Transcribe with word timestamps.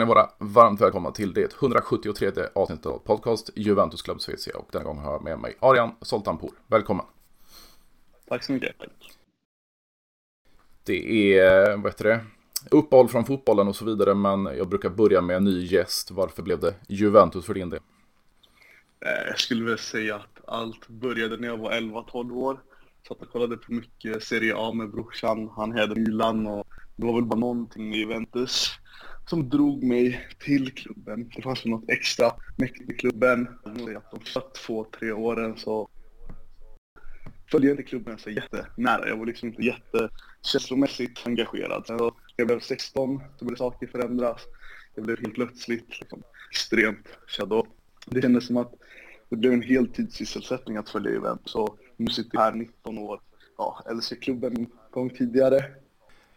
Ska 0.00 0.04
ni 0.06 0.14
vara 0.14 0.30
varmt 0.38 0.80
välkomna 0.80 1.10
till 1.10 1.32
det 1.32 1.54
173 1.54 2.32
avsnittet 2.54 2.86
av 2.86 2.98
podcast 2.98 3.50
Juventus 3.54 4.02
Club 4.02 4.20
Svezia 4.20 4.56
och 4.56 4.68
den 4.72 4.84
gången 4.84 5.04
har 5.04 5.12
jag 5.12 5.22
med 5.22 5.38
mig 5.38 5.56
Arian 5.60 5.94
Soltanpour. 6.00 6.52
Välkommen! 6.66 7.06
Tack 8.28 8.42
så 8.44 8.52
mycket! 8.52 8.76
Det 10.84 11.38
är, 11.38 11.76
vad 11.76 11.92
heter 11.92 12.04
det, 12.04 12.20
uppehåll 12.70 13.08
från 13.08 13.24
fotbollen 13.24 13.68
och 13.68 13.76
så 13.76 13.84
vidare 13.84 14.14
men 14.14 14.44
jag 14.44 14.68
brukar 14.68 14.88
börja 14.88 15.20
med 15.20 15.36
en 15.36 15.44
ny 15.44 15.64
gäst. 15.64 16.10
Varför 16.10 16.42
blev 16.42 16.60
det 16.60 16.74
Juventus 16.88 17.46
för 17.46 17.54
din 17.54 17.70
del? 17.70 17.80
Eh, 19.00 19.28
jag 19.28 19.38
skulle 19.38 19.64
väl 19.64 19.78
säga 19.78 20.16
att 20.16 20.40
allt 20.46 20.88
började 20.88 21.36
när 21.36 21.48
jag 21.48 21.56
var 21.56 21.72
11-12 21.72 22.32
år. 22.32 22.60
Satt 23.08 23.22
och 23.22 23.32
kollade 23.32 23.56
på 23.56 23.72
mycket 23.72 24.22
Serie 24.22 24.54
A 24.56 24.72
med 24.72 24.90
brorsan. 24.90 25.48
Han 25.56 25.72
hade 25.72 26.00
Milan 26.00 26.46
och 26.46 26.66
det 26.96 27.06
var 27.06 27.14
väl 27.14 27.24
bara 27.24 27.40
någonting 27.40 27.88
med 27.88 27.98
Juventus 27.98 28.80
som 29.30 29.48
drog 29.48 29.82
mig 29.82 30.28
till 30.38 30.74
klubben. 30.74 31.30
Det 31.36 31.42
fanns 31.42 31.64
något 31.64 31.90
extra 31.90 32.32
mäktigt 32.56 32.90
i 32.90 32.94
klubben. 32.94 33.48
Att 33.96 34.10
de 34.10 34.24
satt 34.24 34.54
två, 34.54 34.86
tre 34.98 35.12
åren 35.12 35.56
så 35.56 35.88
följde 37.50 37.68
jag 37.68 37.72
inte 37.72 37.82
klubben 37.82 38.18
så 38.18 38.30
jättenära. 38.30 39.08
Jag 39.08 39.16
var 39.16 39.26
liksom 39.26 39.48
inte 39.48 39.62
jättekänslomässigt 39.62 41.26
engagerad. 41.26 41.86
Sen 41.86 41.98
så 41.98 42.12
jag 42.36 42.46
blev 42.46 42.60
16 42.60 43.22
så 43.38 43.44
började 43.44 43.58
saker 43.58 43.86
förändras. 43.86 44.40
Jag 44.94 45.04
blev 45.04 45.18
helt 45.20 45.34
plötsligt 45.34 46.00
liksom, 46.00 46.22
extremt 46.50 47.08
kär 47.28 47.64
Det 48.06 48.22
kändes 48.22 48.46
som 48.46 48.56
att 48.56 48.72
det 49.28 49.36
blev 49.36 49.52
en 49.52 49.62
heltidssysselsättning 49.62 50.76
att 50.76 50.88
följa 50.88 51.10
event. 51.10 51.42
Så 51.44 51.78
nu 51.96 52.10
sitter 52.10 52.38
jag 52.38 52.42
här 52.42 52.52
19 52.52 52.98
år. 52.98 53.20
Ja, 53.58 53.84
LC-klubben 53.92 54.56
en 54.56 54.66
gång 54.90 55.10
tidigare. 55.10 55.64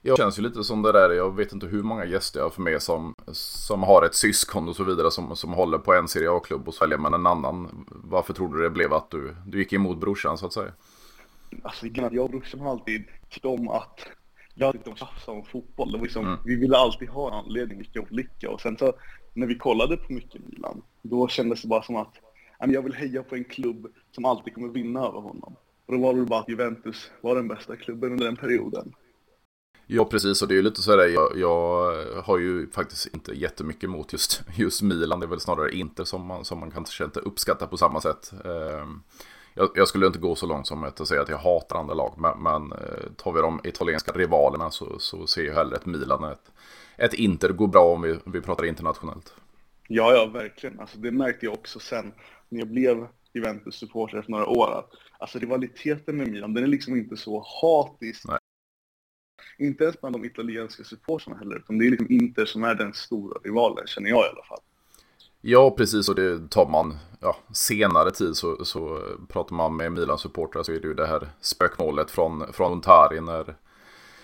Jag 0.06 0.18
känns 0.18 0.40
ju 0.40 0.44
lite 0.44 0.64
som 0.64 0.82
det 0.82 0.92
där, 0.92 1.09
jag 1.09 1.36
vet 1.36 1.54
inte 1.54 1.68
hur 1.68 1.84
många 1.84 2.06
gäster 2.06 2.40
jag 2.40 2.54
får 2.54 2.64
med 2.64 2.82
som, 2.82 3.16
som 3.32 3.84
har 3.84 4.06
ett 4.06 4.16
syskon 4.16 4.70
och 4.70 4.76
så 4.76 4.84
vidare 4.84 5.12
som, 5.12 5.36
som 5.36 5.54
håller 5.54 5.78
på 5.78 5.94
en 5.94 6.08
Serie 6.08 6.32
A-klubb 6.32 6.68
och 6.68 6.73
så 6.73 6.84
väljer 6.84 6.98
man 6.98 7.14
en 7.14 7.28
annan. 7.28 7.86
Varför 7.88 8.34
tror 8.34 8.56
du 8.56 8.64
det 8.64 8.70
blev 8.70 8.94
att 8.94 9.12
du, 9.12 9.36
du 9.48 9.60
gick 9.60 9.73
emot 9.73 9.98
brorsan 9.98 10.38
så 10.38 10.45
att 10.45 10.54
säga? 10.54 10.72
Alltså 11.64 11.88
jag 11.88 12.18
och 12.18 12.30
brorsan 12.30 12.60
har 12.60 12.72
alltid 12.72 13.04
tyckt 13.30 13.45
om 13.45 13.70
att 13.70 14.00
jag 14.56 14.73
tyckte 14.73 14.90
om 14.90 14.95
tjafsa 14.95 15.32
om 15.32 15.45
fotboll. 15.45 15.92
Det 15.92 15.98
var 15.98 16.04
liksom, 16.04 16.26
mm. 16.26 16.40
Vi 16.45 16.56
ville 16.56 16.78
alltid 16.78 17.10
ha 17.10 17.28
en 17.28 17.34
anledning 17.34 17.78
vilka 17.78 18.02
olika 18.02 18.52
och 18.52 18.62
sen 18.62 18.78
så 18.78 18.94
när 19.34 19.48
vi 19.48 19.58
kollade 19.58 19.98
på 19.98 20.14
mycket 20.14 20.42
Milan 20.50 20.82
då 21.02 21.28
kändes 21.28 21.62
det 21.62 21.67
bara 21.67 21.84
som 21.84 21.95
att 21.95 22.14
jag 22.60 22.82
vill 22.82 22.94
heja 22.94 23.23
på 23.23 23.36
en 23.36 23.44
klubb 23.44 23.88
som 24.12 24.26
alltid 24.26 24.54
kommer 24.54 24.67
vinna 24.67 25.00
över 25.00 25.20
honom. 25.20 25.56
Och 25.86 25.94
då 25.94 26.00
var 26.00 26.14
det 26.14 26.26
bara 26.26 26.40
att 26.40 26.50
Juventus 26.50 27.12
var 27.22 27.36
den 27.36 27.48
bästa 27.48 27.76
klubben 27.76 28.12
under 28.12 28.26
den 28.26 28.36
perioden. 28.36 28.94
Ja, 29.88 30.06
precis. 30.06 30.42
Och 30.42 30.48
det 30.48 30.53
är 30.53 30.56
ju 30.56 30.62
lite 30.62 30.81
så 30.81 30.92
här, 30.92 31.08
jag, 31.08 31.38
jag 31.38 31.95
har 32.23 32.38
ju 32.38 32.72
faktiskt 32.72 33.08
inte 33.14 33.31
jättemycket 33.31 33.84
emot 33.84 34.14
just, 34.14 34.42
just 34.56 34.81
Milan. 34.81 35.20
Det 35.20 35.26
är 35.26 35.28
väl 35.28 35.39
snarare 35.39 35.72
inte 35.72 36.06
som 36.06 36.26
man, 36.26 36.45
som 36.45 36.59
man 36.59 36.72
kanske 36.72 37.03
inte 37.03 37.20
uppskattar 37.20 37.67
på 37.67 37.78
samma 37.78 38.02
sätt. 38.02 38.34
Ehm, 38.45 39.04
jag, 39.54 39.70
jag, 39.76 39.88
skulle 39.88 40.08
inte 40.08 40.20
gå 40.20 40.36
så 40.36 40.48
långt 40.48 40.67
som 40.67 40.84
att 40.84 41.08
säga 41.08 41.22
att 41.22 41.30
jag 41.30 41.38
hatar 41.38 41.80
andra 41.80 41.94
lag. 41.94 42.14
Men, 42.17 42.44
men 42.44 42.72
eh, 42.72 43.11
tar 43.17 43.31
vi 43.31 43.42
de 43.42 43.61
italienska 43.64 44.11
rivalerna 44.11 44.72
så, 44.72 45.00
så 45.00 45.28
ser 45.28 45.44
jag 45.44 45.54
hellre 45.54 45.76
ett 45.76 45.86
Milan 45.86 46.23
ett, 46.23 46.52
ett 46.98 47.14
Inter 47.14 47.50
går 47.50 47.67
bra 47.67 47.86
om 47.86 48.02
vi, 48.02 48.20
vi 48.26 48.42
pratar 48.42 48.65
internationellt. 48.65 49.33
Ja, 49.88 50.14
ja, 50.14 50.26
verkligen. 50.26 50.80
Alltså, 50.80 50.98
det 50.98 51.11
märkte 51.11 51.45
jag 51.45 51.54
också 51.54 51.80
sen 51.80 52.14
när 52.50 52.60
jag 52.60 52.67
blev 52.67 53.08
Juventus-supporter 53.33 54.17
efter 54.17 54.32
några 54.32 54.48
år. 54.48 54.86
alltså 55.20 55.39
rivaliteten 55.39 56.17
med 56.17 56.27
Milan, 56.27 56.54
den 56.54 56.64
är 56.64 56.67
liksom 56.67 56.95
inte 56.95 57.17
så 57.17 57.45
hatisk. 57.61 58.27
Nej. 58.27 58.38
Inte 59.58 59.83
ens 59.83 60.02
bland 60.02 60.15
de 60.15 60.26
italienska 60.26 60.83
supportrarna 60.83 61.37
heller, 61.37 61.55
utan 61.55 61.77
det 61.77 61.86
är 61.86 61.89
liksom 61.89 62.11
Inter 62.11 62.45
som 62.45 62.64
är 62.64 62.76
den 62.76 62.93
stora 62.93 63.39
rivalen, 63.43 63.87
känner 63.87 64.09
jag 64.09 64.26
i 64.26 64.30
alla 64.30 64.43
fall. 64.43 64.59
Ja, 65.42 65.71
precis, 65.71 66.09
och 66.09 66.15
det 66.15 66.49
tar 66.49 66.70
man 66.70 66.98
ja, 67.20 67.37
senare 67.53 68.11
tid 68.11 68.36
så, 68.36 68.65
så 68.65 68.99
pratar 69.27 69.55
man 69.55 69.76
med 69.76 69.92
Milan-supportrar 69.92 70.64
så 70.64 70.71
är 70.71 70.80
det 70.80 70.87
ju 70.87 70.93
det 70.93 71.08
här 71.08 71.30
spökmålet 71.42 72.11
från, 72.11 72.53
från 72.53 72.71
Ontari 72.71 73.21
när 73.21 73.55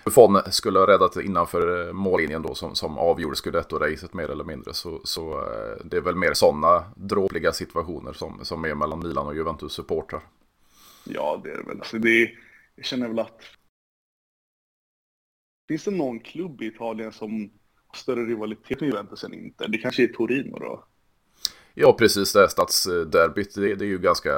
Buffon 0.05 0.39
skulle 0.51 0.79
ha 0.79 0.87
räddat 0.87 1.17
innanför 1.17 1.93
mållinjen 1.93 2.41
då 2.41 2.55
som, 2.55 2.75
som 2.75 2.97
avgjorde 2.97 3.35
scudetto-racet 3.35 4.13
mer 4.13 4.31
eller 4.31 4.43
mindre. 4.43 4.73
Så, 4.73 5.01
så 5.03 5.31
eh, 5.31 5.85
det 5.85 5.97
är 5.97 6.01
väl 6.01 6.15
mer 6.15 6.33
sådana 6.33 6.83
dråpliga 6.95 7.51
situationer 7.51 8.13
som, 8.13 8.39
som 8.45 8.65
är 8.65 8.75
mellan 8.75 8.99
Milan 8.99 9.27
och 9.27 9.35
Juventus-supportrar. 9.35 10.21
Ja, 11.03 11.41
det 11.43 11.51
är 11.51 11.57
det 11.57 11.63
väl. 11.63 11.79
Alltså 11.79 11.97
det, 11.97 12.31
jag 12.75 12.85
känner 12.85 13.07
väl 13.07 13.19
att 13.19 13.41
Finns 15.69 15.83
det 15.83 15.91
någon 15.91 16.19
klubb 16.19 16.61
i 16.61 16.65
Italien 16.65 17.11
som 17.11 17.51
har 17.87 17.97
större 17.97 18.25
rivalitet 18.25 18.81
med 18.81 18.89
Juventus 18.89 19.23
än 19.23 19.33
inte? 19.33 19.67
Det 19.67 19.77
kanske 19.77 20.03
är 20.03 20.07
Torino 20.07 20.59
då? 20.59 20.83
Ja, 21.73 21.93
precis. 21.93 22.33
Det 22.33 22.39
här 22.39 22.47
stadsderbyt, 22.47 23.55
det, 23.55 23.75
det 23.75 23.85
är 23.85 23.89
ju 23.89 23.99
ganska, 23.99 24.29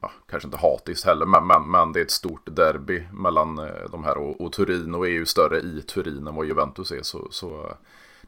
ja, 0.00 0.10
kanske 0.28 0.46
inte 0.46 0.56
hatiskt 0.56 1.04
heller, 1.04 1.26
men, 1.26 1.46
men, 1.46 1.70
men, 1.70 1.92
det 1.92 2.00
är 2.00 2.04
ett 2.04 2.10
stort 2.10 2.56
derby 2.56 3.02
mellan 3.12 3.58
eh, 3.58 3.90
de 3.90 4.04
här 4.04 4.18
och, 4.18 4.40
och 4.40 4.52
Torino 4.52 5.04
är 5.04 5.10
ju 5.10 5.26
större 5.26 5.58
i 5.60 5.82
Turin 5.82 6.26
än 6.26 6.34
vad 6.34 6.46
Juventus 6.46 6.92
är. 6.92 7.02
Så, 7.02 7.28
så 7.30 7.76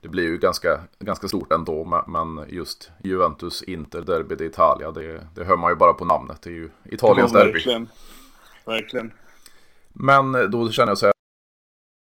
det 0.00 0.08
blir 0.08 0.24
ju 0.24 0.38
ganska, 0.38 0.80
ganska 0.98 1.28
stort 1.28 1.52
ändå, 1.52 2.04
men 2.06 2.44
just 2.48 2.90
Juventus 3.04 3.62
Inter 3.62 4.02
Derby 4.02 4.34
de 4.34 4.44
Italia, 4.44 4.90
det, 4.90 5.26
det 5.34 5.44
hör 5.44 5.56
man 5.56 5.72
ju 5.72 5.76
bara 5.76 5.92
på 5.92 6.04
namnet. 6.04 6.42
Det 6.42 6.50
är 6.50 6.54
ju 6.54 6.70
Italiens 6.84 7.32
ja, 7.32 7.38
verkligen. 7.38 7.84
derby. 7.84 8.82
Verkligen. 8.82 9.12
Men 9.92 10.50
då 10.50 10.70
känner 10.70 10.90
jag 10.90 10.98
så 10.98 11.06
här, 11.06 11.14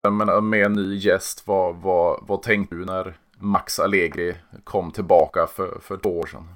men 0.10 0.50
med 0.50 0.66
en 0.66 0.74
ny 0.74 0.96
gäst, 0.96 1.48
vad, 1.48 1.76
vad, 1.76 2.28
vad 2.28 2.42
tänkte 2.42 2.76
du 2.76 2.86
när 2.86 3.18
Max 3.38 3.80
Allegri 3.80 4.36
kom 4.64 4.92
tillbaka 4.92 5.48
för, 5.48 5.80
för 5.82 5.98
två 5.98 6.20
år 6.20 6.28
sedan? 6.28 6.48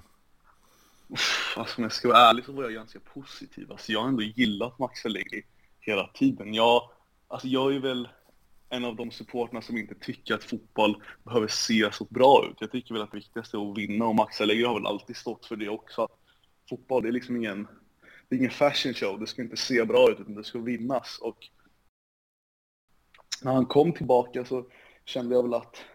Alltså, 1.58 1.78
om 1.78 1.84
jag 1.84 1.92
ska 1.92 2.08
vara 2.08 2.30
ärlig 2.30 2.46
så 2.46 2.52
var 2.52 2.64
jag 2.64 2.74
ganska 2.74 3.00
positiv. 3.00 3.72
Alltså, 3.72 3.92
jag 3.92 4.02
har 4.02 4.08
ändå 4.08 4.24
gillat 4.24 4.80
Max 4.80 5.06
Allegri 5.06 5.44
hela 5.80 6.08
tiden. 6.08 6.54
Jag, 6.54 6.90
alltså, 7.28 7.48
jag 7.48 7.76
är 7.76 7.80
väl 7.80 8.08
en 8.70 8.86
av 8.86 8.96
de 8.96 9.12
supporterna 9.12 9.62
som 9.62 9.78
inte 9.78 9.96
tycker 9.96 10.34
att 10.34 10.44
fotboll 10.44 11.04
behöver 11.24 11.48
se 11.48 11.90
så 11.92 12.08
bra 12.10 12.48
ut. 12.52 12.58
Jag 12.60 12.72
tycker 12.72 12.94
väl 12.94 13.04
att 13.04 13.12
det 13.12 13.18
viktigaste 13.18 13.58
är 13.58 13.72
att 13.72 13.78
vinna 13.78 14.06
och 14.06 14.16
Max 14.16 14.42
Allegri 14.42 14.64
har 14.64 14.74
väl 14.74 14.86
alltid 14.86 15.16
stått 15.16 15.46
för 15.46 15.56
det 15.56 15.70
också. 15.70 16.04
Att 16.04 16.12
fotboll, 16.70 17.04
det 17.04 17.10
är 17.10 17.14
liksom 17.14 17.36
ingen, 17.36 17.68
det 18.30 18.36
är 18.36 18.40
ingen 18.40 18.52
fashion 18.52 18.94
show. 18.94 19.20
Det 19.20 19.28
ska 19.28 19.42
inte 19.42 19.58
se 19.58 19.86
bra 19.86 20.12
ut 20.12 20.20
utan 20.20 20.36
det 20.36 20.44
ska 20.44 20.60
vinnas. 20.60 21.18
Och 21.22 21.48
när 23.44 23.54
han 23.54 23.66
kom 23.66 23.94
tillbaka 23.94 24.46
så 24.46 24.66
kände 25.06 25.36
jag 25.36 25.44
väl 25.44 25.54
att 25.54 25.86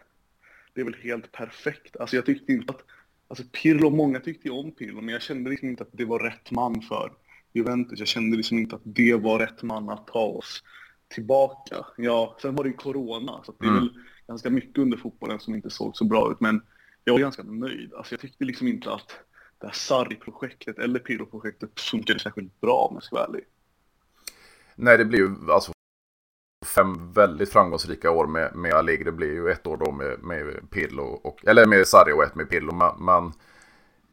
det 0.73 0.81
är 0.81 0.85
väl 0.85 0.95
helt 1.03 1.31
perfekt. 1.31 1.97
Alltså 1.97 2.15
jag 2.15 2.25
tyckte 2.25 2.53
inte 2.53 2.73
att, 2.73 2.83
alltså 3.27 3.43
Pirlo, 3.51 3.89
många 3.89 4.19
tyckte 4.19 4.47
ju 4.47 4.53
om 4.53 4.71
Pirlo, 4.71 5.01
men 5.01 5.13
jag 5.13 5.21
kände 5.21 5.49
liksom 5.49 5.69
inte 5.69 5.83
att 5.83 5.89
det 5.91 6.05
var 6.05 6.19
rätt 6.19 6.51
man 6.51 6.81
för 6.81 7.11
Juventus. 7.53 7.99
Jag 7.99 8.07
kände 8.07 8.37
liksom 8.37 8.57
inte 8.57 8.75
att 8.75 8.81
det 8.83 9.13
var 9.13 9.39
rätt 9.39 9.63
man 9.63 9.89
att 9.89 10.07
ta 10.07 10.25
oss 10.25 10.63
tillbaka. 11.07 11.85
Ja, 11.97 12.37
sen 12.41 12.55
var 12.55 12.63
det 12.63 12.69
ju 12.69 12.75
corona, 12.75 13.43
så 13.45 13.53
det 13.59 13.65
är 13.65 13.69
mm. 13.69 13.79
väl 13.79 13.93
ganska 14.27 14.49
mycket 14.49 14.77
under 14.77 14.97
fotbollen 14.97 15.39
som 15.39 15.55
inte 15.55 15.69
såg 15.69 15.97
så 15.97 16.05
bra 16.05 16.31
ut, 16.31 16.39
men 16.39 16.61
jag 17.03 17.13
var 17.13 17.19
ganska 17.19 17.43
nöjd. 17.43 17.93
Alltså 17.93 18.13
jag 18.13 18.21
tyckte 18.21 18.45
liksom 18.45 18.67
inte 18.67 18.93
att 18.93 19.19
det 19.59 19.67
här 19.67 19.73
Sarri-projektet 19.73 20.79
eller 20.79 20.99
Pirlo-projektet 20.99 21.79
funkade 21.79 22.19
särskilt 22.19 22.61
bra 22.61 22.87
om 22.89 22.95
jag 22.95 23.03
ska 23.03 23.15
vara 23.15 23.25
ärlig. 23.25 23.43
Nej, 24.75 24.97
det 24.97 25.05
blir 25.05 25.19
ju 25.19 25.51
alltså 25.51 25.74
fem 26.75 27.13
väldigt 27.13 27.51
framgångsrika 27.51 28.11
år 28.11 28.27
med, 28.27 28.55
med 28.55 28.73
Allegri. 28.73 29.03
Det 29.03 29.11
blir 29.11 29.33
ju 29.33 29.51
ett 29.51 29.67
år 29.67 29.77
då 29.77 29.91
med, 29.91 30.23
med 30.23 30.69
Pirlo, 30.71 31.03
och, 31.03 31.45
eller 31.47 31.65
med 31.65 31.87
Sarri 31.87 32.13
och 32.13 32.23
ett 32.23 32.35
med 32.35 32.49
Pirlo. 32.49 32.75
Men, 32.75 33.05
men 33.05 33.33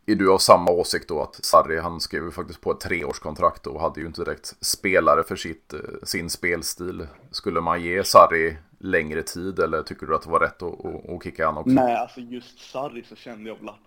är 0.07 0.15
du 0.15 0.33
av 0.33 0.39
samma 0.39 0.71
åsikt 0.71 1.09
då 1.09 1.23
att 1.23 1.45
Sarri 1.45 1.79
han 1.79 2.01
skrev 2.01 2.25
ju 2.25 2.31
faktiskt 2.31 2.61
på 2.61 2.73
ett 2.73 2.81
treårskontrakt 2.81 3.67
och 3.67 3.81
hade 3.81 4.01
ju 4.01 4.07
inte 4.07 4.25
direkt 4.25 4.55
spelare 4.61 5.23
för 5.23 5.37
sitt, 5.37 5.73
eh, 5.73 5.81
sin 6.03 6.31
spelstil. 6.31 7.07
Skulle 7.31 7.61
man 7.61 7.83
ge 7.83 8.05
Sarri 8.05 8.57
längre 8.79 9.23
tid 9.23 9.59
eller 9.59 9.83
tycker 9.83 10.07
du 10.07 10.15
att 10.15 10.23
det 10.23 10.31
var 10.31 10.41
rätt 10.41 10.63
att, 10.63 10.85
att, 10.85 11.11
att 11.11 11.25
kicka 11.25 11.47
han 11.47 11.57
också? 11.57 11.71
Nej, 11.71 11.97
alltså 11.97 12.21
just 12.21 12.59
Sarri 12.59 13.05
så 13.09 13.17
kände 13.17 13.51
jag 13.51 13.57
väl 13.57 13.69
att 13.69 13.81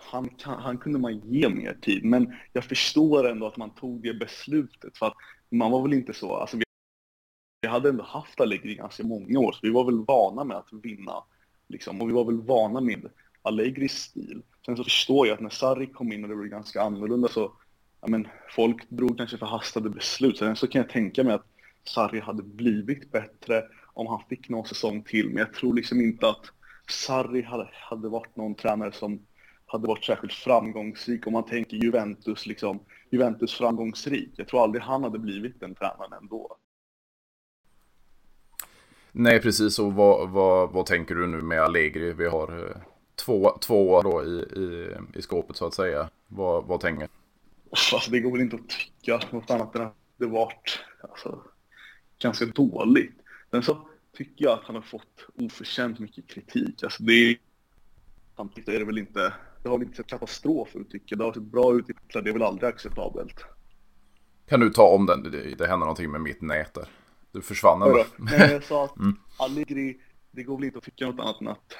han, 0.00 0.30
han 0.44 0.78
kunde 0.78 0.98
man 0.98 1.18
ge 1.18 1.48
mer 1.48 1.76
tid. 1.82 2.04
Men 2.04 2.34
jag 2.52 2.64
förstår 2.64 3.28
ändå 3.28 3.46
att 3.46 3.56
man 3.56 3.70
tog 3.70 4.02
det 4.02 4.14
beslutet 4.14 4.98
för 4.98 5.06
att 5.06 5.14
man 5.50 5.70
var 5.70 5.82
väl 5.82 5.92
inte 5.92 6.14
så, 6.14 6.36
alltså 6.36 6.56
vi 6.56 6.65
hade 7.76 7.88
ändå 7.88 8.04
haft 8.04 8.40
Allegri 8.40 8.74
ganska 8.74 9.04
många 9.04 9.38
år, 9.38 9.52
så 9.52 9.58
vi 9.62 9.70
var 9.70 9.84
väl 9.84 10.04
vana 10.04 10.44
med 10.44 10.56
att 10.56 10.72
vinna. 10.72 11.24
Liksom. 11.68 12.02
Och 12.02 12.08
vi 12.08 12.12
var 12.12 12.24
väl 12.24 12.40
vana 12.40 12.80
med 12.80 13.10
Allegris 13.42 13.92
stil. 13.92 14.42
Sen 14.66 14.76
så 14.76 14.84
förstår 14.84 15.26
jag 15.26 15.34
att 15.34 15.40
när 15.40 15.50
Sarri 15.50 15.86
kom 15.86 16.12
in 16.12 16.24
och 16.24 16.30
det 16.30 16.36
blev 16.36 16.50
ganska 16.50 16.82
annorlunda 16.82 17.28
så, 17.28 17.52
ja 18.00 18.08
men 18.08 18.28
folk 18.50 18.90
drog 18.90 19.18
kanske 19.18 19.38
förhastade 19.38 19.90
beslut. 19.90 20.38
Sen 20.38 20.56
så 20.56 20.66
kan 20.66 20.80
jag 20.80 20.90
tänka 20.90 21.24
mig 21.24 21.34
att 21.34 21.46
Sarri 21.84 22.20
hade 22.20 22.42
blivit 22.42 23.12
bättre 23.12 23.64
om 23.94 24.06
han 24.06 24.22
fick 24.28 24.48
någon 24.48 24.66
säsong 24.66 25.02
till. 25.02 25.28
Men 25.28 25.36
jag 25.36 25.54
tror 25.54 25.74
liksom 25.74 26.00
inte 26.00 26.28
att 26.28 26.46
Sarri 26.88 27.42
hade, 27.42 27.68
hade 27.72 28.08
varit 28.08 28.36
någon 28.36 28.54
tränare 28.54 28.92
som 28.92 29.26
hade 29.66 29.88
varit 29.88 30.04
särskilt 30.04 30.32
framgångsrik 30.32 31.26
om 31.26 31.32
man 31.32 31.44
tänker 31.44 31.76
Juventus, 31.76 32.46
liksom, 32.46 32.80
Juventus 33.10 33.54
framgångsrik. 33.54 34.30
Jag 34.36 34.48
tror 34.48 34.62
aldrig 34.62 34.82
han 34.82 35.04
hade 35.04 35.18
blivit 35.18 35.60
den 35.60 35.74
tränaren 35.74 36.12
ändå. 36.12 36.56
Nej, 39.18 39.40
precis. 39.40 39.78
Och 39.78 39.92
vad, 39.92 40.30
vad, 40.30 40.72
vad 40.72 40.86
tänker 40.86 41.14
du 41.14 41.26
nu 41.26 41.42
med 41.42 41.62
Allegri? 41.62 42.12
Vi 42.12 42.26
har 42.26 42.58
eh, 42.58 42.76
två, 43.14 43.58
två 43.60 44.02
då 44.02 44.24
i, 44.24 44.38
i, 44.60 44.96
i 45.14 45.22
skåpet 45.22 45.56
så 45.56 45.66
att 45.66 45.74
säga. 45.74 46.08
Vad, 46.28 46.64
vad 46.64 46.80
tänker 46.80 47.08
Alltså, 47.70 48.10
det 48.10 48.20
går 48.20 48.32
väl 48.32 48.40
inte 48.40 48.56
att 48.56 48.68
tycka 48.68 49.20
något 49.30 49.50
annat 49.50 49.76
än 49.76 49.82
att 49.82 49.94
det 50.16 50.26
varit 50.26 50.78
alltså, 51.00 51.42
ganska 52.18 52.44
dåligt. 52.44 53.14
Men 53.50 53.62
så 53.62 53.88
tycker 54.16 54.44
jag 54.44 54.52
att 54.52 54.64
han 54.64 54.74
har 54.74 54.82
fått 54.82 55.26
oförtjänt 55.34 55.98
mycket 55.98 56.26
kritik. 56.26 56.82
Alltså, 56.82 57.02
det 57.02 57.12
är, 57.12 57.36
samtidigt 58.36 58.68
är 58.68 58.78
det 58.78 58.84
väl 58.84 58.98
inte, 58.98 59.34
det 59.62 59.68
har 59.68 59.78
väl 59.78 59.86
inte 59.86 59.96
sett 59.96 60.06
katastrof 60.06 60.76
ut 60.76 60.90
tycker 60.90 61.06
jag. 61.08 61.18
Det 61.18 61.24
har 61.24 61.32
sett 61.32 61.42
bra 61.42 61.74
ut 61.74 61.86
det 62.12 62.30
är 62.30 62.32
väl 62.32 62.42
aldrig 62.42 62.68
acceptabelt. 62.68 63.44
Kan 64.48 64.60
du 64.60 64.70
ta 64.70 64.88
om 64.88 65.06
den? 65.06 65.22
Det, 65.22 65.54
det 65.54 65.66
hände 65.66 65.86
någonting 65.86 66.10
med 66.10 66.20
mitt 66.20 66.42
nät 66.42 66.74
där. 66.74 66.88
Du 67.36 67.42
försvann 67.42 67.82
ändå. 67.82 68.04
Nej, 68.16 68.52
jag 68.52 68.64
sa 68.64 68.84
att 68.84 68.96
mm. 68.98 69.16
Allegri, 69.36 69.96
det 70.30 70.42
går 70.42 70.56
väl 70.56 70.64
inte 70.64 70.78
att 70.78 70.84
tycka 70.84 71.06
något 71.06 71.20
annat 71.20 71.40
än 71.40 71.48
att 71.48 71.76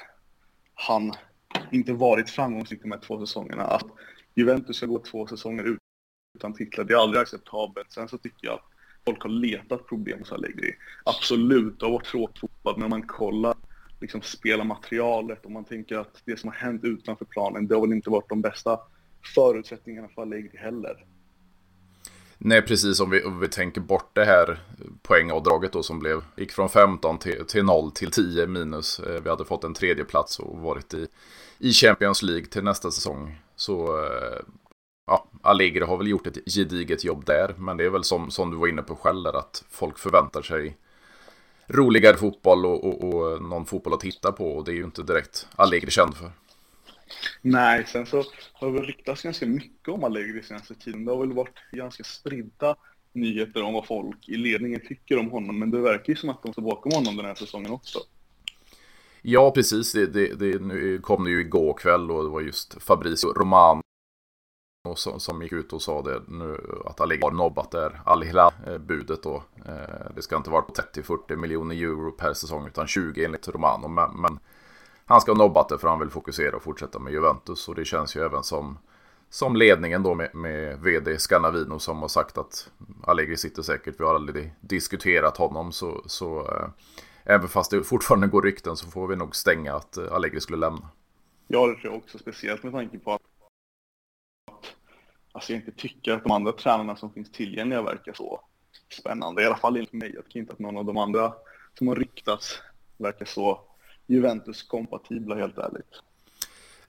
han 0.73 1.13
inte 1.71 1.93
varit 1.93 2.29
framgångsrik 2.29 2.81
de 2.81 2.91
här 2.91 2.99
två 2.99 3.19
säsongerna. 3.19 3.63
Att 3.63 3.85
Juventus 4.35 4.77
ska 4.77 4.85
gå 4.85 4.99
två 4.99 5.27
säsonger 5.27 5.77
utan 6.35 6.53
titlar, 6.53 6.83
det 6.83 6.93
är 6.93 6.97
aldrig 6.97 7.21
acceptabelt. 7.21 7.91
Sen 7.91 8.07
så 8.07 8.17
tycker 8.17 8.47
jag 8.47 8.53
att 8.53 8.65
folk 9.05 9.23
har 9.23 9.29
letat 9.29 9.87
problem 9.87 10.19
hos 10.19 10.31
Allegri. 10.31 10.75
Absolut, 11.05 11.79
det 11.79 11.85
har 11.85 11.93
varit 11.93 12.05
tråkigt 12.05 12.39
fotboll, 12.39 12.79
men 12.79 12.89
man 12.89 13.07
kollar 13.07 13.55
liksom 13.99 14.21
spelarmaterialet 14.21 15.45
och 15.45 15.51
man 15.51 15.65
tänker 15.65 15.97
att 15.97 16.21
det 16.25 16.39
som 16.39 16.49
har 16.49 16.55
hänt 16.55 16.83
utanför 16.83 17.25
planen, 17.25 17.67
det 17.67 17.75
har 17.75 17.81
väl 17.81 17.93
inte 17.93 18.09
varit 18.09 18.29
de 18.29 18.41
bästa 18.41 18.79
förutsättningarna 19.35 20.07
för 20.07 20.21
Allegri 20.21 20.57
heller. 20.57 21.05
Nej, 22.37 22.61
precis 22.61 22.99
om 22.99 23.09
vi, 23.09 23.23
om 23.23 23.39
vi 23.39 23.47
tänker 23.47 23.81
bort 23.81 24.09
det 24.13 24.25
här 24.25 24.59
poängavdraget 25.01 25.73
då 25.73 25.83
som 25.83 25.99
blev, 25.99 26.21
gick 26.35 26.51
från 26.51 26.69
15 26.69 27.19
till, 27.19 27.45
till 27.45 27.63
0 27.63 27.91
till 27.91 28.11
10 28.11 28.47
minus. 28.47 28.99
Eh, 28.99 29.21
vi 29.21 29.29
hade 29.29 29.45
fått 29.45 29.63
en 29.63 29.73
tredje 29.73 30.03
plats 30.03 30.39
och 30.39 30.57
varit 30.59 30.93
i, 30.93 31.07
i 31.57 31.71
Champions 31.71 32.21
League 32.21 32.45
till 32.45 32.63
nästa 32.63 32.91
säsong. 32.91 33.41
Så 33.55 34.03
eh, 34.03 34.39
ja, 35.07 35.27
Allegri 35.41 35.85
har 35.85 35.97
väl 35.97 36.07
gjort 36.07 36.27
ett 36.27 36.53
gediget 36.55 37.03
jobb 37.03 37.25
där. 37.25 37.55
Men 37.57 37.77
det 37.77 37.85
är 37.85 37.89
väl 37.89 38.03
som, 38.03 38.31
som 38.31 38.51
du 38.51 38.57
var 38.57 38.67
inne 38.67 38.81
på 38.81 38.95
själv 38.95 39.23
där, 39.23 39.33
att 39.33 39.63
folk 39.69 39.97
förväntar 39.97 40.41
sig 40.41 40.77
roligare 41.67 42.17
fotboll 42.17 42.65
och, 42.65 42.85
och, 42.85 43.03
och 43.03 43.41
någon 43.41 43.65
fotboll 43.65 43.93
att 43.93 43.99
titta 43.99 44.31
på. 44.31 44.51
Och 44.51 44.63
det 44.63 44.71
är 44.71 44.75
ju 44.75 44.83
inte 44.83 45.03
direkt 45.03 45.47
Allegri 45.55 45.91
känd 45.91 46.15
för. 46.17 46.31
Nej, 47.41 47.85
sen 47.87 48.05
så 48.05 48.23
har 48.53 48.67
det 48.67 48.73
väl 48.73 48.85
ryktats 48.85 49.23
ganska 49.23 49.45
mycket 49.45 49.87
om 49.87 50.03
Allegri 50.03 50.43
senaste 50.43 50.75
tiden. 50.75 51.05
Det 51.05 51.11
har 51.11 51.19
väl 51.19 51.33
varit 51.33 51.57
ganska 51.71 52.03
spridda 52.03 52.75
nyheter 53.13 53.63
om 53.63 53.73
vad 53.73 53.87
folk 53.87 54.29
i 54.29 54.37
ledningen 54.37 54.81
tycker 54.87 55.19
om 55.19 55.31
honom. 55.31 55.59
Men 55.59 55.71
det 55.71 55.79
verkar 55.79 56.09
ju 56.09 56.15
som 56.15 56.29
att 56.29 56.43
de 56.43 56.53
står 56.53 56.61
bakom 56.61 56.91
honom 56.91 57.15
den 57.15 57.25
här 57.25 57.35
säsongen 57.35 57.71
också. 57.71 57.99
Ja, 59.21 59.51
precis. 59.51 59.91
Det, 59.91 60.05
det, 60.05 60.35
det 60.35 60.61
nu 60.61 60.99
kom 60.99 61.23
det 61.23 61.29
ju 61.29 61.39
igår 61.39 61.73
kväll 61.73 62.11
och 62.11 62.23
det 62.23 62.29
var 62.29 62.41
just 62.41 62.83
Fabrizio 62.83 63.27
Romano 63.27 63.81
som, 64.95 65.19
som 65.19 65.41
gick 65.41 65.51
ut 65.51 65.73
och 65.73 65.81
sa 65.81 66.01
det 66.01 66.21
nu 66.27 66.57
att 66.85 67.01
Allegri 67.01 67.23
har 67.23 67.31
nobbat 67.31 67.71
där 67.71 68.01
Al 68.05 68.23
Hilal-budet 68.23 69.25
eh, 69.25 69.31
då. 69.31 69.43
Eh, 69.65 70.11
det 70.15 70.21
ska 70.21 70.37
inte 70.37 70.49
vara 70.49 70.65
30-40 70.93 71.35
miljoner 71.35 71.75
euro 71.75 72.11
per 72.11 72.33
säsong 72.33 72.67
utan 72.67 72.87
20 72.87 73.25
enligt 73.25 73.47
Romano. 73.47 73.87
Men, 73.87 74.21
men 74.21 74.39
han 75.07 75.21
ska 75.21 75.31
ha 75.31 75.37
nobbat 75.37 75.69
det 75.69 75.77
för 75.77 75.87
han 75.87 75.99
vill 75.99 76.09
fokusera 76.09 76.55
och 76.55 76.63
fortsätta 76.63 76.99
med 76.99 77.13
Juventus. 77.13 77.67
Och 77.67 77.75
det 77.75 77.85
känns 77.85 78.15
ju 78.15 78.25
även 78.25 78.43
som, 78.43 78.77
som 79.29 79.55
ledningen 79.55 80.03
då 80.03 80.15
med, 80.15 80.35
med 80.35 80.79
vd 80.79 81.19
Scanavino 81.19 81.79
som 81.79 82.01
har 82.01 82.07
sagt 82.07 82.37
att 82.37 82.71
Allegri 83.03 83.37
sitter 83.37 83.61
säkert. 83.61 83.99
Vi 83.99 84.03
har 84.03 84.15
aldrig 84.15 84.53
diskuterat 84.61 85.37
honom 85.37 85.71
så, 85.71 86.03
så 86.05 86.39
äh, 86.39 86.67
även 87.23 87.47
fast 87.47 87.71
det 87.71 87.83
fortfarande 87.83 88.27
går 88.27 88.41
rykten 88.41 88.75
så 88.75 88.87
får 88.87 89.07
vi 89.07 89.15
nog 89.15 89.35
stänga 89.35 89.75
att 89.75 89.97
äh, 89.97 90.13
Allegri 90.13 90.41
skulle 90.41 90.57
lämna. 90.57 90.89
Ja, 91.47 91.67
det 91.67 91.73
tror 91.73 91.93
jag 91.93 91.95
också. 91.95 92.17
Speciellt 92.17 92.63
med 92.63 92.73
tanke 92.73 92.99
på 92.99 93.13
att 93.13 93.21
alltså 95.31 95.53
jag 95.53 95.61
inte 95.61 95.71
tycker 95.71 96.11
att 96.11 96.23
de 96.23 96.31
andra 96.31 96.51
tränarna 96.51 96.95
som 96.95 97.13
finns 97.13 97.31
tillgängliga 97.31 97.81
verkar 97.81 98.13
så 98.13 98.41
spännande. 98.99 99.41
I 99.41 99.45
alla 99.45 99.57
fall 99.57 99.75
enligt 99.75 99.93
mig. 99.93 100.11
Jag 100.15 100.25
tycker 100.25 100.39
inte 100.39 100.53
att 100.53 100.59
någon 100.59 100.77
av 100.77 100.85
de 100.85 100.97
andra 100.97 101.33
som 101.77 101.87
har 101.87 101.95
ryktats 101.95 102.61
verkar 102.97 103.25
så 103.25 103.66
Juventus-kompatibla 104.07 105.35
helt 105.35 105.57
ärligt. 105.57 106.01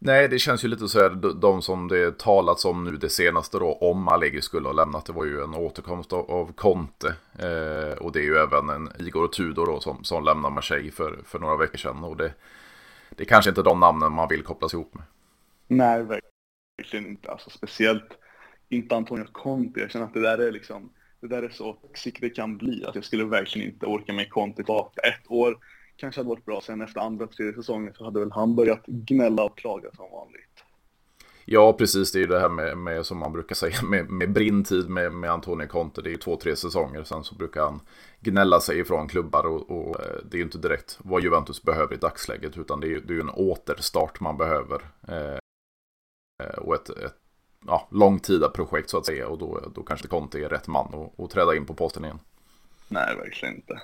Nej, 0.01 0.29
det 0.29 0.39
känns 0.39 0.65
ju 0.65 0.69
lite 0.69 0.89
så 0.89 1.01
här, 1.01 1.35
de 1.41 1.63
som 1.63 1.89
det 1.89 2.19
talats 2.19 2.65
om 2.65 2.85
nu 2.85 2.97
det 2.97 3.09
senaste 3.09 3.59
då, 3.59 3.73
om 3.73 4.09
Allegri 4.09 4.43
skulle 4.43 4.69
ha 4.69 4.73
lämnat, 4.73 5.07
det 5.07 5.13
var 5.13 5.25
ju 5.25 5.43
en 5.43 5.55
återkomst 5.55 6.13
av, 6.13 6.31
av 6.31 6.53
Conte. 6.53 7.15
Eh, 7.39 7.99
och 7.99 8.13
det 8.13 8.19
är 8.19 8.25
ju 8.25 8.37
även 8.37 8.69
en 8.69 8.89
Igor 8.99 9.29
Tudor 9.29 9.67
då 9.67 9.81
som, 9.81 10.05
som 10.05 10.25
lämnar 10.25 10.51
Marseille 10.51 10.91
för, 10.91 11.19
för 11.25 11.39
några 11.39 11.57
veckor 11.57 11.79
sedan. 11.79 12.05
Och 12.05 12.17
det, 12.17 12.33
det 13.11 13.23
är 13.23 13.27
kanske 13.27 13.49
inte 13.49 13.63
de 13.63 13.81
namnen 13.81 14.13
man 14.13 14.29
vill 14.29 14.43
kopplas 14.43 14.75
ihop 14.75 14.95
med. 14.95 15.05
Nej, 15.69 16.03
verkligen 16.79 17.07
inte. 17.07 17.31
Alltså 17.31 17.51
speciellt 17.51 18.19
inte 18.69 18.97
Antonio 18.97 19.27
Conte. 19.33 19.81
Jag 19.81 19.91
känner 19.91 20.07
att 20.07 20.15
det 20.15 20.23
där 20.23 20.39
är 20.39 20.53
liksom, 20.53 20.93
det 21.21 21.29
där 21.29 21.43
är 21.43 21.49
så 21.49 21.73
toxic 21.73 22.15
det 22.21 22.31
kan 22.31 22.57
bli. 22.57 22.85
Att 22.85 22.95
jag 22.95 23.05
skulle 23.05 23.25
verkligen 23.25 23.69
inte 23.73 23.87
orka 23.87 24.13
med 24.13 24.31
Conte 24.31 24.57
tillbaka. 24.57 25.01
Ett 25.01 25.31
år 25.31 25.59
kanske 25.99 26.21
hade 26.21 26.29
varit 26.29 26.45
bra. 26.45 26.61
Sen 26.61 26.81
efter 26.81 27.01
andra, 27.01 27.27
tredje 27.27 27.55
säsongen 27.55 27.95
så 27.95 28.05
hade 28.05 28.21
väl 28.21 28.33
han 28.33 28.57
börjat 28.57 28.87
gnälla 28.87 29.45
och 29.45 29.59
klaga 29.59 29.91
som 29.93 30.11
vanligt. 30.11 30.65
Ja, 31.45 31.73
precis. 31.73 32.13
Det 32.13 32.19
är 32.19 32.21
ju 32.21 32.27
det 32.27 32.41
här 32.41 32.49
med, 32.49 32.79
med 32.79 33.07
som 33.07 33.19
man 33.19 33.33
brukar 33.33 33.55
säga, 33.55 33.83
med, 33.83 34.11
med 34.11 34.33
brintid 34.33 34.89
med, 34.89 35.13
med 35.13 35.31
Antonio 35.31 35.67
Conte. 35.67 36.03
Det 36.03 36.09
är 36.09 36.13
ju 36.13 36.17
två, 36.17 36.37
tre 36.37 36.57
säsonger. 36.57 37.05
Sen 37.05 37.25
så 37.25 37.35
brukar 37.35 37.63
han 37.63 37.81
gnälla 38.21 38.61
sig 38.61 38.79
ifrån 38.79 39.09
klubbar 39.09 39.47
och, 39.47 39.71
och 39.71 40.01
eh, 40.01 40.17
det 40.25 40.37
är 40.37 40.39
ju 40.39 40.45
inte 40.45 40.59
direkt 40.59 40.99
vad 41.03 41.23
Juventus 41.23 41.63
behöver 41.63 41.95
i 41.95 41.99
dagsläget. 41.99 42.59
Utan 42.59 42.81
det 42.81 42.87
är 42.87 42.89
ju, 42.89 43.01
det 43.01 43.15
är 43.15 43.21
en 43.21 43.31
återstart 43.31 44.21
man 44.21 44.37
behöver. 44.37 44.83
Eh, 45.09 45.39
och 46.59 46.75
ett, 46.75 46.91
ett 46.91 47.17
ja, 47.67 47.89
långtida 47.91 48.49
projekt 48.49 48.91
så 48.91 48.99
att 48.99 49.07
säga. 49.07 49.29
Och 49.29 49.39
då, 49.39 49.61
då 49.75 49.83
kanske 49.83 50.09
Conte 50.09 50.39
är 50.39 50.49
rätt 50.49 50.69
man 50.69 50.95
att, 50.95 51.21
att 51.21 51.31
träda 51.31 51.57
in 51.57 51.67
på 51.67 51.75
posten 51.75 52.05
igen. 52.05 52.19
Nej, 52.89 53.17
verkligen 53.17 53.55
inte. 53.55 53.81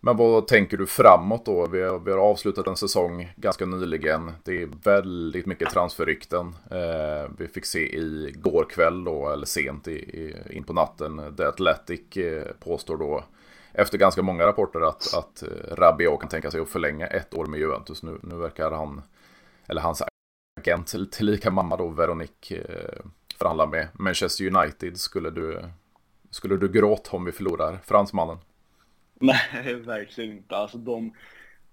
Men 0.00 0.16
vad 0.16 0.46
tänker 0.46 0.76
du 0.76 0.86
framåt 0.86 1.46
då? 1.46 1.66
Vi 1.66 1.82
har, 1.82 1.98
vi 1.98 2.10
har 2.10 2.18
avslutat 2.18 2.66
en 2.66 2.76
säsong 2.76 3.32
ganska 3.36 3.66
nyligen. 3.66 4.32
Det 4.44 4.62
är 4.62 4.68
väldigt 4.82 5.46
mycket 5.46 5.70
transferrykten. 5.70 6.56
Eh, 6.70 7.30
vi 7.38 7.48
fick 7.48 7.64
se 7.64 7.96
i 7.96 8.34
går 8.36 8.64
kväll 8.70 9.04
då, 9.04 9.28
eller 9.28 9.46
sent 9.46 9.88
i, 9.88 9.92
i, 9.92 10.36
in 10.50 10.64
på 10.64 10.72
natten, 10.72 11.34
The 11.36 11.44
Athletic 11.44 12.16
eh, 12.16 12.52
påstår 12.60 12.96
då 12.96 13.24
efter 13.72 13.98
ganska 13.98 14.22
många 14.22 14.46
rapporter 14.46 14.80
att, 14.80 15.14
att 15.14 15.42
eh, 15.42 15.74
Rabiot 15.76 16.20
kan 16.20 16.28
tänka 16.28 16.50
sig 16.50 16.60
att 16.60 16.68
förlänga 16.68 17.06
ett 17.06 17.34
år 17.34 17.46
med 17.46 17.60
Juventus. 17.60 18.02
Nu, 18.02 18.18
nu 18.22 18.34
verkar 18.34 18.70
han, 18.70 19.02
eller 19.66 19.80
hans 19.80 20.02
agent, 20.60 21.12
tillika 21.12 21.50
mamma 21.50 21.76
då, 21.76 21.88
Veronique, 21.88 22.56
eh, 22.56 23.04
förhandla 23.38 23.66
med 23.66 23.88
Manchester 23.92 24.56
United. 24.56 24.96
Skulle 24.96 25.30
du, 25.30 25.64
skulle 26.30 26.56
du 26.56 26.68
gråta 26.68 27.16
om 27.16 27.24
vi 27.24 27.32
förlorar 27.32 27.78
fransmannen? 27.84 28.38
Nej, 29.20 29.74
verkligen 29.74 30.36
inte. 30.36 30.56
Alltså 30.56 30.78
de, 30.78 31.14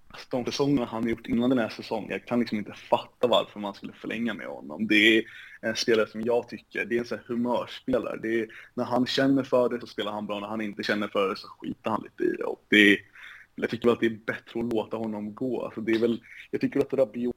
alltså 0.07 0.27
de 0.29 0.45
säsongerna 0.45 0.85
han 0.85 1.09
gjort 1.09 1.27
innan 1.27 1.49
den 1.49 1.59
här 1.59 1.69
säsongen, 1.69 2.11
jag 2.11 2.25
kan 2.25 2.39
liksom 2.39 2.57
inte 2.57 2.73
fatta 2.73 3.27
varför 3.27 3.59
man 3.59 3.73
skulle 3.73 3.93
förlänga 3.93 4.33
med 4.33 4.47
honom. 4.47 4.87
Det 4.87 5.17
är 5.17 5.23
en 5.61 5.75
spelare 5.75 6.07
som 6.07 6.21
jag 6.21 6.49
tycker, 6.49 6.85
det 6.85 6.95
är 6.95 6.99
en 6.99 7.05
sån 7.05 7.17
här 7.17 7.25
humörspelare. 7.27 8.19
Det 8.21 8.39
är, 8.39 8.47
när 8.73 8.83
han 8.83 9.05
känner 9.05 9.43
för 9.43 9.69
det 9.69 9.79
så 9.79 9.87
spelar 9.87 10.11
han 10.11 10.27
bra, 10.27 10.39
när 10.39 10.47
han 10.47 10.61
inte 10.61 10.83
känner 10.83 11.07
för 11.07 11.29
det 11.29 11.35
så 11.35 11.47
skiter 11.47 11.89
han 11.89 12.03
lite 12.03 12.23
i 12.23 12.37
det. 12.37 12.43
Och 12.43 12.65
det 12.69 12.93
är, 12.93 12.99
jag 13.55 13.69
tycker 13.69 13.87
väl 13.87 13.93
att 13.93 13.99
det 13.99 14.05
är 14.05 14.19
bättre 14.25 14.59
att 14.59 14.73
låta 14.73 14.97
honom 14.97 15.35
gå. 15.35 15.65
Alltså 15.65 15.81
det 15.81 15.91
är 15.91 15.99
väl, 15.99 16.21
jag 16.51 16.61
tycker 16.61 16.79
att 16.79 16.93
Rabiot 16.93 17.35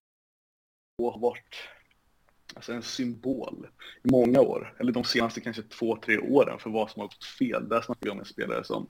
har 1.03 1.19
varit 1.19 1.57
alltså 2.55 2.73
en 2.73 2.83
symbol 2.83 3.67
i 4.03 4.11
många 4.11 4.41
år, 4.41 4.77
eller 4.79 4.93
de 4.93 5.05
senaste 5.05 5.41
kanske 5.41 5.63
två, 5.63 5.97
tre 5.97 6.19
åren 6.19 6.59
för 6.59 6.71
vad 6.71 6.91
som 6.91 7.01
har 7.01 7.07
gått 7.07 7.25
fel. 7.25 7.69
Där 7.69 7.81
snackar 7.81 8.05
vi 8.05 8.11
om 8.11 8.19
en 8.19 8.25
spelare 8.25 8.65
som 8.65 8.89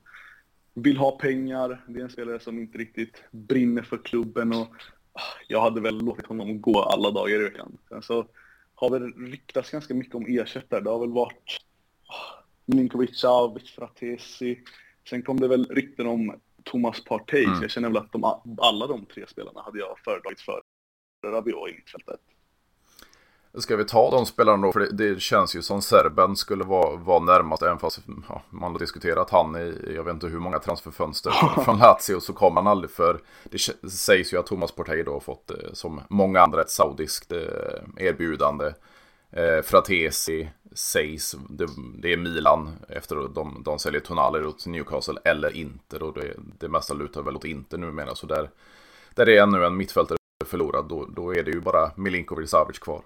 vill 0.83 0.97
ha 0.97 1.11
pengar. 1.11 1.85
Det 1.89 2.01
är 2.01 2.05
en 2.05 2.11
spelare 2.11 2.41
som 2.41 2.59
inte 2.59 2.79
riktigt 2.79 3.23
brinner 3.31 3.83
för 3.83 3.99
klubben 3.99 4.53
och 4.53 4.69
ah, 5.13 5.21
jag 5.49 5.61
hade 5.61 5.81
väl 5.81 5.99
låtit 5.99 6.27
honom 6.27 6.61
gå 6.61 6.83
alla 6.83 7.11
dagar 7.11 7.41
i 7.41 7.45
veckan. 7.45 7.79
Sen 7.89 8.03
så 8.03 8.27
har 8.75 8.91
väl 8.91 9.13
ryktats 9.13 9.71
ganska 9.71 9.95
mycket 9.95 10.15
om 10.15 10.27
ersättare. 10.29 10.81
Det 10.81 10.91
har 10.91 11.01
väl 11.01 11.13
varit 11.13 11.59
ah, 12.07 12.45
Milinkovic, 12.67 13.19
Savic, 13.19 13.71
Fratesi. 13.71 14.59
Sen 15.11 15.23
kom 15.23 15.41
det 15.41 15.49
väl 15.49 15.67
rykten 15.71 16.07
om 16.07 16.41
Thomas 16.65 17.05
Partey, 17.05 17.45
mm. 17.45 17.63
jag 17.63 17.71
känner 17.71 17.89
väl 17.89 17.97
att 17.97 18.13
de, 18.13 18.25
alla 18.59 18.87
de 18.87 19.07
tre 19.07 19.27
spelarna 19.27 19.63
hade 19.63 19.79
jag 19.79 19.99
föredragit 20.05 20.41
för 20.41 20.63
Rabiot 21.27 21.71
i 21.71 21.75
mittfältet. 21.75 22.21
Ska 23.59 23.77
vi 23.77 23.85
ta 23.85 24.11
de 24.11 24.27
spelarna 24.27 24.67
då? 24.67 24.73
För 24.73 24.81
det, 24.81 24.93
det, 24.93 25.21
känns 25.21 25.57
ju 25.57 25.63
som 25.63 25.83
Serben 25.83 26.37
skulle 26.37 26.65
vara, 26.65 26.97
vara 26.97 27.19
närmast. 27.19 27.63
Även 27.63 27.79
fast 27.79 28.01
ja, 28.29 28.43
man 28.51 28.73
har 28.73 28.79
diskuterat 28.79 29.31
han 29.31 29.57
i, 29.57 29.93
jag 29.95 30.05
vet 30.05 30.15
inte 30.15 30.27
hur 30.27 30.39
många 30.39 30.59
transferfönster 30.59 31.31
från 31.65 31.79
Lazio 31.79 32.21
så 32.21 32.33
kom 32.33 32.57
han 32.57 32.67
aldrig 32.67 32.91
för. 32.91 33.21
Det 33.45 33.59
sägs 33.91 34.33
ju 34.33 34.39
att 34.39 34.47
Thomas 34.47 34.73
Portey 34.73 35.03
då 35.03 35.13
har 35.13 35.21
fått, 35.21 35.51
eh, 35.51 35.57
som 35.73 36.01
många 36.09 36.41
andra, 36.41 36.61
ett 36.61 36.71
saudiskt 36.71 37.33
eh, 37.33 38.07
erbjudande. 38.07 38.73
Eh, 39.31 39.63
Fratesi 39.65 40.49
sägs, 40.73 41.37
det, 41.49 41.67
det, 41.99 42.13
är 42.13 42.17
Milan 42.17 42.77
efter 42.89 43.25
att 43.25 43.35
de, 43.35 43.63
de 43.65 43.79
säljer 43.79 44.01
Tonali 44.01 44.45
åt 44.45 44.67
Newcastle 44.67 45.21
eller 45.25 45.57
inte. 45.57 45.99
Då 45.99 46.11
det, 46.11 46.35
det 46.59 46.69
mesta 46.69 46.95
lutar 46.95 47.23
väl 47.23 47.37
åt 47.37 47.45
inte 47.45 47.77
numera. 47.77 48.15
Så 48.15 48.27
där, 48.27 48.51
där 49.15 49.29
är 49.29 49.43
ännu 49.43 49.65
en 49.65 49.77
mittfältare 49.77 50.19
förlorad, 50.45 50.89
då, 50.89 51.07
då 51.17 51.35
är 51.35 51.43
det 51.43 51.51
ju 51.51 51.61
bara 51.61 51.91
Milinkovic 51.97 52.51
Savic 52.51 52.79
kvar. 52.79 53.03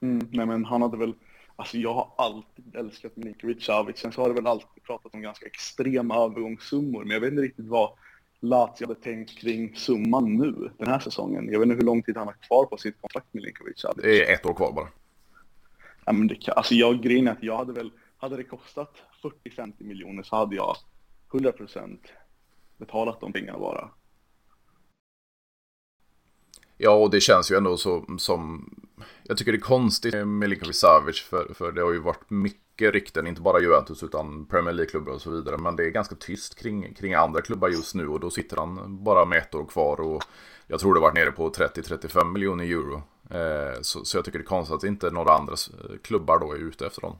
Mm, 0.00 0.28
nej 0.30 0.46
men 0.46 0.64
han 0.64 0.82
hade 0.82 0.96
väl, 0.96 1.14
alltså 1.56 1.78
jag 1.78 1.94
har 1.94 2.12
alltid 2.18 2.76
älskat 2.76 3.16
Milinkovic 3.16 3.64
Savic. 3.64 3.98
Sen 3.98 4.12
så 4.12 4.20
har 4.20 4.28
det 4.28 4.34
väl 4.34 4.46
alltid 4.46 4.82
pratat 4.82 5.14
om 5.14 5.22
ganska 5.22 5.46
extrema 5.46 6.16
övergångssummor. 6.16 7.04
Men 7.04 7.10
jag 7.10 7.20
vet 7.20 7.30
inte 7.30 7.42
riktigt 7.42 7.66
vad 7.66 7.90
Lazio 8.40 8.86
hade 8.86 8.94
tänkt 8.94 9.38
kring 9.38 9.76
summan 9.76 10.34
nu, 10.34 10.70
den 10.78 10.88
här 10.88 10.98
säsongen. 10.98 11.48
Jag 11.52 11.58
vet 11.58 11.66
inte 11.66 11.76
hur 11.76 11.82
lång 11.82 12.02
tid 12.02 12.16
han 12.16 12.26
har 12.26 12.34
kvar 12.34 12.64
på 12.64 12.76
sitt 12.76 13.00
kontrakt 13.00 13.26
med 13.34 13.42
Milinkovic 13.42 13.80
Savic. 13.80 14.02
Det 14.02 14.30
är 14.30 14.34
ett 14.34 14.46
år 14.46 14.54
kvar 14.54 14.72
bara. 14.72 14.88
Ja, 16.04 16.12
men 16.12 16.26
det 16.26 16.34
kan, 16.34 16.54
alltså 16.56 16.74
jag, 16.74 17.02
grejen 17.02 17.28
att 17.28 17.42
jag 17.42 17.56
hade 17.56 17.72
väl, 17.72 17.90
hade 18.16 18.36
det 18.36 18.44
kostat 18.44 19.02
40-50 19.44 19.84
miljoner 19.84 20.22
så 20.22 20.36
hade 20.36 20.56
jag 20.56 20.76
100% 21.30 21.98
betalat 22.76 23.20
de 23.20 23.32
pengarna 23.32 23.58
bara. 23.58 23.90
Ja, 26.76 26.90
och 26.90 27.10
det 27.10 27.20
känns 27.20 27.52
ju 27.52 27.56
ändå 27.56 27.76
så, 27.76 28.04
som... 28.18 28.70
Jag 29.22 29.38
tycker 29.38 29.52
det 29.52 29.58
är 29.58 29.60
konstigt 29.60 30.14
med 30.14 30.28
Milinkovic 30.28 30.76
Savic, 30.76 31.20
för, 31.20 31.54
för 31.54 31.72
det 31.72 31.82
har 31.82 31.92
ju 31.92 31.98
varit 31.98 32.30
mycket 32.30 32.92
rykten, 32.92 33.26
inte 33.26 33.40
bara 33.40 33.60
Juventus 33.60 34.02
utan 34.02 34.46
Premier 34.46 34.72
League-klubbar 34.72 35.12
och 35.12 35.20
så 35.20 35.30
vidare. 35.30 35.58
Men 35.58 35.76
det 35.76 35.86
är 35.86 35.90
ganska 35.90 36.14
tyst 36.14 36.54
kring, 36.54 36.94
kring 36.94 37.14
andra 37.14 37.40
klubbar 37.40 37.68
just 37.68 37.94
nu 37.94 38.08
och 38.08 38.20
då 38.20 38.30
sitter 38.30 38.56
han 38.56 39.04
bara 39.04 39.24
med 39.24 39.38
ett 39.38 39.54
år 39.54 39.64
kvar 39.64 40.00
och 40.00 40.22
jag 40.66 40.80
tror 40.80 40.94
det 40.94 41.00
varit 41.00 41.14
nere 41.14 41.30
på 41.30 41.50
30-35 41.50 42.32
miljoner 42.32 42.64
euro. 42.64 43.02
Eh, 43.30 43.80
så, 43.80 44.04
så 44.04 44.16
jag 44.16 44.24
tycker 44.24 44.38
det 44.38 44.42
är 44.42 44.46
konstigt 44.46 44.76
att 44.76 44.84
inte 44.84 45.10
några 45.10 45.32
andra 45.32 45.54
klubbar 46.02 46.38
då 46.38 46.52
är 46.52 46.58
ute 46.58 46.86
efter 46.86 47.00
dem. 47.00 47.16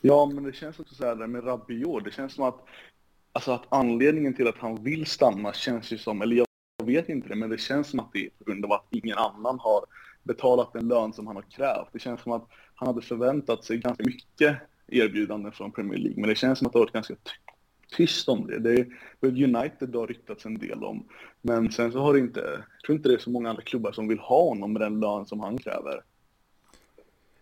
Ja, 0.00 0.26
men 0.26 0.44
det 0.44 0.52
känns 0.52 0.78
också 0.78 0.94
så 0.94 1.04
här 1.04 1.26
med 1.26 1.46
Rabiot, 1.46 2.04
det 2.04 2.10
känns 2.10 2.34
som 2.34 2.44
att 2.44 2.64
Alltså 3.36 3.52
att 3.52 3.64
anledningen 3.68 4.34
till 4.34 4.48
att 4.48 4.58
han 4.58 4.84
vill 4.84 5.06
stanna 5.06 5.52
känns 5.52 5.90
ju 5.90 5.98
som, 5.98 6.22
eller 6.22 6.36
jag 6.36 6.46
jag 6.76 6.86
vet 6.86 7.08
inte 7.08 7.28
det, 7.28 7.34
men 7.34 7.50
det 7.50 7.58
känns 7.58 7.88
som 7.88 8.00
att 8.00 8.12
det 8.12 8.26
är 8.26 8.30
på 8.38 8.44
grund 8.44 8.64
av 8.64 8.72
att 8.72 8.86
ingen 8.90 9.18
annan 9.18 9.58
har 9.58 9.84
betalat 10.24 10.72
den 10.72 10.88
lön 10.88 11.12
som 11.12 11.26
han 11.26 11.36
har 11.36 11.42
krävt. 11.42 11.88
Det 11.92 11.98
känns 11.98 12.20
som 12.20 12.32
att 12.32 12.48
han 12.74 12.86
hade 12.86 13.02
förväntat 13.02 13.64
sig 13.64 13.78
ganska 13.78 14.04
mycket 14.04 14.56
erbjudanden 14.86 15.52
från 15.52 15.72
Premier 15.72 15.98
League, 15.98 16.20
men 16.20 16.28
det 16.28 16.34
känns 16.34 16.58
som 16.58 16.66
att 16.66 16.72
det 16.72 16.78
har 16.78 16.84
varit 16.84 16.92
ganska 16.92 17.14
tyst 17.96 18.28
om 18.28 18.46
det. 18.46 18.58
Det 18.58 18.72
är 18.72 19.44
United 19.44 19.88
det 19.88 19.98
har 19.98 20.06
ryktats 20.06 20.46
en 20.46 20.58
del 20.58 20.84
om, 20.84 21.08
men 21.42 21.72
sen 21.72 21.92
så 21.92 21.98
har 21.98 22.12
det 22.12 22.18
inte, 22.18 22.40
jag 22.40 22.86
tror 22.86 22.96
inte 22.96 23.08
det 23.08 23.14
är 23.14 23.18
så 23.18 23.30
många 23.30 23.50
andra 23.50 23.62
klubbar 23.62 23.92
som 23.92 24.08
vill 24.08 24.18
ha 24.18 24.48
honom 24.48 24.72
med 24.72 24.82
den 24.82 25.00
lön 25.00 25.26
som 25.26 25.40
han 25.40 25.58
kräver. 25.58 26.02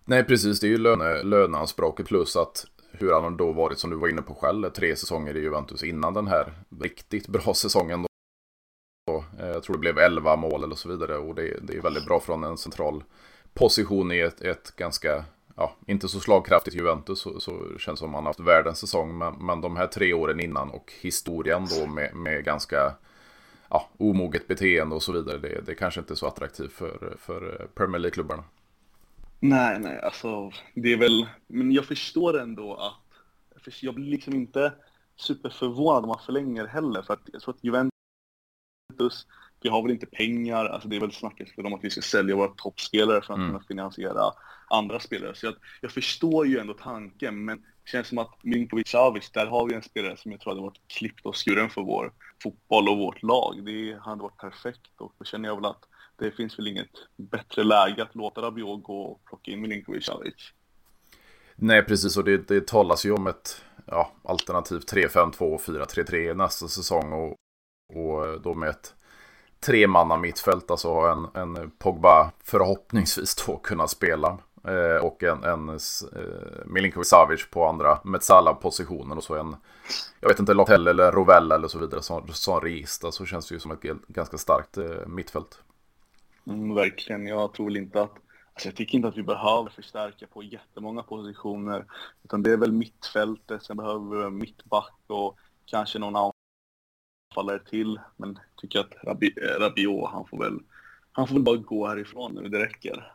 Nej, 0.04 0.24
precis. 0.24 0.60
Det 0.60 0.66
är 0.66 0.70
ju 0.70 0.78
löne, 0.78 1.22
löneanspråket 1.22 2.06
plus 2.06 2.36
att 2.36 2.66
hur 2.92 3.12
han 3.12 3.22
har 3.22 3.30
då 3.30 3.52
varit, 3.52 3.78
som 3.78 3.90
du 3.90 3.96
var 3.96 4.08
inne 4.08 4.22
på 4.22 4.34
själv, 4.34 4.70
tre 4.70 4.96
säsonger 4.96 5.36
i 5.36 5.40
Juventus 5.40 5.82
innan 5.82 6.14
den 6.14 6.26
här 6.26 6.52
riktigt 6.82 7.28
bra 7.28 7.54
säsongen. 7.54 8.06
Eh, 9.42 9.49
jag 9.49 9.62
tror 9.62 9.76
det 9.76 9.80
blev 9.80 9.99
11 9.99 10.37
mål 10.37 10.64
eller 10.64 10.75
så 10.75 10.88
vidare 10.88 11.16
och 11.16 11.34
det, 11.34 11.58
det 11.62 11.76
är 11.76 11.80
väldigt 11.80 12.06
bra 12.06 12.20
från 12.20 12.44
en 12.44 12.58
central 12.58 13.04
position 13.54 14.12
i 14.12 14.18
ett, 14.18 14.40
ett 14.40 14.76
ganska, 14.76 15.25
ja, 15.56 15.76
inte 15.87 16.08
så 16.08 16.20
slagkraftigt 16.20 16.76
Juventus 16.76 17.20
så, 17.20 17.40
så 17.40 17.78
känns 17.78 17.99
som 17.99 18.11
man 18.11 18.22
har 18.25 18.30
haft 18.30 18.40
världens 18.40 18.78
säsong. 18.78 19.18
Men, 19.18 19.34
men 19.46 19.61
de 19.61 19.76
här 19.76 19.87
tre 19.87 20.12
åren 20.12 20.40
innan 20.40 20.70
och 20.70 20.92
historien 21.00 21.66
då 21.78 21.87
med, 21.87 22.14
med 22.14 22.44
ganska 22.44 22.94
ja, 23.70 23.88
omoget 23.99 24.49
beteende 24.49 24.94
och 24.94 25.02
så 25.02 25.12
vidare. 25.12 25.38
Det, 25.38 25.61
det 25.66 25.75
kanske 25.75 26.00
inte 26.00 26.12
är 26.12 26.16
så 26.16 26.26
attraktivt 26.26 26.72
för, 26.72 27.16
för 27.18 27.68
Premier 27.75 27.99
League-klubbarna. 27.99 28.44
Nej, 29.40 29.78
nej, 29.80 30.00
alltså 30.00 30.52
det 30.75 30.92
är 30.92 30.96
väl, 30.96 31.26
men 31.46 31.72
jag 31.72 31.84
förstår 31.84 32.40
ändå 32.40 32.75
att, 32.75 33.72
jag 33.80 33.94
blir 33.94 34.06
liksom 34.06 34.34
inte 34.34 34.72
superförvånad 35.16 36.02
om 36.02 36.08
man 36.08 36.18
förlänger 36.26 36.66
heller 36.66 37.02
för 37.02 37.14
att 37.14 37.28
jag 37.32 37.42
tror 37.42 37.54
att 37.54 37.64
Juventus 37.64 37.91
Juventus. 38.99 39.26
Vi 39.62 39.68
har 39.68 39.82
väl 39.82 39.90
inte 39.90 40.06
pengar, 40.06 40.64
alltså 40.64 40.88
det 40.88 40.96
är 40.96 41.00
väl 41.00 41.12
snackat 41.12 41.49
om 41.56 41.75
att 41.75 41.84
vi 41.84 41.90
ska 41.90 42.00
sälja 42.00 42.37
våra 42.37 42.49
toppspelare 42.49 43.22
för 43.22 43.32
att 43.32 43.38
mm. 43.38 43.50
kunna 43.50 43.64
finansiera 43.68 44.32
andra 44.70 45.00
spelare. 45.00 45.34
Så 45.34 45.46
jag, 45.46 45.54
jag 45.80 45.90
förstår 45.90 46.46
ju 46.46 46.58
ändå 46.58 46.75
tanken, 46.75 47.44
men 47.44 47.58
det 47.58 47.90
känns 47.90 48.08
som 48.08 48.18
att 48.18 48.44
Milinkovic 48.44 48.88
Savic, 48.88 49.30
där 49.30 49.46
har 49.46 49.66
vi 49.66 49.75
en 49.75 49.82
spelare 49.82 50.16
som 50.16 50.30
jag 50.30 50.40
tror 50.40 50.50
hade 50.50 50.62
varit 50.62 50.80
klippt 50.87 51.26
och 51.26 51.37
skuren 51.37 51.70
för 51.70 51.82
vår 51.82 52.12
fotboll 52.42 52.88
och 52.88 52.99
vårt 52.99 53.22
lag. 53.22 53.64
Det 53.64 53.99
hade 54.00 54.22
varit 54.22 54.37
perfekt 54.37 54.90
och 54.96 55.14
då 55.18 55.25
känner 55.25 55.49
jag 55.49 55.56
väl 55.56 55.64
att 55.64 55.84
det 56.18 56.30
finns 56.30 56.58
väl 56.58 56.68
inget 56.68 56.90
bättre 57.16 57.64
läge 57.64 58.02
att 58.02 58.14
låta 58.14 58.42
Rabiot 58.42 58.82
gå 58.82 59.02
och 59.02 59.25
plocka 59.25 59.50
in 59.50 59.61
Milinkovic 59.61 60.04
Savic. 60.04 60.52
Nej, 61.54 61.84
precis, 61.84 62.16
och 62.16 62.25
det, 62.25 62.49
det 62.49 62.66
talas 62.66 63.06
ju 63.06 63.12
om 63.12 63.26
ett 63.26 63.64
ja, 63.87 64.12
alternativ 64.25 64.78
3-5-2 64.78 65.58
4-3-3 65.58 66.34
nästa 66.34 66.68
säsong 66.68 67.12
och, 67.12 67.37
och 67.94 68.40
då 68.40 68.54
med 68.54 68.68
ett 68.68 68.94
tremanna 69.61 70.16
mittfält, 70.16 70.70
alltså 70.70 70.88
en, 70.88 71.42
en 71.42 71.70
Pogba 71.70 72.32
förhoppningsvis 72.44 73.44
då 73.46 73.56
kunna 73.56 73.88
spela. 73.88 74.38
Eh, 74.64 75.04
och 75.04 75.22
en, 75.22 75.44
en 75.44 75.68
eh, 75.68 76.66
Milinkovic 76.66 77.08
Savic 77.08 77.50
på 77.50 77.66
andra 77.66 77.99
Metsala-positionen 78.04 79.18
och 79.18 79.25
så 79.25 79.34
en, 79.34 79.56
jag 80.20 80.28
vet 80.28 80.38
inte, 80.38 80.54
Lotell 80.54 80.88
eller 80.88 81.12
Rovella 81.12 81.54
eller 81.54 81.68
så 81.68 81.78
vidare 81.78 82.02
som, 82.02 82.28
som 82.28 82.61
register 82.61 83.11
så 83.11 83.25
känns 83.25 83.49
det 83.49 83.54
ju 83.54 83.61
som 83.61 83.70
ett 83.70 83.80
ganska 84.08 84.38
starkt 84.38 84.78
eh, 84.78 85.06
mittfält. 85.06 85.62
Mm, 86.46 86.75
verkligen, 86.75 87.26
jag 87.26 87.52
tror 87.52 87.66
väl 87.66 87.76
inte 87.76 88.02
att 88.02 88.12
Alltså 88.54 88.68
jag 88.68 88.76
tycker 88.76 88.96
inte 88.96 89.08
att 89.08 89.16
vi 89.16 89.22
behöver 89.22 89.70
förstärka 89.70 90.26
på 90.26 90.42
jättemånga 90.42 91.02
positioner. 91.02 91.84
Utan 92.25 92.42
det 92.42 92.52
är 92.52 92.56
väl 92.56 92.72
mittfältet, 92.72 93.62
sen 93.62 93.76
behöver 93.76 94.25
vi 94.25 94.30
mittback 94.30 94.94
och 95.06 95.38
kanske 95.66 95.99
någon 95.99 96.16
anfallare 97.32 97.58
till. 97.58 98.00
Men 98.16 98.38
tycker 98.56 98.80
att 98.80 98.94
Rabi 99.04 99.34
eh, 99.36 99.60
Rabiot, 99.60 100.10
han 100.10 100.24
får 100.26 100.38
väl 100.38 100.60
han 101.12 101.28
får 101.28 101.34
väl 101.34 101.42
bara 101.42 101.56
gå 101.56 101.86
härifrån 101.88 102.34
nu, 102.34 102.48
det 102.48 102.58
räcker. 102.58 103.12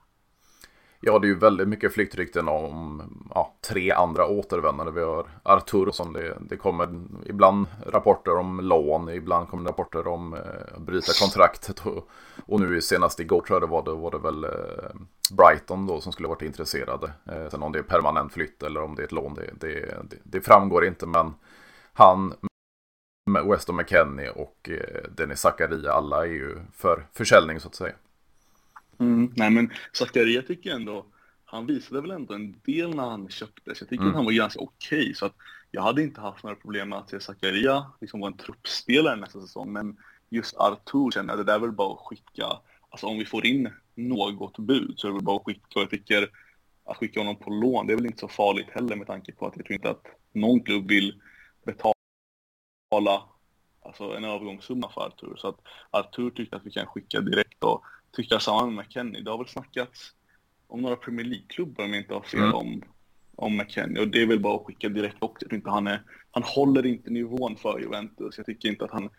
Ja, 1.02 1.20
det 1.20 1.28
är 1.28 1.30
ju 1.30 1.40
väldigt 1.40 1.68
mycket 1.68 1.94
flyktrykten 1.94 2.48
om 2.48 3.04
ja, 3.36 3.54
tre 3.70 3.92
andra 3.92 4.28
återvändare. 4.28 4.92
Vi 4.92 5.02
har 5.02 5.28
Artur 5.44 5.92
som 5.92 6.14
det, 6.14 6.38
det 6.50 6.58
kommer 6.58 6.90
ibland 7.26 7.68
rapporter 7.86 8.38
om 8.38 8.60
lån, 8.60 9.10
ibland 9.10 9.50
kommer 9.50 9.64
det 9.64 9.70
rapporter 9.70 10.08
om 10.08 10.34
eh, 10.34 10.80
bryta 10.80 11.12
kontraktet. 11.22 11.86
Och, 11.86 12.10
och 12.46 12.60
nu 12.60 12.82
senast 12.82 13.20
igår 13.20 13.42
tror 13.42 13.56
jag 13.56 13.70
det 13.70 13.72
var 13.72 13.86
det, 13.86 13.92
var 13.92 14.12
det 14.12 14.18
väl 14.18 14.44
eh, 14.44 14.50
Brighton 15.38 15.88
då 15.88 16.02
som 16.02 16.12
skulle 16.12 16.28
varit 16.28 16.42
intresserade. 16.42 17.12
Eh, 17.26 17.50
sen 17.50 17.64
om 17.64 17.72
det 17.72 17.80
är 17.80 17.84
permanent 17.84 18.34
flytt 18.34 18.64
eller 18.64 18.82
om 18.82 18.96
det 18.96 19.02
är 19.02 19.06
ett 19.06 19.12
lån, 19.12 19.34
det, 19.34 19.52
det, 19.60 19.80
det, 20.10 20.18
det 20.24 20.42
framgår 20.42 20.86
inte. 20.86 21.06
Men 21.06 21.34
han 21.94 22.34
Weston 23.34 23.76
McKennie 23.76 24.30
och 24.30 24.70
eh, 24.70 25.10
Dennis 25.18 25.40
Zakaria, 25.40 25.92
alla 25.92 26.26
är 26.26 26.32
ju 26.32 26.58
för 26.74 27.06
försäljning 27.14 27.60
så 27.60 27.68
att 27.68 27.76
säga. 27.76 27.94
Mm, 29.00 29.34
nej 29.36 29.50
men 29.50 29.72
Zakaria 29.94 30.42
tycker 30.42 30.70
jag 30.70 30.80
ändå, 30.80 31.06
han 31.46 31.66
visade 31.66 32.02
väl 32.02 32.12
ändå 32.12 32.34
en 32.34 32.56
del 32.66 32.96
när 32.96 33.10
han 33.10 33.30
köptes. 33.30 33.82
Jag 33.82 33.90
tycker 33.90 34.02
mm. 34.02 34.08
att 34.10 34.16
han 34.16 34.26
var 34.26 34.32
ganska 34.32 34.60
okej 34.60 35.00
okay, 35.02 35.14
så 35.14 35.26
att 35.26 35.36
jag 35.72 35.82
hade 35.82 36.04
inte 36.04 36.22
haft 36.22 36.44
några 36.44 36.56
problem 36.56 36.90
med 36.90 37.00
att 37.00 37.10
se 37.10 37.20
Zakaria 37.20 37.86
liksom 38.02 38.20
vara 38.20 38.32
en 38.32 38.38
truppspelare 38.38 39.16
nästa 39.16 39.42
säsong. 39.42 39.74
Men 39.74 39.98
just 40.30 40.58
Artur 40.58 41.12
känner 41.12 41.30
jag, 41.30 41.40
det 41.40 41.44
där 41.44 41.56
är 41.56 41.60
väl 41.60 41.72
bara 41.72 41.94
att 41.94 42.08
skicka, 42.08 42.46
alltså 42.90 43.08
om 43.08 43.18
vi 43.18 43.26
får 43.26 43.46
in 43.46 43.70
något 43.96 44.58
bud 44.58 44.94
så 44.98 45.08
är 45.08 45.12
det 45.12 45.16
väl 45.18 45.26
bara 45.26 45.38
att 45.38 45.46
skicka, 45.46 45.80
jag 45.80 45.90
tycker 45.90 46.30
att 46.86 46.98
skicka 46.98 47.20
honom 47.20 47.36
på 47.36 47.50
lån, 47.50 47.88
det 47.88 47.94
är 47.94 47.98
väl 47.98 48.06
inte 48.06 48.20
så 48.20 48.28
farligt 48.28 48.70
heller 48.70 48.96
med 48.96 49.08
tanke 49.08 49.32
på 49.32 49.48
att 49.48 49.54
jag 49.56 49.66
tror 49.66 49.76
inte 49.76 49.90
att 49.90 50.06
någon 50.34 50.60
klubb 50.60 50.88
vill 50.88 51.22
betala 51.66 51.94
betala 52.90 53.24
alltså 53.82 54.04
en 54.04 54.24
övergångssumma 54.24 54.90
för 54.90 55.08
Artur. 55.08 55.36
Så 55.38 55.48
att 55.48 55.60
Artur 55.92 56.30
tyckte 56.30 56.56
att 56.56 56.66
vi 56.66 56.72
kan 56.72 56.86
skicka 56.86 57.22
direkt 57.22 57.64
och 57.64 57.84
tycka 58.12 58.40
samma 58.40 58.66
med 58.66 58.86
McKennie. 58.86 59.22
Det 59.22 59.32
har 59.32 59.38
väl 59.38 59.48
snackats 59.48 60.14
om 60.68 60.82
några 60.82 60.96
Premier 60.96 61.26
League-klubbar 61.26 61.84
om 61.84 61.94
jag 61.94 62.02
inte 62.02 62.14
har 62.14 62.22
fel 62.22 62.40
mm. 62.40 62.54
om, 62.54 62.82
om 63.36 63.58
McKennie. 63.58 64.02
Och 64.02 64.08
det 64.08 64.22
är 64.22 64.28
väl 64.28 64.40
bara 64.40 64.56
att 64.56 64.66
skicka 64.66 64.90
direkt 64.90 65.18
också. 65.20 65.46
Jag 65.50 65.58
inte 65.58 65.70
han, 65.70 65.88
är, 65.88 66.02
han 66.32 66.44
håller 66.44 66.86
inte 66.86 67.10
nivån 67.10 67.56
för 67.56 67.80
Juventus. 67.80 68.38
Jag 68.38 68.46
tycker 68.46 68.70
inte 68.70 68.86
att 68.86 68.92
han 68.92 69.10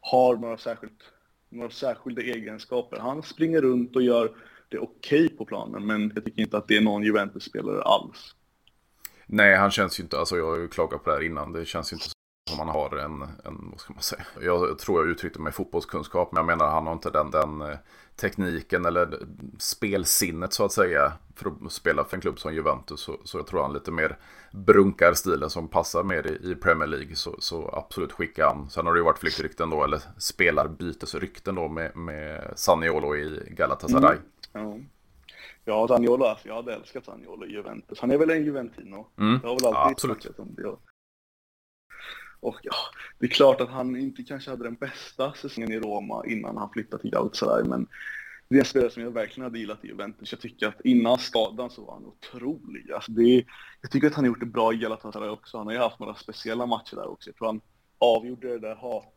har 0.00 0.36
några, 0.36 0.58
särskilt, 0.58 1.02
några 1.48 1.70
särskilda 1.70 2.22
egenskaper. 2.22 2.98
Han 2.98 3.22
springer 3.22 3.60
runt 3.60 3.96
och 3.96 4.02
gör 4.02 4.36
det 4.68 4.78
okej 4.78 5.24
okay 5.24 5.36
på 5.36 5.44
planen, 5.44 5.86
men 5.86 6.12
jag 6.14 6.24
tycker 6.24 6.42
inte 6.42 6.56
att 6.56 6.68
det 6.68 6.76
är 6.76 6.80
någon 6.80 7.02
Juventus-spelare 7.02 7.82
alls. 7.82 8.34
Nej, 9.26 9.56
han 9.56 9.70
känns 9.70 10.00
ju 10.00 10.02
inte, 10.02 10.18
alltså 10.18 10.36
jag 10.36 10.46
har 10.46 10.56
ju 10.56 10.68
klagat 10.68 11.04
på 11.04 11.10
det 11.10 11.16
här 11.16 11.22
innan, 11.22 11.52
det 11.52 11.64
känns 11.64 11.92
ju 11.92 11.96
inte 11.96 12.08
om 12.52 12.56
man 12.56 12.68
har 12.68 12.96
en, 12.96 13.22
en, 13.22 13.68
vad 13.70 13.80
ska 13.80 13.92
man 13.92 14.02
säga, 14.02 14.24
jag 14.40 14.78
tror 14.78 15.00
jag 15.00 15.10
uttryckte 15.10 15.40
mig 15.40 15.52
fotbollskunskap, 15.52 16.32
men 16.32 16.40
jag 16.40 16.46
menar 16.46 16.70
han 16.70 16.86
har 16.86 16.92
inte 16.92 17.10
den, 17.10 17.30
den 17.30 17.60
eh, 17.60 17.78
tekniken 18.16 18.84
eller 18.84 19.18
spelsinnet 19.58 20.52
så 20.52 20.64
att 20.64 20.72
säga 20.72 21.12
för 21.34 21.52
att 21.66 21.72
spela 21.72 22.04
för 22.04 22.16
en 22.16 22.20
klubb 22.20 22.38
som 22.38 22.54
Juventus. 22.54 23.00
Så, 23.00 23.16
så 23.24 23.38
jag 23.38 23.46
tror 23.46 23.62
han 23.62 23.72
lite 23.72 23.90
mer 23.90 24.18
brunkar 24.50 25.14
stilen 25.14 25.50
som 25.50 25.68
passar 25.68 26.02
mer 26.02 26.26
i, 26.26 26.50
i 26.50 26.54
Premier 26.54 26.86
League. 26.86 27.14
Så, 27.14 27.36
så 27.38 27.70
absolut 27.72 28.12
skicka 28.12 28.46
han. 28.46 28.70
Sen 28.70 28.86
har 28.86 28.94
det 28.94 28.98
ju 28.98 29.04
varit 29.04 29.18
flyktrykten 29.18 29.70
då, 29.70 29.84
eller 29.84 30.00
spelarbytesrykten 30.18 31.54
då 31.54 31.68
med, 31.68 31.96
med 31.96 32.52
Saniolo 32.56 33.16
i 33.16 33.48
Galatasaray. 33.50 34.16
Mm. 34.52 34.70
Ja. 34.70 34.78
Ja, 35.64 35.82
alltså, 35.82 36.48
jag 36.48 36.54
hade 36.54 36.74
älskat 36.74 37.04
Zaniolo 37.04 37.46
i 37.46 37.52
Juventus. 37.52 38.00
Han 38.00 38.10
är 38.10 38.18
väl 38.18 38.30
en 38.30 38.44
Juventino? 38.44 39.06
Mm. 39.18 39.40
Jag 39.42 39.48
har 39.48 39.60
väl 39.60 39.66
alltid 39.66 39.92
Absolut. 39.92 40.22
snackat 40.22 40.38
om 40.40 40.54
det. 40.54 40.76
Och 42.40 42.58
ja, 42.62 42.74
det 43.18 43.26
är 43.26 43.30
klart 43.30 43.60
att 43.60 43.68
han 43.70 43.96
inte 43.96 44.22
kanske 44.22 44.50
hade 44.50 44.64
den 44.64 44.74
bästa 44.74 45.32
säsongen 45.32 45.72
i 45.72 45.78
Roma 45.78 46.26
innan 46.26 46.56
han 46.56 46.70
flyttade 46.70 47.02
till 47.02 47.10
Galatasaray, 47.10 47.64
men 47.64 47.86
det 48.48 48.56
är 48.56 48.60
en 48.60 48.64
spelare 48.64 48.90
som 48.90 49.02
jag 49.02 49.10
verkligen 49.10 49.44
hade 49.44 49.58
gillat 49.58 49.84
i 49.84 49.88
Juventus. 49.88 50.32
Jag 50.32 50.40
tycker 50.40 50.66
att 50.68 50.80
innan 50.84 51.18
skadan 51.18 51.70
så 51.70 51.84
var 51.84 51.94
han 51.94 52.04
otrolig. 52.06 52.92
Alltså 52.92 53.12
det 53.12 53.22
är, 53.22 53.44
jag 53.80 53.90
tycker 53.90 54.06
att 54.06 54.14
han 54.14 54.24
har 54.24 54.28
gjort 54.28 54.40
det 54.40 54.46
bra 54.46 54.72
i 54.72 54.76
Galatasaray 54.76 55.28
också. 55.28 55.58
Han 55.58 55.66
har 55.66 55.74
ju 55.74 55.80
haft 55.80 55.98
några 55.98 56.14
speciella 56.14 56.66
matcher 56.66 56.96
där 56.96 57.08
också. 57.10 57.28
Jag 57.30 57.36
tror 57.36 57.46
han 57.46 57.60
avgjorde 57.98 58.48
det 58.48 58.58
där 58.58 58.74
hat, 58.74 59.14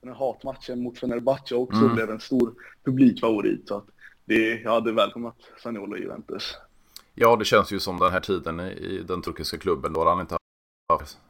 den 0.00 0.10
här 0.12 0.18
hatmatchen 0.18 0.82
mot 0.82 0.98
Fenerbahce 0.98 1.54
också 1.54 1.80
Mm. 1.80 1.94
blev 1.94 2.10
en 2.10 2.20
stor 2.20 2.54
publikfavorit. 2.84 3.68
Så 3.68 3.76
att 3.76 3.86
det, 4.24 4.60
jag 4.60 4.70
hade 4.70 4.92
välkomnat 4.92 5.36
Zaniolo 5.62 5.96
i 5.96 6.00
Juventus. 6.00 6.56
Ja, 7.14 7.36
det 7.36 7.44
känns 7.44 7.72
ju 7.72 7.80
som 7.80 7.98
den 7.98 8.12
här 8.12 8.20
tiden 8.20 8.60
i, 8.60 9.04
den 9.08 9.22
turkiska 9.22 9.58
klubben 9.58 9.92
då 9.92 10.04
han 10.04 10.20
inte 10.20 10.36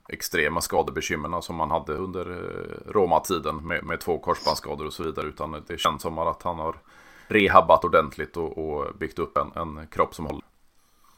extrema 0.08 0.60
skadebekymmerna 0.60 1.42
som 1.42 1.56
man 1.56 1.70
hade 1.70 1.92
under 1.94 2.30
eh, 2.30 2.92
Roma-tiden 2.92 3.56
med, 3.66 3.84
med 3.84 4.00
två 4.00 4.18
korsbandsskador 4.18 4.86
och 4.86 4.92
så 4.92 5.02
vidare. 5.02 5.26
Utan 5.26 5.62
det 5.66 5.78
känns 5.80 6.02
som 6.02 6.18
att 6.18 6.42
han 6.42 6.58
har 6.58 6.76
rehabbat 7.28 7.84
ordentligt 7.84 8.36
och, 8.36 8.58
och 8.58 8.94
byggt 8.94 9.18
upp 9.18 9.36
en, 9.36 9.52
en 9.54 9.86
kropp 9.86 10.14
som 10.14 10.26
håller. 10.26 10.42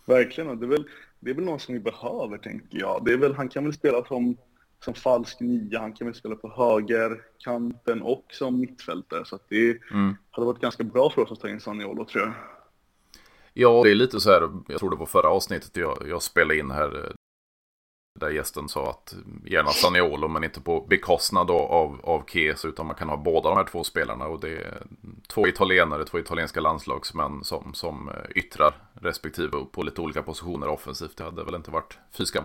Verkligen, 0.04 0.60
det 0.60 0.66
är 0.66 0.68
väl, 0.68 0.88
det 1.20 1.30
är 1.30 1.34
väl 1.34 1.44
någon 1.44 1.60
som 1.60 1.74
vi 1.74 1.80
behöver 1.80 2.38
tänker 2.38 2.78
jag. 2.78 3.04
Det 3.04 3.12
är 3.12 3.16
väl, 3.16 3.34
han 3.34 3.48
kan 3.48 3.64
väl 3.64 3.72
spela 3.72 4.04
som, 4.04 4.36
som 4.84 4.94
falsk 4.94 5.40
nia, 5.40 5.80
han 5.80 5.92
kan 5.92 6.06
väl 6.06 6.14
spela 6.14 6.34
på 6.34 6.48
högerkanten 6.56 8.02
och 8.02 8.24
som 8.30 8.60
mittfältare. 8.60 9.24
Så 9.24 9.38
det 9.48 9.78
Mm. 9.90 10.16
hade 10.30 10.46
varit 10.46 10.60
ganska 10.60 10.84
bra 10.84 11.10
för 11.10 11.22
oss 11.22 11.32
att 11.32 11.40
ta 11.40 11.48
in 11.48 11.60
Saniolo 11.60 12.04
tror 12.04 12.24
jag. 12.24 12.32
Ja, 13.52 13.80
det 13.84 13.90
är 13.90 13.94
lite 13.94 14.20
så 14.20 14.30
här, 14.30 14.48
jag 14.68 14.78
tror 14.78 14.90
det 14.90 14.96
var 14.96 15.06
förra 15.06 15.28
avsnittet 15.28 15.76
jag, 15.76 15.98
jag 16.08 16.22
spelade 16.22 16.58
in 16.58 16.70
här. 16.70 17.12
Där 18.20 18.30
gästen 18.30 18.68
sa 18.68 18.90
att 18.90 19.14
gärna 19.44 19.68
Saniolo 19.68 20.28
men 20.28 20.44
inte 20.44 20.60
på 20.60 20.80
bekostnad 20.80 21.50
av, 21.50 22.00
av 22.02 22.24
Chiesa 22.26 22.68
utan 22.68 22.86
man 22.86 22.96
kan 22.96 23.08
ha 23.08 23.16
båda 23.16 23.48
de 23.48 23.56
här 23.56 23.64
två 23.64 23.84
spelarna. 23.84 24.26
Och 24.26 24.40
det 24.40 24.48
är 24.48 24.82
två 25.28 25.48
italienare, 25.48 26.04
två 26.04 26.18
italienska 26.18 26.60
landslagsmän 26.60 27.44
som, 27.44 27.74
som 27.74 28.08
eh, 28.08 28.14
yttrar 28.34 28.74
respektive 29.00 29.50
på 29.72 29.82
lite 29.82 30.00
olika 30.00 30.22
positioner 30.22 30.68
offensivt. 30.68 31.16
Det 31.16 31.24
hade 31.24 31.44
väl 31.44 31.54
inte 31.54 31.70
varit 31.70 31.98
fyskam. 32.12 32.44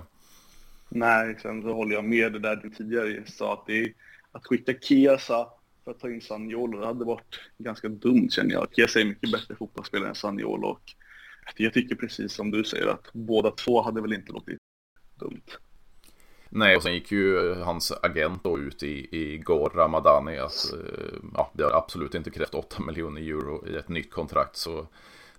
Nej, 0.89 1.37
sen 1.41 1.61
så 1.61 1.73
håller 1.73 1.95
jag 1.95 2.05
med 2.05 2.33
det 2.33 2.39
där 2.39 2.55
du 2.55 2.69
tidigare 2.69 3.23
sa 3.25 3.53
att 3.53 3.65
det 3.65 3.79
är, 3.79 3.93
att 4.31 4.45
skicka 4.45 4.73
Kiesa 4.81 5.47
för 5.83 5.91
att 5.91 5.99
ta 5.99 6.09
in 6.09 6.21
Saniolo, 6.21 6.79
det 6.79 6.85
hade 6.85 7.05
varit 7.05 7.39
ganska 7.57 7.89
dumt 7.89 8.29
känner 8.29 8.51
jag. 8.51 8.67
Kiesa 8.75 8.99
är 8.99 9.05
mycket 9.05 9.31
bättre 9.31 9.55
fotbollsspelare 9.55 10.09
än 10.09 10.15
Saniolo 10.15 10.67
och 10.67 10.95
jag 11.57 11.73
tycker 11.73 11.95
precis 11.95 12.33
som 12.33 12.51
du 12.51 12.63
säger 12.63 12.87
att 12.87 13.13
båda 13.13 13.51
två 13.51 13.81
hade 13.81 14.01
väl 14.01 14.13
inte 14.13 14.31
låtit 14.31 14.57
dumt. 15.21 15.57
Nej, 16.53 16.75
och 16.75 16.83
sen 16.83 16.93
gick 16.93 17.11
ju 17.11 17.53
hans 17.53 17.91
agent 18.01 18.43
då 18.43 18.59
ut 18.59 18.83
i, 18.83 19.07
i 19.11 19.37
går, 19.37 19.71
Ramadani, 19.75 20.37
att 20.37 20.73
eh, 20.73 21.13
ja, 21.33 21.51
det 21.53 21.63
har 21.63 21.71
absolut 21.71 22.15
inte 22.15 22.31
krävt 22.31 22.53
8 22.53 22.83
miljoner 22.83 23.21
euro 23.21 23.67
i 23.67 23.75
ett 23.75 23.89
nytt 23.89 24.11
kontrakt. 24.11 24.55
Så 24.55 24.87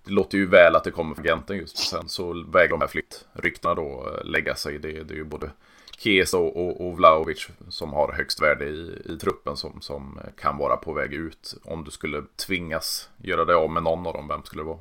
det 0.03 0.11
låter 0.11 0.37
ju 0.37 0.45
väl 0.45 0.75
att 0.75 0.83
det 0.83 0.91
kommer 0.91 1.15
från 1.15 1.25
agenten 1.25 1.57
just. 1.57 1.77
Sen 1.77 2.09
så 2.09 2.45
väger 2.53 2.69
de 2.69 2.81
här 2.81 2.87
flyttryktena 2.87 3.75
då 3.75 4.07
eh, 4.07 4.25
lägga 4.25 4.55
sig. 4.55 4.79
Det, 4.79 5.03
det 5.03 5.13
är 5.13 5.17
ju 5.17 5.23
både 5.23 5.51
Chiesa 5.97 6.37
och, 6.37 6.57
och, 6.57 6.87
och 6.87 6.97
Vlahovic 6.97 7.47
som 7.69 7.93
har 7.93 8.13
högst 8.13 8.41
värde 8.41 8.65
i, 8.65 9.01
i 9.05 9.17
truppen 9.17 9.57
som, 9.57 9.81
som 9.81 10.19
kan 10.37 10.57
vara 10.57 10.77
på 10.77 10.93
väg 10.93 11.13
ut. 11.13 11.55
Om 11.63 11.83
du 11.83 11.91
skulle 11.91 12.23
tvingas 12.35 13.09
göra 13.17 13.45
det 13.45 13.55
av 13.55 13.69
med 13.69 13.83
någon 13.83 14.07
av 14.07 14.13
dem, 14.13 14.27
vem 14.27 14.43
skulle 14.43 14.63
det 14.63 14.67
vara? 14.67 14.79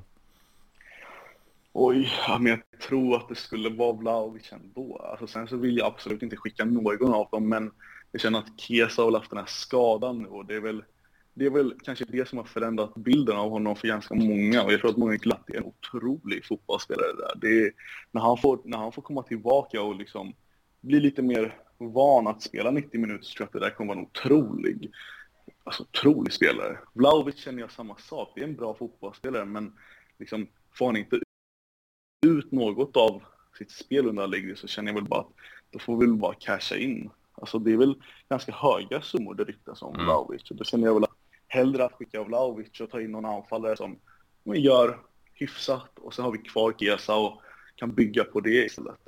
Oj, 1.72 2.12
ja, 2.26 2.38
men 2.38 2.50
jag 2.50 2.80
tror 2.80 3.16
att 3.16 3.28
det 3.28 3.34
skulle 3.34 3.70
vara 3.70 3.92
Vlahovic 3.92 4.52
ändå. 4.52 4.96
Alltså, 4.96 5.26
sen 5.26 5.48
så 5.48 5.56
vill 5.56 5.76
jag 5.76 5.86
absolut 5.86 6.22
inte 6.22 6.36
skicka 6.36 6.64
någon 6.64 7.14
av 7.14 7.28
dem, 7.32 7.48
men 7.48 7.70
jag 8.12 8.20
känner 8.20 8.38
att 8.38 8.60
Kesa 8.60 9.02
har 9.02 9.12
haft 9.12 9.30
den 9.30 9.38
här 9.38 9.46
skadan 9.46 10.18
nu 10.18 10.28
och 10.28 10.46
det 10.46 10.54
är 10.54 10.60
väl 10.60 10.84
det 11.34 11.46
är 11.46 11.50
väl 11.50 11.74
kanske 11.84 12.04
det 12.04 12.28
som 12.28 12.38
har 12.38 12.44
förändrat 12.44 12.94
bilden 12.94 13.36
av 13.36 13.50
honom 13.50 13.76
för 13.76 13.88
ganska 13.88 14.14
många 14.14 14.62
och 14.62 14.72
jag 14.72 14.80
tror 14.80 14.90
att 14.90 14.96
många 14.96 15.16
glömt 15.16 15.46
det 15.46 15.52
är 15.52 15.58
en 15.58 15.64
otrolig 15.64 16.44
fotbollsspelare 16.44 17.12
där. 17.16 17.32
Det 17.36 17.66
är, 17.66 17.72
när, 18.10 18.20
han 18.20 18.38
får, 18.38 18.60
när 18.64 18.78
han 18.78 18.92
får 18.92 19.02
komma 19.02 19.22
tillbaka 19.22 19.82
och 19.82 19.96
liksom 19.96 20.34
bli 20.80 21.00
lite 21.00 21.22
mer 21.22 21.58
van 21.78 22.26
att 22.26 22.42
spela 22.42 22.70
90 22.70 23.00
minuter 23.00 23.24
så 23.24 23.34
tror 23.34 23.44
jag 23.44 23.46
att 23.46 23.52
det 23.52 23.68
där 23.68 23.76
kommer 23.76 23.94
vara 23.94 23.98
en 23.98 24.06
otrolig, 24.06 24.90
alltså 25.64 25.82
otrolig 25.82 26.32
spelare. 26.32 26.78
Vlahovic 26.92 27.36
känner 27.36 27.60
jag 27.60 27.70
samma 27.70 27.96
sak, 27.96 28.32
det 28.34 28.40
är 28.40 28.44
en 28.44 28.56
bra 28.56 28.74
fotbollsspelare 28.74 29.44
men 29.44 29.72
liksom 30.18 30.46
får 30.72 30.86
han 30.86 30.96
inte 30.96 31.20
ut 32.26 32.52
något 32.52 32.96
av 32.96 33.22
sitt 33.58 33.70
spel 33.70 34.06
under 34.06 34.22
Allegri 34.22 34.56
så 34.56 34.66
känner 34.66 34.88
jag 34.88 34.94
väl 34.94 35.08
bara 35.08 35.20
att 35.20 35.32
då 35.70 35.78
får 35.78 35.96
vi 35.96 36.06
väl 36.06 36.16
bara 36.16 36.34
casha 36.34 36.76
in. 36.76 37.10
Alltså 37.34 37.58
det 37.58 37.72
är 37.72 37.76
väl 37.76 37.94
ganska 38.28 38.52
höga 38.52 39.02
summor 39.02 39.34
det 39.34 39.44
ryktas 39.44 39.82
om 39.82 39.94
Mm. 39.94 40.06
Vlahovic. 40.06 40.50
Och 40.50 40.56
då 40.56 40.64
känner 40.64 40.86
jag 40.86 40.94
väl 40.94 41.04
att 41.04 41.16
hellre 41.48 41.84
att 41.84 41.92
skicka 41.92 42.24
Vlahovic 42.24 42.80
och 42.80 42.90
ta 42.90 43.00
in 43.00 43.12
någon 43.12 43.24
anfallare 43.24 43.76
som 43.76 43.98
gör 44.44 45.00
hyfsat 45.34 45.98
och 45.98 46.14
så 46.14 46.22
har 46.22 46.32
vi 46.32 46.38
kvar 46.38 46.72
Kesa 46.78 47.16
och 47.16 47.42
kan 47.76 47.94
bygga 47.94 48.24
på 48.24 48.40
det 48.40 48.64
istället. 48.64 49.00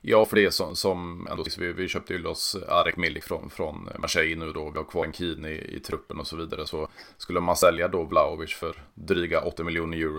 Ja, 0.00 0.24
för 0.24 0.36
det 0.36 0.44
är 0.44 0.50
som, 0.50 0.76
som 0.76 1.26
ändå, 1.30 1.44
vi, 1.58 1.72
vi 1.72 1.88
köpte 1.88 2.12
ju 2.12 2.18
loss 2.18 2.56
Arek 2.68 2.96
Milik 2.96 3.24
från, 3.24 3.50
från 3.50 3.88
Marseille 3.98 4.36
nu 4.36 4.52
då. 4.52 4.70
Vi 4.70 4.78
har 4.78 4.84
kvar 4.84 5.04
en 5.04 5.12
Kini 5.12 5.48
i, 5.48 5.76
i 5.76 5.80
truppen 5.80 6.20
och 6.20 6.26
så 6.26 6.36
vidare. 6.36 6.66
Så 6.66 6.88
skulle 7.16 7.40
man 7.40 7.56
sälja 7.56 7.88
då 7.88 8.04
Vlahovic 8.04 8.54
för 8.54 8.76
dryga 8.94 9.40
80 9.40 9.64
miljoner 9.64 9.96
euro 9.98 10.18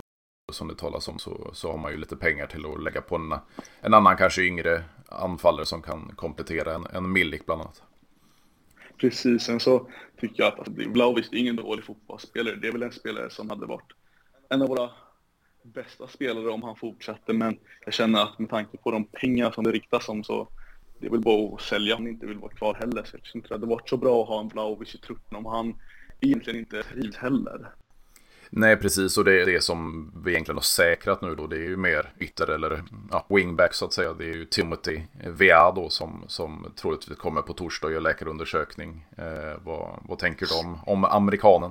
som 0.52 0.68
det 0.68 0.74
talas 0.74 1.08
om 1.08 1.18
så, 1.18 1.50
så 1.52 1.70
har 1.70 1.78
man 1.78 1.92
ju 1.92 1.98
lite 1.98 2.16
pengar 2.16 2.46
till 2.46 2.66
att 2.66 2.82
lägga 2.82 3.00
på 3.00 3.16
en, 3.16 3.34
en 3.80 3.94
annan 3.94 4.16
kanske 4.16 4.42
yngre 4.42 4.84
anfallare 5.08 5.66
som 5.66 5.82
kan 5.82 6.12
komplettera 6.16 6.74
en, 6.74 6.86
en 6.92 7.12
Milik 7.12 7.46
bland 7.46 7.60
annat. 7.62 7.82
Precis, 8.96 9.42
sen 9.42 9.60
så 9.60 9.90
tycker 10.20 10.42
jag 10.42 10.52
att 10.52 10.58
alltså, 10.58 10.72
Vlahovic 10.72 11.28
är 11.32 11.36
ingen 11.36 11.56
dålig 11.56 11.84
fotbollsspelare. 11.84 12.56
Det 12.56 12.68
är 12.68 12.72
väl 12.72 12.82
en 12.82 12.92
spelare 12.92 13.30
som 13.30 13.50
hade 13.50 13.66
varit 13.66 13.92
en 14.48 14.62
av 14.62 14.68
våra 14.68 14.90
bästa 15.62 16.08
spelare 16.08 16.48
om 16.48 16.62
han 16.62 16.76
fortsatte. 16.76 17.32
Men 17.32 17.58
jag 17.84 17.94
känner 17.94 18.22
att 18.22 18.38
med 18.38 18.50
tanke 18.50 18.76
på 18.76 18.90
de 18.90 19.04
pengar 19.04 19.50
som 19.50 19.64
det 19.64 19.72
riktas 19.72 20.08
om 20.08 20.24
så 20.24 20.48
det 20.98 21.06
är 21.06 21.10
väl 21.10 21.20
bara 21.20 21.54
att 21.54 21.60
sälja 21.60 21.96
om 21.96 22.02
han 22.02 22.12
inte 22.12 22.26
vill 22.26 22.38
vara 22.38 22.52
kvar 22.52 22.74
heller. 22.74 23.04
Så 23.04 23.16
jag 23.16 23.22
tycker 23.22 23.36
inte 23.36 23.48
det 23.48 23.54
hade 23.54 23.66
varit 23.66 23.88
så 23.88 23.96
bra 23.96 24.22
att 24.22 24.28
ha 24.28 24.40
en 24.40 24.48
Vlahovic 24.48 24.94
i 24.94 24.98
truppen 24.98 25.36
om 25.36 25.46
han 25.46 25.74
egentligen 26.20 26.58
inte 26.58 26.82
trivs 26.82 27.16
heller. 27.16 27.74
Nej, 28.50 28.76
precis. 28.76 29.18
Och 29.18 29.24
det 29.24 29.42
är 29.42 29.46
det 29.46 29.62
som 29.62 30.10
vi 30.24 30.30
egentligen 30.30 30.56
har 30.56 30.62
säkrat 30.62 31.22
nu 31.22 31.34
då. 31.34 31.46
Det 31.46 31.56
är 31.56 31.68
ju 31.68 31.76
mer 31.76 32.12
ytter 32.18 32.50
eller 32.50 32.82
ja, 33.10 33.26
wingback 33.28 33.74
så 33.74 33.84
att 33.84 33.92
säga. 33.92 34.12
Det 34.12 34.24
är 34.24 34.34
ju 34.34 34.44
Timothy 34.44 35.00
Vea 35.26 35.72
då 35.72 35.88
som, 35.88 36.24
som 36.26 36.72
troligtvis 36.76 37.18
kommer 37.18 37.42
på 37.42 37.52
torsdag 37.52 37.86
och 37.86 37.92
gör 37.92 38.00
läkarundersökning. 38.00 39.06
Eh, 39.16 39.62
vad, 39.64 39.98
vad 40.02 40.18
tänker 40.18 40.46
du 40.46 40.68
om, 40.68 40.78
om 40.86 41.04
amerikanen? 41.04 41.70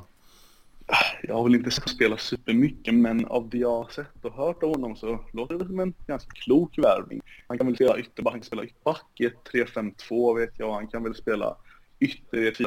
Jag 1.23 1.35
har 1.35 1.43
väl 1.43 1.55
inte 1.55 1.71
sett 1.71 1.83
honom 1.83 1.95
spela 1.95 2.17
supermycket, 2.17 2.93
men 2.93 3.25
av 3.25 3.49
det 3.49 3.57
jag 3.57 3.83
har 3.83 3.89
sett 3.89 4.25
och 4.25 4.33
hört 4.33 4.63
av 4.63 4.69
honom 4.69 4.95
så 4.95 5.25
låter 5.33 5.55
det 5.55 5.65
som 5.65 5.79
en 5.79 5.93
ganska 6.07 6.29
klok 6.31 6.77
värvning. 6.77 7.21
Han 7.47 7.57
kan 7.57 7.67
väl 7.67 7.75
spela 7.75 7.99
ytterback, 7.99 8.33
han 8.33 8.39
kan 8.39 8.47
spela 8.47 8.63
ytterback 8.63 9.05
i 9.19 9.25
ett 9.25 9.49
3-5-2 9.53 10.39
vet 10.39 10.59
jag, 10.59 10.73
han 10.73 10.87
kan 10.87 11.03
väl 11.03 11.15
spela 11.15 11.55
ytter 11.99 12.37
i 12.37 12.47
ett 12.47 12.57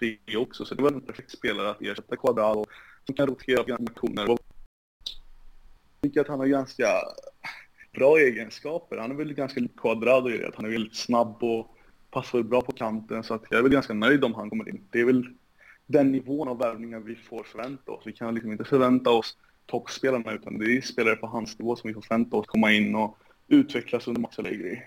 4-3-3 0.00 0.36
också, 0.36 0.64
så 0.64 0.74
det 0.74 0.82
var 0.82 0.92
en 0.92 1.00
perfekt 1.00 1.30
spelare 1.30 1.70
att 1.70 1.82
ersätta 1.82 2.16
Quadrado 2.16 2.64
som 3.06 3.14
kan 3.14 3.26
rotera 3.26 3.62
ganska 3.62 3.84
nationer. 3.84 4.26
Jag 4.26 4.38
tycker 6.02 6.20
att 6.20 6.28
han 6.28 6.38
har 6.38 6.46
ganska 6.46 6.86
bra 7.94 8.18
egenskaper. 8.18 8.96
Han 8.96 9.10
är 9.10 9.14
väl 9.14 9.34
ganska 9.34 9.60
lik 9.60 9.76
Quadrado 9.76 10.30
i 10.30 10.38
det, 10.38 10.48
att 10.48 10.54
han 10.54 10.64
är 10.64 10.70
väldigt 10.70 10.96
snabb 10.96 11.42
och 11.42 11.76
passar 12.10 12.42
bra 12.42 12.60
på 12.60 12.72
kanten, 12.72 13.22
så 13.22 13.34
att 13.34 13.44
jag 13.50 13.58
är 13.58 13.62
väl 13.62 13.72
ganska 13.72 13.94
nöjd 13.94 14.24
om 14.24 14.34
han 14.34 14.50
kommer 14.50 14.68
in. 14.68 14.84
Det 14.90 15.00
är 15.00 15.04
väl 15.04 15.24
den 15.86 16.12
nivån 16.12 16.48
av 16.48 16.58
värvningar 16.58 17.00
vi 17.00 17.16
får 17.16 17.44
förvänta 17.44 17.92
oss. 17.92 18.02
Vi 18.06 18.12
kan 18.12 18.34
liksom 18.34 18.52
inte 18.52 18.64
förvänta 18.64 19.10
oss 19.10 19.36
toppspelarna 19.66 20.32
utan 20.32 20.58
det 20.58 20.76
är 20.76 20.80
spelare 20.80 21.16
på 21.16 21.26
hans 21.26 21.58
nivå 21.58 21.76
som 21.76 21.88
vi 21.88 21.94
får 21.94 22.00
förvänta 22.00 22.36
oss 22.36 22.46
komma 22.46 22.72
in 22.72 22.94
och 22.94 23.18
utvecklas 23.48 24.08
under 24.08 24.20
Max 24.20 24.38
Allegri. 24.38 24.82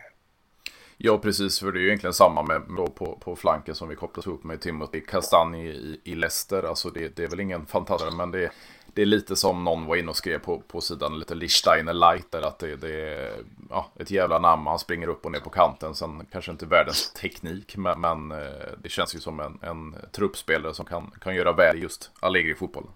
Ja, 1.02 1.18
precis. 1.18 1.60
För 1.60 1.72
det 1.72 1.80
är 1.80 1.82
ju 1.82 1.88
egentligen 1.88 2.14
samma 2.14 2.44
med 2.44 2.62
då 2.78 2.88
på, 2.88 3.16
på 3.16 3.36
flanken 3.36 3.76
som 3.76 3.90
vi 3.90 3.96
kopplas 3.96 4.28
ihop 4.28 4.44
med 4.44 4.62
Timothy 4.62 5.02
Castagne 5.02 5.64
i, 5.64 6.02
i 6.04 6.16
Leicester. 6.16 6.64
Alltså 6.64 6.90
det, 6.90 7.16
det 7.16 7.24
är 7.24 7.28
väl 7.28 7.40
ingen 7.40 7.66
fantastisk, 7.66 8.18
men 8.18 8.32
det, 8.32 8.52
det 8.94 9.02
är 9.02 9.06
lite 9.06 9.36
som 9.36 9.64
någon 9.64 9.86
var 9.86 9.96
inne 9.96 10.10
och 10.10 10.16
skrev 10.16 10.40
på, 10.40 10.60
på 10.68 10.82
sidan, 10.82 11.20
lite 11.20 11.36
Lichsteiner 11.36 11.94
light 11.94 12.32
där, 12.32 12.42
att 12.42 12.60
det, 12.60 12.76
det 12.76 13.10
är 13.10 13.44
ja, 13.70 13.92
ett 14.00 14.12
jävla 14.12 14.40
namn. 14.40 14.68
Han 14.68 14.80
springer 14.80 15.08
upp 15.08 15.26
och 15.26 15.32
ner 15.32 15.40
på 15.40 15.50
kanten. 15.50 15.96
Sen 15.96 16.26
kanske 16.32 16.52
inte 16.52 16.66
världens 16.66 17.14
teknik, 17.14 17.78
men, 17.78 18.02
men 18.02 18.32
eh, 18.32 18.70
det 18.84 18.90
känns 18.90 19.16
ju 19.16 19.20
som 19.20 19.40
en, 19.40 19.60
en 19.62 19.96
truppspelare 20.12 20.74
som 20.74 20.86
kan, 20.86 21.12
kan 21.22 21.36
göra 21.36 21.54
väl 21.54 21.78
i 21.78 21.82
just 21.82 22.12
Allegri-fotboll. 22.20 22.88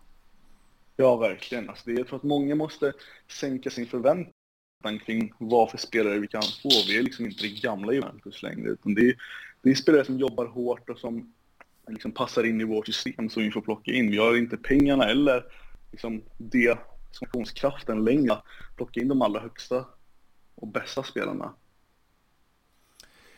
Ja, 0.96 1.16
verkligen. 1.16 1.70
Alltså 1.70 1.84
det, 1.86 1.94
jag 1.94 2.08
tror 2.08 2.18
att 2.18 2.24
många 2.24 2.56
måste 2.56 2.94
sänka 3.28 3.70
sin 3.70 3.88
förväntan 3.88 4.33
kring 5.06 5.34
vad 5.38 5.72
för 5.72 5.78
spelare 5.78 6.20
vi 6.20 6.28
kan 6.28 6.42
få. 6.42 6.70
Vi 6.88 6.98
är 6.98 7.04
liksom 7.04 7.26
inte 7.26 7.44
det 7.44 7.62
gamla 7.62 7.94
Juventus 7.94 8.44
längre, 8.44 8.70
utan 8.70 8.94
det 8.94 9.02
är, 9.02 9.16
det 9.62 9.70
är 9.70 9.76
spelare 9.76 10.06
som 10.06 10.20
jobbar 10.20 10.46
hårt 10.46 10.90
och 10.90 11.00
som 11.00 11.34
liksom 11.88 12.12
passar 12.12 12.44
in 12.44 12.62
i 12.62 12.64
vårt 12.64 12.86
system 12.86 13.30
som 13.30 13.44
vi 13.44 13.52
får 13.52 13.62
plocka 13.62 13.92
in. 13.92 14.12
Vi 14.12 14.18
har 14.18 14.38
inte 14.38 14.58
pengarna 14.58 15.10
eller 15.10 15.44
liksom 15.92 16.22
det 16.38 16.78
funktionskraften 17.20 18.04
längre. 18.04 18.38
Plocka 18.76 19.00
in 19.00 19.08
de 19.08 19.22
allra 19.22 19.40
högsta 19.40 19.86
och 20.56 20.68
bästa 20.68 21.04
spelarna. 21.04 21.54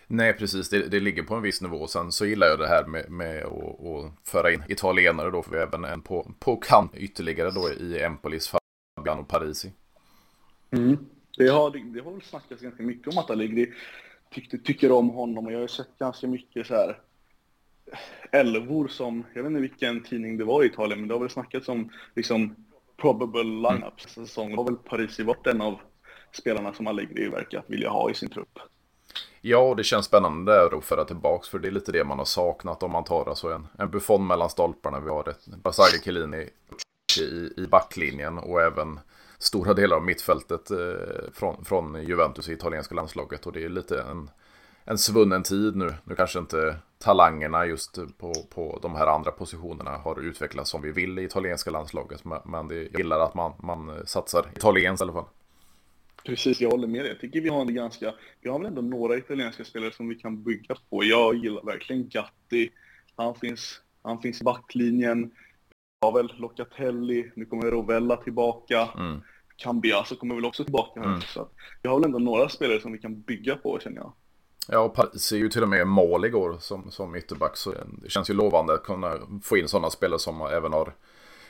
Nej, 0.07 0.33
precis. 0.33 0.69
Det, 0.69 0.87
det, 0.87 0.99
ligger 0.99 1.23
på 1.23 1.35
en 1.35 1.41
viss 1.41 1.61
nivå. 1.61 1.87
Sen 1.87 2.11
så 2.11 2.25
gillar 2.25 2.47
jag 2.47 2.59
det 2.59 2.67
här 2.67 2.85
med, 2.85 3.11
med 3.11 3.43
att, 3.43 3.85
att 3.85 4.11
föra 4.23 4.51
in 4.51 4.63
italienare 4.67 5.31
då. 5.31 5.43
För 5.43 5.51
vi 5.51 5.57
även 5.57 5.85
en 5.85 6.01
på, 6.01 6.31
på 6.39 6.55
kant 6.55 6.95
ytterligare 6.95 7.51
då 7.51 7.69
i 7.69 8.01
Empolis, 8.01 8.53
Fabiano 8.97 9.23
Parisi. 9.23 9.71
Mm. 10.71 10.97
Det, 11.37 11.47
har, 11.47 11.93
det 11.93 11.99
har 11.99 12.11
väl 12.11 12.21
snackats 12.21 12.61
ganska 12.61 12.83
mycket 12.83 13.13
om 13.13 13.17
att 13.17 13.29
Allegri 13.29 13.73
tyckte, 14.31 14.57
tycker 14.57 14.91
om 14.91 15.09
honom 15.09 15.45
och 15.45 15.53
jag 15.53 15.59
har 15.59 15.67
sett 15.67 15.97
ganska 15.99 16.27
mycket 16.27 16.67
så 16.67 16.73
här 16.73 16.99
älvor 18.31 18.87
som, 18.87 19.23
jag 19.33 19.43
vet 19.43 19.49
inte 19.49 19.61
vilken 19.61 20.03
tidning 20.03 20.37
det 20.37 20.43
var 20.43 20.63
i 20.63 20.67
Italien, 20.67 20.99
men 20.99 21.07
det 21.07 21.13
har 21.13 21.19
väl 21.19 21.29
snackats 21.29 21.69
om 21.69 21.91
liksom 22.15 22.55
probable 22.97 23.43
lineups 23.43 24.13
säsong. 24.13 24.55
Då 24.55 24.57
har 24.57 24.65
väl 24.65 24.75
Parisi 24.75 25.23
varit 25.23 25.47
en 25.47 25.61
av 25.61 25.79
spelarna 26.31 26.73
som 26.73 26.87
Allegri 26.87 27.29
verkar 27.29 27.63
vilja 27.67 27.89
ha 27.89 28.11
i 28.11 28.13
sin 28.13 28.29
trupp. 28.29 28.59
Ja, 29.41 29.57
och 29.57 29.75
det 29.75 29.83
känns 29.83 30.05
spännande 30.05 30.65
att 30.65 30.85
föra 30.85 31.05
tillbaka 31.05 31.47
för 31.51 31.59
det 31.59 31.67
är 31.67 31.71
lite 31.71 31.91
det 31.91 32.03
man 32.03 32.17
har 32.17 32.25
saknat 32.25 32.83
om 32.83 32.91
man 32.91 33.03
tar 33.03 33.29
alltså 33.29 33.51
en, 33.51 33.67
en 33.79 33.89
Buffon 33.89 34.27
mellan 34.27 34.49
stolparna. 34.49 34.99
Vi 34.99 35.09
har 35.09 35.29
ett 35.29 35.47
Basagi 35.47 35.99
Chiellini 36.03 36.49
i, 37.19 37.53
i 37.61 37.67
backlinjen 37.67 38.37
och 38.37 38.61
även 38.61 38.99
stora 39.45 39.73
delar 39.73 39.95
av 39.95 40.05
mittfältet 40.05 40.71
eh, 40.71 40.77
från, 41.33 41.65
från 41.65 42.03
Juventus 42.03 42.49
i 42.49 42.53
italienska 42.53 42.95
landslaget. 42.95 43.45
Och 43.45 43.53
det 43.53 43.63
är 43.63 43.69
lite 43.69 44.01
en, 44.01 44.29
en 44.85 44.97
svunnen 44.97 45.43
tid 45.43 45.75
nu. 45.75 45.93
Nu 46.03 46.15
kanske 46.15 46.39
inte 46.39 46.75
talangerna 46.99 47.65
just 47.65 47.99
på, 48.17 48.33
på 48.49 48.79
de 48.81 48.95
här 48.95 49.07
andra 49.07 49.31
positionerna 49.31 49.91
har 49.91 50.19
utvecklats 50.19 50.71
som 50.71 50.81
vi 50.81 50.91
vill 50.91 51.19
i 51.19 51.23
italienska 51.23 51.71
landslaget. 51.71 52.23
Men 52.45 52.67
det 52.67 52.97
gillar 52.97 53.19
att 53.19 53.33
man, 53.33 53.53
man 53.63 54.07
satsar 54.07 54.45
italienskt 54.55 55.01
i 55.01 55.03
alla 55.03 55.13
fall. 55.13 55.25
Precis, 56.25 56.61
jag 56.61 56.71
håller 56.71 56.87
med 56.87 57.01
dig. 57.01 57.07
Jag 57.07 57.19
tycker 57.19 57.41
vi 57.41 57.49
har 57.49 57.61
en 57.61 57.75
ganska, 57.75 58.13
vi 58.41 58.49
har 58.49 58.59
väl 58.59 58.67
ändå 58.67 58.81
några 58.81 59.17
italienska 59.17 59.65
spelare 59.65 59.91
som 59.91 60.09
vi 60.09 60.15
kan 60.15 60.43
bygga 60.43 60.75
på. 60.89 61.03
Jag 61.03 61.35
gillar 61.35 61.65
verkligen 61.65 62.09
Gatti. 62.09 62.69
Han 63.15 63.35
finns, 63.35 63.81
han 64.01 64.21
finns 64.21 64.41
i 64.41 64.43
backlinjen. 64.43 65.31
Väl 66.13 66.33
Locatelli, 66.37 67.31
nu 67.35 67.45
kommer 67.45 67.71
Rovella 67.71 68.15
tillbaka. 68.15 68.89
Mm. 68.97 69.21
Cambiaso 69.57 70.15
kommer 70.15 70.35
väl 70.35 70.45
också 70.45 70.63
tillbaka. 70.63 70.99
Mm. 70.99 71.21
Så 71.21 71.47
vi 71.81 71.89
har 71.89 71.95
väl 71.95 72.05
ändå 72.05 72.19
några 72.19 72.49
spelare 72.49 72.81
som 72.81 72.91
vi 72.91 72.97
kan 72.97 73.21
bygga 73.21 73.55
på 73.55 73.79
känner 73.79 73.97
jag. 73.97 74.13
Ja, 74.67 74.79
och 74.79 74.93
Paris 74.93 75.31
är 75.31 75.37
ju 75.37 75.49
till 75.49 75.63
och 75.63 75.69
med 75.69 75.87
mål 75.87 76.25
igår 76.25 76.57
som, 76.59 76.91
som 76.91 77.15
ytterback. 77.15 77.57
Så 77.57 77.73
det 78.01 78.09
känns 78.09 78.29
ju 78.29 78.33
lovande 78.33 78.73
att 78.73 78.83
kunna 78.83 79.19
få 79.43 79.57
in 79.57 79.67
sådana 79.67 79.89
spelare 79.89 80.19
som 80.19 80.41
även 80.41 80.73
har, 80.73 80.93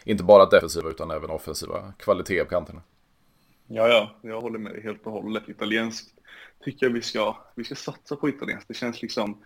inte 0.04 0.24
bara 0.24 0.46
defensiva 0.46 0.90
utan 0.90 1.12
även 1.12 1.30
offensiva 1.30 1.94
kvaliteter 2.00 2.44
på 2.44 2.50
kanterna. 2.50 2.82
Ja, 3.68 3.88
ja, 3.88 4.16
jag 4.22 4.42
håller 4.42 4.60
med 4.60 4.84
helt 4.84 5.06
och 5.06 5.12
hållet. 5.12 5.50
Italienskt 5.50 6.14
tycker 6.64 6.86
jag 6.86 6.94
vi 6.94 7.02
ska, 7.02 7.38
vi 7.56 7.64
ska 7.64 7.76
satsa 7.76 8.16
på 8.16 8.30
italienskt. 8.30 8.68
Det 8.68 8.74
känns 8.74 9.02
liksom, 9.02 9.44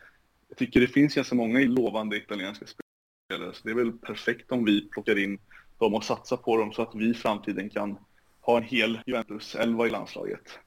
jag 0.48 0.58
tycker 0.58 0.80
det 0.80 0.88
finns 0.88 1.15
ganska 1.15 1.36
många 1.36 1.60
lovande 1.60 2.17
italienska 2.17 2.65
spelare. 2.65 3.54
Så 3.54 3.62
det 3.63 3.69
är 3.69 3.76
väl 3.76 3.91
perfekt 3.91 4.52
om 4.52 4.65
vi 4.65 4.89
plockar 4.89 5.24
in 5.24 5.39
dem 5.78 5.93
och 5.93 6.04
satsar 6.04 6.38
på 6.38 6.58
dem 6.58 6.72
så 6.72 6.82
att 6.82 6.95
vi 6.95 7.10
i 7.10 7.13
framtiden 7.13 7.69
kan 7.69 7.98
ha 8.52 8.58
en 8.58 8.64
hel 8.64 9.00
Juventus-elva 9.06 9.88
i 9.88 9.90
landslaget. 9.90 10.60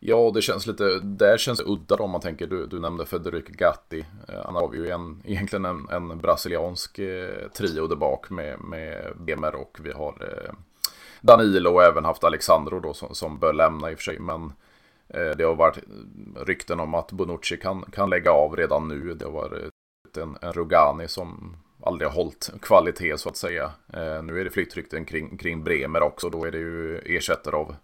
Ja, 0.00 0.30
det 0.34 0.42
känns 0.42 0.66
lite, 0.66 1.00
där 1.00 1.38
känns 1.38 1.58
det 1.58 1.64
udda 1.64 1.94
om 1.94 2.10
man 2.10 2.20
tänker, 2.20 2.46
du, 2.46 2.66
du 2.66 2.80
nämnde 2.80 3.06
Federico 3.06 3.52
Gatti. 3.52 4.06
Eh, 4.28 4.44
han 4.44 4.54
har 4.54 4.74
ju 4.74 4.90
en, 4.90 5.22
egentligen 5.24 5.64
en, 5.64 5.88
en 5.88 6.18
brasiliansk 6.18 6.98
eh, 6.98 7.48
trio 7.48 7.86
där 7.86 7.96
bak 7.96 8.30
med, 8.30 8.60
med 8.60 9.12
Bemer 9.16 9.54
och 9.54 9.78
vi 9.82 9.92
har 9.92 10.14
eh, 10.20 10.52
Danilo 11.20 11.70
och 11.70 11.82
även 11.82 12.04
haft 12.04 12.24
Alexandro 12.24 12.80
då 12.80 12.94
som, 12.94 13.14
som 13.14 13.38
bör 13.38 13.52
lämna 13.52 13.90
i 13.90 13.94
och 13.94 13.98
för 13.98 14.04
sig. 14.04 14.18
Men 14.18 14.52
eh, 15.08 15.36
det 15.36 15.44
har 15.44 15.54
varit 15.54 15.78
rykten 16.36 16.80
om 16.80 16.94
att 16.94 17.12
Bonucci 17.12 17.56
kan, 17.56 17.82
kan 17.82 18.10
lägga 18.10 18.30
av 18.30 18.56
redan 18.56 18.88
nu. 18.88 19.14
Det 19.14 19.24
har 19.24 19.32
varit 19.32 20.16
en, 20.16 20.36
en 20.40 20.52
Rugani 20.52 21.08
som 21.08 21.56
aldrig 21.88 22.10
har 22.10 22.14
hållit 22.14 22.50
kvalitet 22.62 23.18
så 23.18 23.28
att 23.28 23.36
säga. 23.36 23.64
Eh, 23.92 24.22
nu 24.22 24.40
är 24.40 24.44
det 24.44 24.50
flyttrykten 24.50 25.04
kring, 25.04 25.36
kring 25.36 25.64
Bremer 25.64 26.02
också. 26.02 26.30
Då 26.30 26.44
är 26.44 26.50
det 26.50 26.58
ju 26.58 26.98
ersättare 26.98 27.56
av 27.56 27.76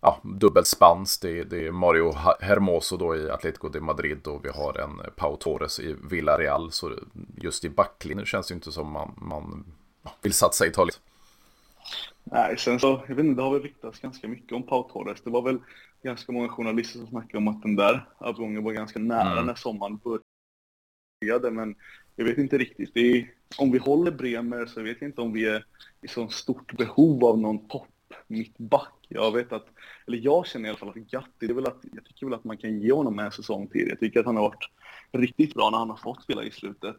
ja, 0.00 0.20
dubbelt 0.22 0.66
spans. 0.66 1.18
Det, 1.18 1.44
det, 1.44 1.66
är 1.66 1.72
Mario 1.72 2.12
Hermoso 2.40 2.96
då 2.96 3.16
i 3.16 3.30
Atletico 3.30 3.68
de 3.68 3.80
Madrid 3.80 4.26
och 4.26 4.44
vi 4.44 4.48
har 4.48 4.78
en 4.78 5.12
Pau 5.16 5.36
Torres 5.36 5.80
i 5.80 5.96
Villarreal. 6.10 6.72
Så 6.72 6.92
just 7.36 7.64
i 7.64 7.68
backlinjen 7.68 8.26
känns 8.26 8.48
det 8.48 8.54
inte 8.54 8.72
som 8.72 8.92
man, 8.92 9.14
man 9.16 9.64
vill 10.22 10.32
satsa 10.32 10.66
i 10.66 10.68
Italien. 10.68 10.96
Nej, 12.24 12.58
sen 12.58 12.80
så, 12.80 13.02
jag 13.08 13.14
vet 13.14 13.24
inte, 13.24 13.40
det 13.40 13.44
har 13.44 13.52
väl 13.52 13.62
ryktats 13.62 14.00
ganska 14.00 14.28
mycket 14.28 14.52
om 14.52 14.62
Pau 14.62 14.82
Torres. 14.82 15.20
Det 15.24 15.30
var 15.30 15.42
väl 15.42 15.58
ganska 16.02 16.32
många 16.32 16.48
journalister 16.48 16.98
som 16.98 17.08
snackade 17.08 17.38
om 17.38 17.48
att 17.48 17.62
den 17.62 17.76
där 17.76 18.08
övergången 18.20 18.64
var 18.64 18.72
ganska 18.72 18.98
nära 18.98 19.32
mm. 19.32 19.46
när 19.46 19.54
sommaren 19.54 20.00
började, 21.22 21.50
men 21.50 21.74
jag 22.18 22.24
vet 22.24 22.38
inte 22.38 22.58
riktigt. 22.58 22.96
Är, 22.96 23.30
om 23.58 23.72
vi 23.72 23.78
håller 23.78 24.10
Bremer 24.10 24.66
så 24.66 24.82
vet 24.82 24.96
jag 25.00 25.08
inte 25.08 25.20
om 25.20 25.32
vi 25.32 25.46
är 25.46 25.64
i 26.02 26.08
så 26.08 26.28
stort 26.28 26.76
behov 26.76 27.24
av 27.24 27.38
någon 27.38 27.68
topp 27.68 27.88
mittback. 28.26 28.94
Jag 29.08 29.32
vet 29.32 29.52
att, 29.52 29.66
eller 30.06 30.18
jag 30.18 30.46
känner 30.46 30.66
i 30.66 30.70
alla 30.70 30.78
fall 30.78 30.88
att 30.88 30.96
Gatti, 30.96 31.46
det 31.46 31.46
är 31.46 31.54
väl 31.54 31.66
att, 31.66 31.80
jag 31.94 32.04
tycker 32.04 32.26
väl 32.26 32.34
att 32.34 32.44
man 32.44 32.56
kan 32.56 32.80
ge 32.80 32.92
honom 32.92 33.18
en 33.18 33.32
säsong 33.32 33.66
till. 33.66 33.88
Jag 33.88 34.00
tycker 34.00 34.20
att 34.20 34.26
han 34.26 34.36
har 34.36 34.42
varit 34.42 34.70
riktigt 35.12 35.54
bra 35.54 35.70
när 35.70 35.78
han 35.78 35.90
har 35.90 35.96
fått 35.96 36.22
spela 36.22 36.44
i 36.44 36.50
slutet. 36.50 36.96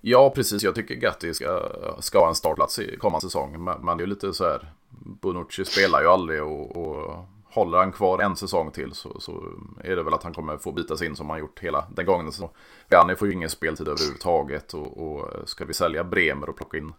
Ja, 0.00 0.32
precis. 0.34 0.62
Jag 0.62 0.74
tycker 0.74 0.94
Gatti 0.94 1.34
ska, 1.34 1.72
ska 2.00 2.18
ha 2.18 2.28
en 2.28 2.34
startplats 2.34 2.78
i 2.78 2.96
kommande 2.96 3.26
säsong. 3.26 3.64
Men, 3.64 3.84
men 3.84 3.98
det 3.98 4.04
är 4.04 4.06
lite 4.06 4.32
så 4.32 4.44
här, 4.44 4.72
Bonucci 4.90 5.64
spelar 5.64 6.00
ju 6.02 6.08
aldrig 6.08 6.42
och, 6.42 6.76
och 6.76 7.24
håller 7.50 7.78
han 7.78 7.92
kvar 7.92 8.18
en 8.18 8.36
säsong 8.36 8.70
till 8.70 8.92
så, 8.92 9.20
så, 9.20 9.44
är 9.84 9.96
det 9.96 10.02
väl 10.02 10.14
att 10.14 10.22
han 10.22 10.34
kommer 10.34 10.58
få 10.58 10.72
bitas 10.72 11.02
in 11.02 11.16
som 11.16 11.30
han 11.30 11.38
gjort 11.38 11.60
hela 11.60 11.86
den 11.94 12.06
gången. 12.06 12.32
Så 12.32 12.50
Janni 12.90 13.16
får 13.16 13.28
ju 13.28 13.34
ingen 13.34 13.50
speltid 13.50 13.88
överhuvudtaget 13.88 14.74
och, 14.74 14.98
och 14.98 15.34
eh, 15.34 15.44
ska 15.44 15.64
vi 15.64 15.74
sälja 15.74 16.04
Bremer 16.04 16.48
och 16.48 16.56
plocka 16.56 16.78
in 16.78 16.92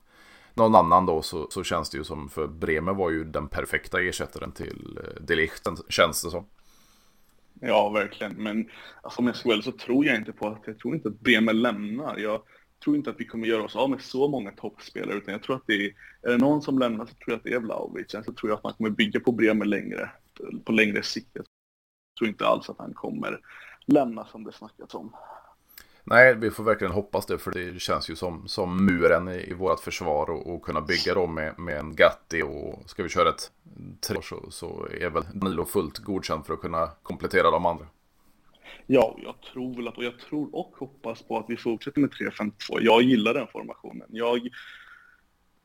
någon 0.54 0.76
annan 0.76 1.06
då 1.06 1.22
så, 1.22 1.48
så 1.50 1.64
känns 1.64 1.90
det 1.90 1.98
ju 1.98 2.04
som, 2.04 2.30
för 2.30 2.48
Bremer 2.48 2.94
var 2.94 3.10
ju 3.10 3.24
den 3.24 3.48
perfekta 3.48 4.02
ersättaren 4.02 4.52
till 4.52 5.00
eh, 5.04 5.22
Delicht, 5.24 5.68
känns 5.90 6.24
det 6.24 6.30
som. 6.30 6.46
Ja, 7.62 7.90
verkligen. 7.90 8.34
Men 8.34 8.70
alltså, 9.02 9.20
om 9.20 9.28
jag 9.28 9.36
ska 9.36 9.62
så 9.62 9.72
tror 9.72 10.06
jag 10.06 10.16
inte 10.16 10.32
på 10.32 10.48
att, 10.48 10.62
jag 10.66 10.80
tror 10.80 10.96
inte 10.96 11.08
att 11.08 11.20
Bremer 11.20 11.54
lämnar. 11.54 12.18
Jag 12.18 12.42
tror 12.84 12.96
inte 12.96 13.10
att 13.10 13.20
vi 13.20 13.26
kommer 13.26 13.48
göra 13.48 13.64
oss 13.64 13.76
av 13.76 13.90
med 13.90 14.02
så 14.02 14.28
många 14.28 14.52
toppspelare, 14.52 15.18
utan 15.18 15.32
jag 15.32 15.44
tror 15.44 15.56
att 15.56 15.68
det 15.68 15.86
är, 15.86 15.94
är 16.22 16.32
det 16.32 16.38
någon 16.38 16.62
som 16.62 16.80
lämnar 16.80 17.06
så 17.06 17.14
tror 17.14 17.26
jag 17.26 17.38
att 17.38 17.44
det 17.44 17.54
är 17.54 17.60
Vlahovic. 17.60 18.12
Sen 18.12 18.24
så 18.24 18.34
tror 18.34 18.50
jag 18.52 18.58
att 18.58 18.64
man 18.64 18.74
kommer 18.74 18.90
bygga 18.90 19.20
på 19.20 19.32
Bremer 19.32 19.66
längre, 19.66 20.12
på 20.66 20.72
längre 20.72 21.04
sikt. 21.04 21.30
Jag 21.34 21.46
tror 22.20 22.30
inte 22.30 22.48
alls 22.48 22.70
att 22.70 22.78
han 22.78 22.94
kommer 22.94 23.40
lämna 23.86 24.26
som 24.26 24.44
det 24.44 24.52
snackats 24.52 24.96
om. 24.96 25.16
Nej, 26.04 26.36
vi 26.36 26.52
får 26.52 26.64
verkligen 26.64 26.94
hoppas 26.94 27.26
det, 27.26 27.38
för 27.38 27.52
det 27.52 27.80
känns 27.80 28.10
ju 28.10 28.16
som, 28.16 28.48
som 28.48 28.86
muren 28.86 29.28
i, 29.28 29.50
i 29.50 29.54
vårt 29.54 29.80
försvar 29.80 30.30
och, 30.30 30.54
och 30.54 30.62
kunna 30.62 30.82
bygga 30.82 31.14
dem 31.14 31.36
med, 31.36 31.60
med 31.60 31.78
en 31.78 31.96
Gatti 31.96 32.42
och 32.42 32.90
ska 32.90 33.04
vi 33.04 33.10
köra 33.10 33.30
ett 33.30 33.52
tre 34.02 34.18
så, 34.24 34.52
så 34.52 34.88
är 35.02 35.10
väl 35.10 35.24
Nilo 35.34 35.66
fullt 35.66 35.98
godkänd 35.98 36.46
för 36.46 36.54
att 36.54 36.62
kunna 36.62 36.88
komplettera 37.04 37.52
de 37.52 37.66
andra. 37.66 37.86
Ja, 38.88 39.18
jag 39.24 39.42
tror 39.42 39.76
väl 39.76 39.88
att, 39.88 39.98
och 39.98 40.04
jag 40.04 40.20
tror 40.20 40.56
och 40.56 40.76
hoppas 40.78 41.22
på 41.22 41.38
att 41.38 41.46
vi 41.48 41.58
fortsätter 41.58 42.02
med 42.02 42.10
3-5-2. 42.10 42.52
Jag 42.82 43.02
gillar 43.02 43.34
den 43.34 43.48
formationen. 43.48 44.08
Jag 44.10 44.50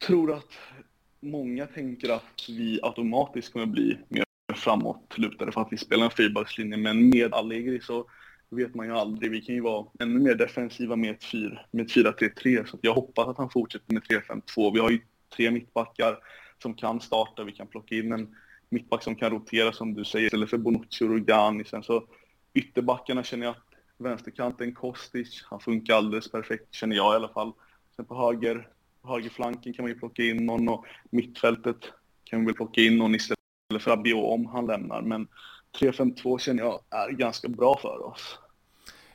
tror 0.07 0.33
att 0.33 0.53
många 1.21 1.67
tänker 1.67 2.09
att 2.09 2.49
vi 2.49 2.81
automatiskt 2.83 3.53
kommer 3.53 3.67
bli 3.67 3.99
mer 4.09 4.25
framåtlutade 4.55 5.53
för 5.53 5.61
att 5.61 5.73
vi 5.73 5.77
spelar 5.77 6.05
en 6.05 6.11
fyrbackslinje, 6.11 6.77
men 6.77 7.09
med 7.09 7.35
Allegri 7.35 7.81
så 7.81 8.07
vet 8.51 8.75
man 8.75 8.87
ju 8.87 8.93
aldrig. 8.93 9.31
Vi 9.31 9.41
kan 9.41 9.55
ju 9.55 9.61
vara 9.61 9.87
ännu 9.99 10.21
mer 10.21 10.35
defensiva 10.35 10.97
med 10.97 11.11
ett 11.11 11.25
4-3-3, 11.25 12.65
så 12.65 12.79
jag 12.81 12.95
hoppas 12.95 13.29
att 13.29 13.39
han 13.39 13.51
fortsätter 13.51 13.93
med 13.93 14.03
3-5-2. 14.03 14.73
Vi 14.75 14.81
har 14.81 14.91
ju 14.91 15.01
tre 15.37 15.51
mittbackar 15.51 16.19
som 16.63 16.75
kan 16.75 17.01
starta, 17.01 17.45
vi 17.45 17.53
kan 17.53 17.67
plocka 17.67 17.95
in 17.95 18.13
en 18.13 18.37
mittback 18.69 19.03
som 19.03 19.17
kan 19.17 19.31
rotera 19.31 19.73
som 19.73 19.95
du 19.95 20.05
säger, 20.05 20.27
istället 20.27 20.51
för 20.51 20.59
Bonucci 20.59 21.05
och 21.05 21.09
Rugani. 21.09 21.65
Sen 21.65 21.83
så 21.83 22.05
Ytterbackarna 22.55 23.23
känner 23.23 23.47
jag 23.47 23.51
att 23.51 23.67
vänsterkanten 23.99 24.75
Kostic, 24.75 25.45
han 25.51 25.61
funkar 25.61 25.95
alldeles 25.95 26.31
perfekt 26.31 26.75
känner 26.75 26.97
jag 26.97 27.13
i 27.13 27.17
alla 27.17 27.29
fall. 27.29 27.53
Sen 27.97 28.05
på 28.05 28.15
höger, 28.15 28.69
på 29.03 29.09
högerflanken 29.09 29.73
kan 29.73 29.83
man 29.83 29.93
ju 29.93 29.99
plocka 29.99 30.23
in 30.23 30.47
någon 30.47 30.69
och 30.69 30.87
mittfältet 31.11 31.93
kan 32.25 32.41
vi 32.41 32.47
väl 32.47 32.55
plocka 32.55 32.81
in 32.81 32.97
någon 32.97 33.15
istället 33.15 33.44
eller 33.71 33.81
för 33.81 33.91
Rabiot 33.91 34.33
om 34.33 34.47
han 34.47 34.67
lämnar. 34.67 35.03
Men 35.03 35.29
3-5-2 35.81 36.39
känner 36.39 36.63
jag 36.63 36.81
är 36.91 37.11
ganska 37.11 37.49
bra 37.49 37.79
för 37.83 38.07
oss. 38.07 38.39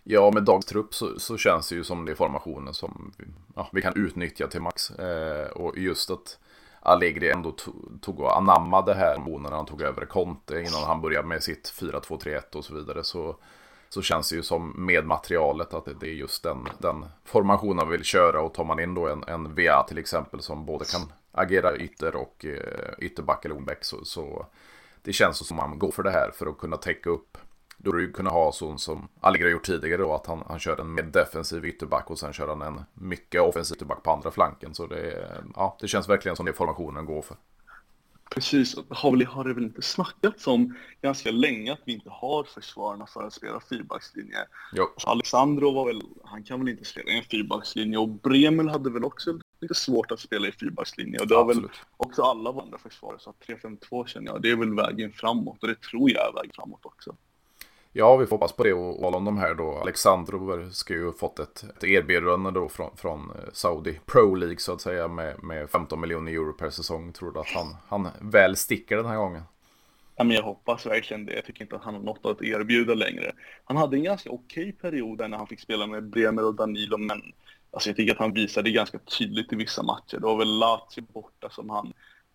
Ja, 0.04 0.32
med 0.32 0.44
dagstrupp 0.44 0.94
så, 0.94 1.20
så 1.20 1.38
känns 1.38 1.70
det 1.70 1.76
ju 1.76 1.84
som 1.84 2.06
det 2.06 2.12
är 2.12 2.16
formationen 2.16 2.74
som 2.74 3.12
ja, 3.56 3.70
vi 3.74 3.82
kan 3.82 3.94
utnyttja 3.96 4.48
till 4.48 4.62
max. 4.62 4.92
Eh, 4.92 5.50
och 5.50 5.78
just 5.78 6.10
att 6.10 6.40
Allegri 6.80 7.32
ändå 7.32 7.56
tog 8.02 8.20
och 8.20 8.38
anammade 8.38 8.94
här 8.94 9.40
när 9.40 9.52
han 9.52 9.66
tog 9.66 9.82
över 9.82 10.06
Conte 10.06 10.60
innan 10.60 10.84
han 10.84 11.02
började 11.02 11.28
med 11.28 11.44
sitt 11.44 11.74
4-2-3-1 11.80 12.56
och 12.56 12.66
så 12.66 12.76
vidare. 12.76 13.04
Så 13.04 13.36
så 13.90 14.02
känns 14.02 14.30
det 14.30 14.36
ju 14.36 14.44
som 14.44 14.74
med 14.78 15.06
materialet 15.06 15.74
att 15.74 15.86
det 16.00 16.08
är 16.08 16.14
just 16.14 16.44
den, 16.44 16.68
den 16.78 17.06
formationen 17.26 17.90
vi 17.90 17.98
vill 17.98 18.06
köra. 18.06 18.42
Och 18.42 18.54
tar 18.54 18.64
man 18.64 18.80
in 18.80 18.94
då 18.94 19.08
en, 19.08 19.24
en 19.28 19.56
VA 19.56 19.84
till 19.88 19.98
exempel 19.98 20.42
som 20.42 20.66
både 20.66 20.86
kan 20.86 21.02
agera 21.40 21.78
ytter 21.78 22.16
och 22.16 22.46
eh, 22.46 22.94
ytterback 22.98 23.46
eller 23.46 23.56
wingback 23.56 23.86
så, 23.86 24.06
så 24.06 24.46
det 25.02 25.14
känns 25.14 25.48
som 25.48 25.58
man 25.58 25.80
går 25.80 25.92
för 25.92 26.04
det 26.04 26.12
här 26.12 26.32
för 26.34 26.46
att 26.48 26.58
kunna 26.58 26.78
täcka 26.78 27.10
upp. 27.10 27.38
Då 27.78 27.92
du 27.92 28.12
kunna 28.12 28.30
ha 28.30 28.52
sån 28.52 28.80
som 28.80 29.08
Allegri 29.20 29.50
gjort 29.50 29.66
tidigare 29.66 30.02
då, 30.02 30.14
att 30.14 30.26
han, 30.26 30.44
han 30.48 30.60
kör 30.60 30.82
en 30.82 30.94
mer 30.94 31.04
defensiv 31.04 31.66
ytterback 31.66 32.10
och 32.10 32.20
sen 32.20 32.34
kör 32.34 32.48
han 32.48 32.62
en 32.62 32.84
mycket 32.94 33.42
offensiv 33.42 33.76
ytterback 33.76 34.04
på 34.04 34.12
andra 34.12 34.32
flanken. 34.32 34.76
Så 34.76 34.88
det, 34.88 35.28
ja, 35.56 35.78
det 35.82 35.88
känns 35.88 36.10
verkligen 36.10 36.36
som 36.36 36.46
det 36.46 36.54
formationen 36.54 37.06
går 37.06 37.22
för. 37.22 37.38
Precis, 38.30 38.76
har, 38.90 39.12
väl, 39.12 39.26
har 39.26 39.44
det 39.44 39.54
väl 39.54 39.64
inte 39.64 39.82
snackats 39.82 40.48
om 40.48 40.76
ganska 41.02 41.32
länge 41.32 41.74
att 41.74 41.82
vi 41.86 41.94
inte 41.94 42.10
har 42.10 42.44
försvararna 42.44 43.06
för 43.06 43.24
att 43.24 43.34
spela 43.34 43.60
fyrbackslinje. 43.60 44.38
Alexandro 45.06 45.72
var 45.72 45.86
väl, 45.86 46.02
han 46.24 46.44
kan 46.44 46.60
väl 46.60 46.70
inte 46.70 46.86
spela 46.86 47.12
en 47.12 47.24
fyrbackslinje 47.24 47.98
och 47.98 48.10
Bremel 48.10 48.70
hade 48.70 48.90
väl 48.90 49.04
också 49.04 49.40
lite 49.62 49.76
svårt 49.76 50.12
att 50.12 50.20
spela 50.20 50.48
i 50.48 50.52
fyrbackslinje 50.52 51.20
och 51.20 51.28
det 51.28 51.36
har 51.36 51.46
väl 51.46 51.68
också 51.98 52.22
alla 52.22 52.50
andra 52.50 52.78
försvarare 52.78 53.20
så 53.20 53.34
3-5-2 53.48 54.06
känner 54.06 54.28
jag, 54.28 54.42
det 54.42 54.52
är 54.52 54.56
väl 54.56 54.76
vägen 54.76 55.12
framåt 55.12 55.58
och 55.62 55.68
det 55.68 55.82
tror 55.82 56.12
jag 56.12 56.28
är 56.28 56.34
vägen 56.34 56.52
framåt 56.56 56.86
också. 56.86 57.16
Ja, 57.94 58.18
vi 58.18 58.26
får 58.26 58.36
hoppas 58.36 58.52
på 58.52 58.64
det 58.64 58.74
och 58.74 59.08
alla 59.08 59.20
de 59.20 59.38
här 59.38 59.56
då. 59.56 59.78
Alexandro 59.82 60.70
ska 60.72 60.94
ju 60.94 61.06
ha 61.06 61.14
fått 61.14 61.40
ett, 61.40 61.64
ett 61.64 61.84
erbjudande 61.84 62.52
då 62.52 62.70
från, 62.70 62.98
från 62.98 63.20
eh, 63.20 63.52
Saudi 63.54 64.00
Pro 64.06 64.36
League 64.36 64.58
så 64.58 64.74
att 64.74 64.82
säga 64.82 65.08
med, 65.08 65.44
med 65.44 65.70
15 65.70 66.02
miljoner 66.02 66.32
euro 66.32 66.54
per 66.54 66.70
säsong. 66.70 67.14
Tror 67.14 67.32
du 67.32 67.40
att 67.40 67.48
han, 67.48 67.76
han 67.88 68.08
väl 68.22 68.56
sticker 68.56 68.98
den 68.98 69.06
här 69.06 69.18
gången? 69.18 69.44
Ja, 70.16 70.24
men 70.24 70.36
jag 70.36 70.44
hoppas 70.44 70.86
verkligen 70.86 71.26
det. 71.26 71.34
Jag 71.34 71.46
tycker 71.46 71.62
inte 71.62 71.76
att 71.76 71.84
han 71.84 71.94
har 71.94 72.02
något 72.02 72.26
att 72.26 72.42
erbjuda 72.42 72.94
längre. 72.94 73.32
Han 73.64 73.78
hade 73.78 73.98
en 73.98 74.04
ganska 74.04 74.30
okej 74.32 74.72
period 74.72 75.30
när 75.30 75.38
han 75.38 75.48
fick 75.48 75.60
spela 75.60 75.88
med 75.88 76.10
Bremer 76.10 76.46
och 76.46 76.56
Danilo, 76.56 76.98
men 76.98 77.22
alltså 77.72 77.90
jag 77.90 77.98
tycker 77.98 78.12
att 78.12 78.20
han 78.20 78.34
visade 78.34 78.72
ganska 78.72 79.00
tydligt 79.00 79.54
i 79.54 79.56
vissa 79.56 79.84
matcher. 79.84 80.18
Det 80.18 80.26
var 80.26 80.38
väl 80.38 80.60
Lazio 80.60 81.02
borta 81.14 81.50
som 81.50 81.70
han 81.70 81.94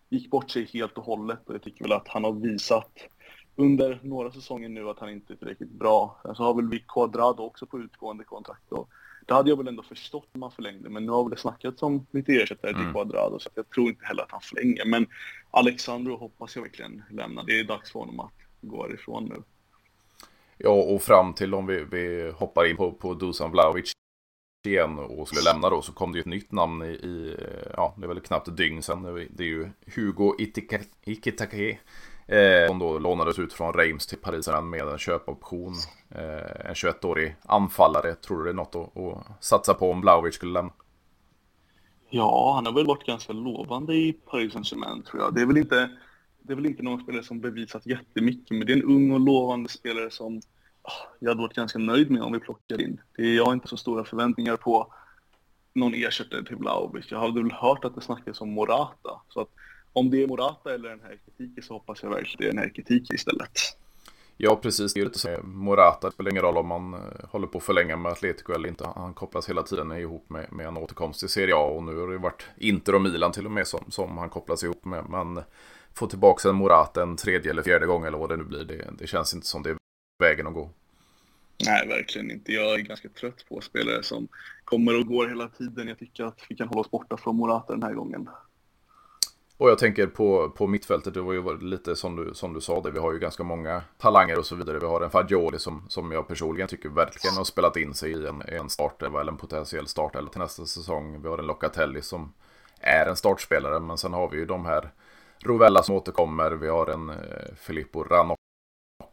gick 0.09 0.29
bort 0.29 0.49
sig 0.49 0.69
helt 0.73 0.97
och 0.97 1.03
hållet 1.03 1.39
och 1.45 1.55
jag 1.55 1.61
tycker 1.61 1.83
väl 1.83 1.91
att 1.91 2.07
han 2.07 2.23
har 2.23 2.31
visat 2.31 2.91
under 3.55 3.99
några 4.03 4.31
säsonger 4.31 4.69
nu 4.69 4.89
att 4.89 4.99
han 4.99 5.09
inte 5.09 5.33
är 5.33 5.37
tillräckligt 5.37 5.71
bra. 5.71 6.19
Sen 6.23 6.35
så 6.35 6.43
har 6.43 6.53
väl 6.53 6.69
vi 6.69 6.83
Quadrado 6.87 7.43
också 7.43 7.65
på 7.65 7.79
utgående 7.79 8.23
kontrakt 8.23 8.71
och 8.71 8.89
det 9.25 9.33
hade 9.33 9.49
jag 9.49 9.57
väl 9.57 9.67
ändå 9.67 9.83
förstått 9.83 10.29
om 10.33 10.41
han 10.41 10.51
förlängde, 10.51 10.89
men 10.89 11.05
nu 11.05 11.11
har 11.11 11.23
väl 11.23 11.29
det 11.29 11.37
snackats 11.37 11.83
om 11.83 12.05
lite 12.11 12.31
ersättare 12.31 12.73
till 12.73 12.81
mm. 12.81 12.93
Quadrado 12.93 13.39
så 13.39 13.49
jag 13.55 13.69
tror 13.69 13.87
inte 13.87 14.05
heller 14.05 14.23
att 14.23 14.31
han 14.31 14.41
förlänger. 14.41 14.85
Men 14.85 15.07
Alexandro 15.51 16.17
hoppas 16.17 16.55
jag 16.55 16.63
verkligen 16.63 17.03
lämnar. 17.11 17.43
Det 17.43 17.59
är 17.59 17.63
dags 17.63 17.91
för 17.91 17.99
honom 17.99 18.19
att 18.19 18.31
gå 18.61 18.91
ifrån 18.91 19.25
nu. 19.25 19.43
Ja, 20.57 20.69
och 20.69 21.01
fram 21.01 21.33
till 21.33 21.53
om 21.53 21.65
vi, 21.65 21.85
vi 21.91 22.31
hoppar 22.35 22.65
in 22.69 22.77
på, 22.77 22.91
på 22.91 23.13
Dusan 23.13 23.51
Vlahovic 23.51 23.91
igen 24.65 24.99
och 24.99 25.27
skulle 25.27 25.53
lämna 25.53 25.69
då 25.69 25.81
så 25.81 25.93
kom 25.93 26.11
det 26.11 26.17
ju 26.17 26.21
ett 26.21 26.25
nytt 26.25 26.51
namn 26.51 26.83
i, 26.83 26.87
i 26.87 27.35
eh, 27.39 27.71
ja, 27.77 27.93
det 27.97 28.03
är 28.03 28.07
väl 28.07 28.19
knappt 28.19 28.47
ett 28.47 28.57
dygn 28.57 28.81
sedan. 28.81 29.27
Det 29.29 29.43
är 29.43 29.47
ju 29.47 29.69
Hugo 29.95 30.35
Ikitake 31.05 31.77
Eh, 32.27 32.67
som 32.67 32.79
då 32.79 32.99
lånades 32.99 33.39
ut 33.39 33.53
från 33.53 33.73
Reims 33.73 34.07
till 34.07 34.17
Paris 34.17 34.49
med 34.63 34.81
en 34.81 34.97
köpoption. 34.97 35.73
Eh, 36.09 36.67
en 36.69 36.73
21-årig 36.73 37.35
anfallare. 37.41 38.15
Tror 38.15 38.37
du 38.37 38.43
det 38.43 38.49
är 38.49 38.53
något 38.53 38.75
att, 38.75 38.97
att 38.97 39.43
satsa 39.43 39.73
på 39.73 39.91
om 39.91 40.01
Blauvic 40.01 40.35
skulle 40.35 40.53
lämna? 40.53 40.71
Ja, 42.09 42.53
han 42.55 42.65
har 42.65 42.73
väl 42.73 42.85
varit 42.85 43.05
ganska 43.05 43.33
lovande 43.33 43.95
i 43.95 44.13
Paris 44.13 44.53
Saint-Germain 44.53 45.03
tror 45.03 45.21
jag. 45.21 45.35
Det 45.35 45.41
är 45.41 45.45
väl 45.45 45.57
inte, 45.57 45.89
det 46.41 46.53
är 46.53 46.55
väl 46.55 46.65
inte 46.65 46.83
någon 46.83 47.01
spelare 47.01 47.23
som 47.23 47.39
bevisat 47.41 47.85
jättemycket, 47.85 48.57
men 48.57 48.67
det 48.67 48.73
är 48.73 48.77
en 48.77 48.83
ung 48.83 49.11
och 49.11 49.19
lovande 49.19 49.69
spelare 49.69 50.11
som 50.11 50.41
jag 51.19 51.29
hade 51.29 51.41
varit 51.41 51.55
ganska 51.55 51.79
nöjd 51.79 52.11
med 52.11 52.21
om 52.21 52.33
vi 52.33 52.39
plockar 52.39 52.81
in. 52.81 53.01
Det 53.17 53.23
är, 53.23 53.35
jag 53.35 53.45
har 53.45 53.53
inte 53.53 53.67
så 53.67 53.77
stora 53.77 54.05
förväntningar 54.05 54.55
på 54.55 54.93
någon 55.73 55.93
ersättare 55.93 56.43
till 56.45 56.55
Vlahovic. 56.55 57.05
Jag 57.11 57.19
hade 57.19 57.41
väl 57.41 57.51
hört 57.51 57.85
att 57.85 57.95
det 57.95 58.01
snackas 58.01 58.41
om 58.41 58.49
Morata, 58.49 59.21
så 59.29 59.41
att 59.41 59.49
om 59.93 60.09
det 60.09 60.23
är 60.23 60.27
Morata 60.27 60.73
eller 60.73 60.89
den 60.89 61.01
här 61.01 61.19
kritiken 61.25 61.63
så 61.63 61.73
hoppas 61.73 62.03
jag 62.03 62.09
verkligen 62.09 62.37
det 62.37 62.45
är 62.45 62.53
den 62.53 62.57
här 62.57 62.69
kritiken 62.69 63.15
istället. 63.15 63.51
Ja, 64.37 64.55
precis. 64.55 64.93
Det 64.93 64.99
är 64.99 65.05
lite 65.05 65.19
så. 65.19 65.39
Morata, 65.43 66.07
det 66.07 66.13
spelar 66.13 66.31
ingen 66.31 66.43
roll 66.43 66.57
om 66.57 66.67
man 66.67 66.93
eh, 66.93 66.99
håller 67.29 67.47
på 67.47 67.57
att 67.57 67.63
förlänga 67.63 67.97
med 67.97 68.11
Atletico 68.11 68.53
eller 68.53 68.69
inte. 68.69 68.89
Han 68.95 69.13
kopplas 69.13 69.49
hela 69.49 69.63
tiden 69.63 69.91
ihop 69.91 70.29
med, 70.29 70.51
med 70.51 70.65
en 70.65 70.77
återkomst 70.77 71.19
till 71.19 71.29
Serie 71.29 71.55
A 71.55 71.65
och 71.65 71.83
nu 71.83 71.99
har 71.99 72.07
det 72.07 72.17
varit 72.17 72.45
Inter 72.57 72.95
och 72.95 73.01
Milan 73.01 73.31
till 73.31 73.45
och 73.45 73.51
med 73.51 73.67
som, 73.67 73.91
som 73.91 74.17
han 74.17 74.29
kopplas 74.29 74.63
ihop 74.63 74.85
med. 74.85 75.05
Men 75.09 75.43
få 75.93 76.07
tillbaka 76.07 76.49
en 76.49 76.55
Morata 76.55 77.03
en 77.03 77.15
tredje 77.15 77.51
eller 77.51 77.63
fjärde 77.63 77.85
gång 77.85 78.05
eller 78.05 78.17
vad 78.17 78.29
det 78.29 78.37
nu 78.37 78.43
blir, 78.43 78.63
det, 78.63 78.89
det 78.99 79.07
känns 79.07 79.33
inte 79.33 79.47
som 79.47 79.63
det 79.63 79.69
är 79.69 79.77
vägen 80.17 80.47
att 80.47 80.53
gå. 80.53 80.69
Nej, 81.65 81.87
verkligen 81.87 82.31
inte. 82.31 82.51
Jag 82.51 82.73
är 82.73 82.77
ganska 82.77 83.09
trött 83.09 83.45
på 83.49 83.61
spelare 83.61 84.03
som 84.03 84.27
kommer 84.63 84.99
och 84.99 85.07
går 85.07 85.27
hela 85.27 85.47
tiden. 85.47 85.87
Jag 85.87 85.99
tycker 85.99 86.23
att 86.23 86.39
vi 86.49 86.55
kan 86.55 86.67
hålla 86.67 86.81
oss 86.81 86.91
borta 86.91 87.17
från 87.17 87.35
Morata 87.35 87.73
den 87.73 87.83
här 87.83 87.93
gången. 87.93 88.29
Och 89.57 89.69
jag 89.69 89.77
tänker 89.77 90.07
på, 90.07 90.49
på 90.49 90.67
mittfältet, 90.67 91.13
det 91.13 91.21
var 91.21 91.33
ju 91.33 91.57
lite 91.57 91.95
som 91.95 92.15
du, 92.15 92.33
som 92.33 92.53
du 92.53 92.61
sa 92.61 92.81
det, 92.81 92.91
vi 92.91 92.99
har 92.99 93.13
ju 93.13 93.19
ganska 93.19 93.43
många 93.43 93.81
talanger 93.97 94.39
och 94.39 94.45
så 94.45 94.55
vidare. 94.55 94.79
Vi 94.79 94.85
har 94.85 95.01
en 95.01 95.09
Fagioli 95.09 95.59
som, 95.59 95.85
som 95.89 96.11
jag 96.11 96.27
personligen 96.27 96.67
tycker 96.67 96.89
verkligen 96.89 97.37
har 97.37 97.43
spelat 97.43 97.77
in 97.77 97.93
sig 97.93 98.11
i 98.11 98.27
en, 98.27 98.41
en 98.41 98.69
start, 98.69 99.01
eller 99.01 99.27
en 99.27 99.37
potentiell 99.37 99.87
start 99.87 100.15
eller 100.15 100.29
till 100.29 100.41
nästa 100.41 100.65
säsong. 100.65 101.21
Vi 101.21 101.27
har 101.27 101.37
en 101.37 101.47
Locatelli 101.47 102.01
som 102.01 102.33
är 102.79 103.05
en 103.05 103.15
startspelare, 103.15 103.79
men 103.79 103.97
sen 103.97 104.13
har 104.13 104.29
vi 104.29 104.37
ju 104.37 104.45
de 104.45 104.65
här 104.65 104.91
Rovella 105.39 105.83
som 105.83 105.95
återkommer, 105.95 106.51
vi 106.51 106.67
har 106.67 106.87
en 106.87 107.09
eh, 107.09 107.15
Filippo 107.57 108.03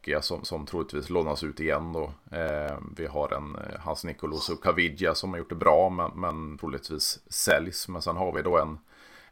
Ranocchia 0.03 0.23
som, 0.23 0.45
som 0.45 0.67
troligtvis 0.67 1.11
lånas 1.11 1.45
ut 1.45 1.61
igen 1.61 1.93
då. 1.93 2.13
Eh, 2.37 2.77
vi 2.97 3.07
har 3.07 3.33
en 3.33 3.57
eh, 3.57 3.81
Hans 3.81 4.05
Nikolos 4.05 4.49
och 4.49 4.63
Kavidja 4.63 5.15
som 5.15 5.31
har 5.31 5.39
gjort 5.39 5.49
det 5.49 5.55
bra, 5.55 5.91
men, 5.91 6.11
men 6.15 6.59
troligtvis 6.59 7.21
säljs. 7.33 7.89
Men 7.89 8.03
sen 8.03 8.17
har 8.17 8.33
vi 8.33 8.43
då 8.43 8.59
en 8.59 8.79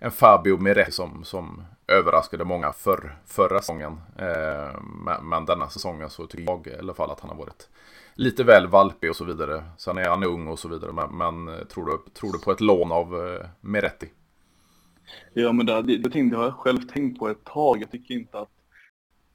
en 0.02 0.10
Fabio 0.10 0.56
Miretti 0.56 0.92
som, 0.92 1.24
som 1.24 1.62
överraskade 1.86 2.44
många 2.44 2.72
för, 2.72 3.18
förra 3.26 3.60
säsongen. 3.60 4.00
Eh, 4.18 4.80
men, 5.04 5.28
men, 5.28 5.44
denna 5.44 5.68
säsongen 5.68 6.10
så 6.10 6.26
tycker 6.26 6.44
jag 6.44 6.66
i 6.66 6.78
alla 6.78 6.94
fall 6.94 7.10
att 7.10 7.20
han 7.20 7.30
har 7.30 7.36
varit 7.36 7.68
lite 8.14 8.44
väl 8.44 8.66
valpig 8.66 9.10
och 9.10 9.16
så 9.16 9.24
vidare. 9.24 9.64
Sen 9.76 9.98
är 9.98 10.08
han 10.08 10.24
ung 10.24 10.48
och 10.48 10.58
så 10.58 10.68
vidare. 10.68 10.92
Men, 10.92 11.16
men 11.16 11.48
eh, 11.48 11.64
tror, 11.64 11.86
du, 11.86 12.10
tror 12.12 12.32
du 12.32 12.38
på 12.38 12.52
ett 12.52 12.60
lån 12.60 12.92
av 12.92 13.26
eh, 13.26 13.46
Miretti? 13.60 14.08
Ja, 15.34 15.52
men 15.52 15.66
det, 15.66 15.82
det, 15.82 15.98
det 15.98 16.36
har 16.36 16.44
jag 16.44 16.54
själv 16.54 16.80
tänkt 16.80 17.18
på 17.18 17.28
ett 17.28 17.44
tag. 17.44 17.82
Jag 17.82 17.90
tycker 17.90 18.14
inte 18.14 18.38
att 18.38 18.59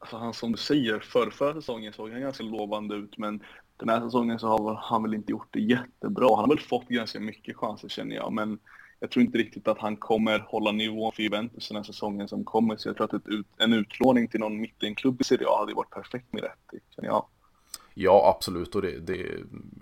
Alltså 0.05 0.17
han 0.17 0.33
som 0.33 0.51
du 0.51 0.57
säger, 0.57 0.99
för 0.99 1.29
förra 1.29 1.53
säsongen 1.53 1.93
såg 1.93 2.11
han 2.11 2.21
ganska 2.21 2.43
lovande 2.43 2.95
ut 2.95 3.17
men 3.17 3.43
den 3.77 3.89
här 3.89 4.01
säsongen 4.01 4.39
så 4.39 4.47
har 4.47 4.75
han 4.75 5.03
väl 5.03 5.13
inte 5.13 5.31
gjort 5.31 5.47
det 5.51 5.59
jättebra. 5.59 6.35
Han 6.35 6.39
har 6.39 6.47
väl 6.47 6.59
fått 6.59 6.87
ganska 6.87 7.19
mycket 7.19 7.57
chanser 7.57 7.89
känner 7.89 8.15
jag 8.15 8.33
men 8.33 8.59
jag 8.99 9.11
tror 9.11 9.25
inte 9.25 9.37
riktigt 9.37 9.67
att 9.67 9.79
han 9.79 9.97
kommer 9.97 10.39
hålla 10.39 10.71
nivån 10.71 11.11
för 11.11 11.23
Juventus 11.23 11.67
den 11.67 11.77
här 11.77 11.83
säsongen 11.83 12.27
som 12.27 12.43
kommer. 12.43 12.77
Så 12.77 12.89
jag 12.89 12.97
tror 12.97 13.15
att 13.15 13.27
ut, 13.27 13.47
en 13.57 13.73
utlåning 13.73 14.27
till 14.27 14.39
någon 14.39 14.61
mittenklubb 14.61 15.21
i 15.21 15.23
Serie 15.23 15.47
A 15.47 15.59
hade 15.59 15.73
varit 15.73 15.89
perfekt 15.89 16.33
med 16.33 16.43
rätt, 16.43 16.81
känner 16.95 17.09
jag. 17.09 17.25
Ja, 17.93 18.33
absolut. 18.35 18.75
Och 18.75 18.81
det, 18.81 18.99
det, 18.99 19.31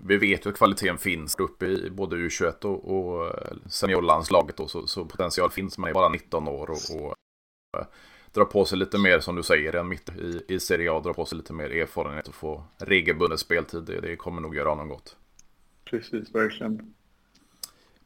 vi 0.06 0.16
vet 0.16 0.46
ju 0.46 0.50
att 0.50 0.56
kvaliteten 0.56 0.98
finns 0.98 1.36
uppe 1.38 1.66
i 1.66 1.90
både 1.90 2.16
U21 2.16 2.64
och, 2.64 2.96
och 2.96 3.32
seniorlandslaget. 3.66 4.56
Då, 4.56 4.68
så, 4.68 4.86
så 4.86 5.04
potential 5.04 5.50
finns. 5.50 5.78
Man 5.78 5.90
är 5.90 5.94
bara 5.94 6.08
19 6.08 6.48
år 6.48 6.70
och, 6.70 7.00
och 7.00 7.14
drar 8.34 8.44
på 8.44 8.64
sig 8.64 8.78
lite 8.78 8.98
mer, 8.98 9.20
som 9.20 9.36
du 9.36 9.42
säger, 9.42 9.74
än 9.74 9.88
mitt 9.88 10.08
i, 10.08 10.42
i 10.48 10.60
Serie 10.60 10.92
A. 10.92 11.00
Drar 11.00 11.12
på 11.12 11.24
sig 11.24 11.38
lite 11.38 11.52
mer 11.52 11.70
erfarenhet 11.70 12.28
och 12.28 12.34
få 12.34 12.64
regelbunden 12.78 13.38
speltid. 13.38 13.82
Det, 13.82 14.00
det 14.00 14.16
kommer 14.16 14.42
nog 14.42 14.56
göra 14.56 14.68
honom 14.68 14.88
gott. 14.88 15.16
Precis, 15.84 16.34
verkligen. 16.34 16.94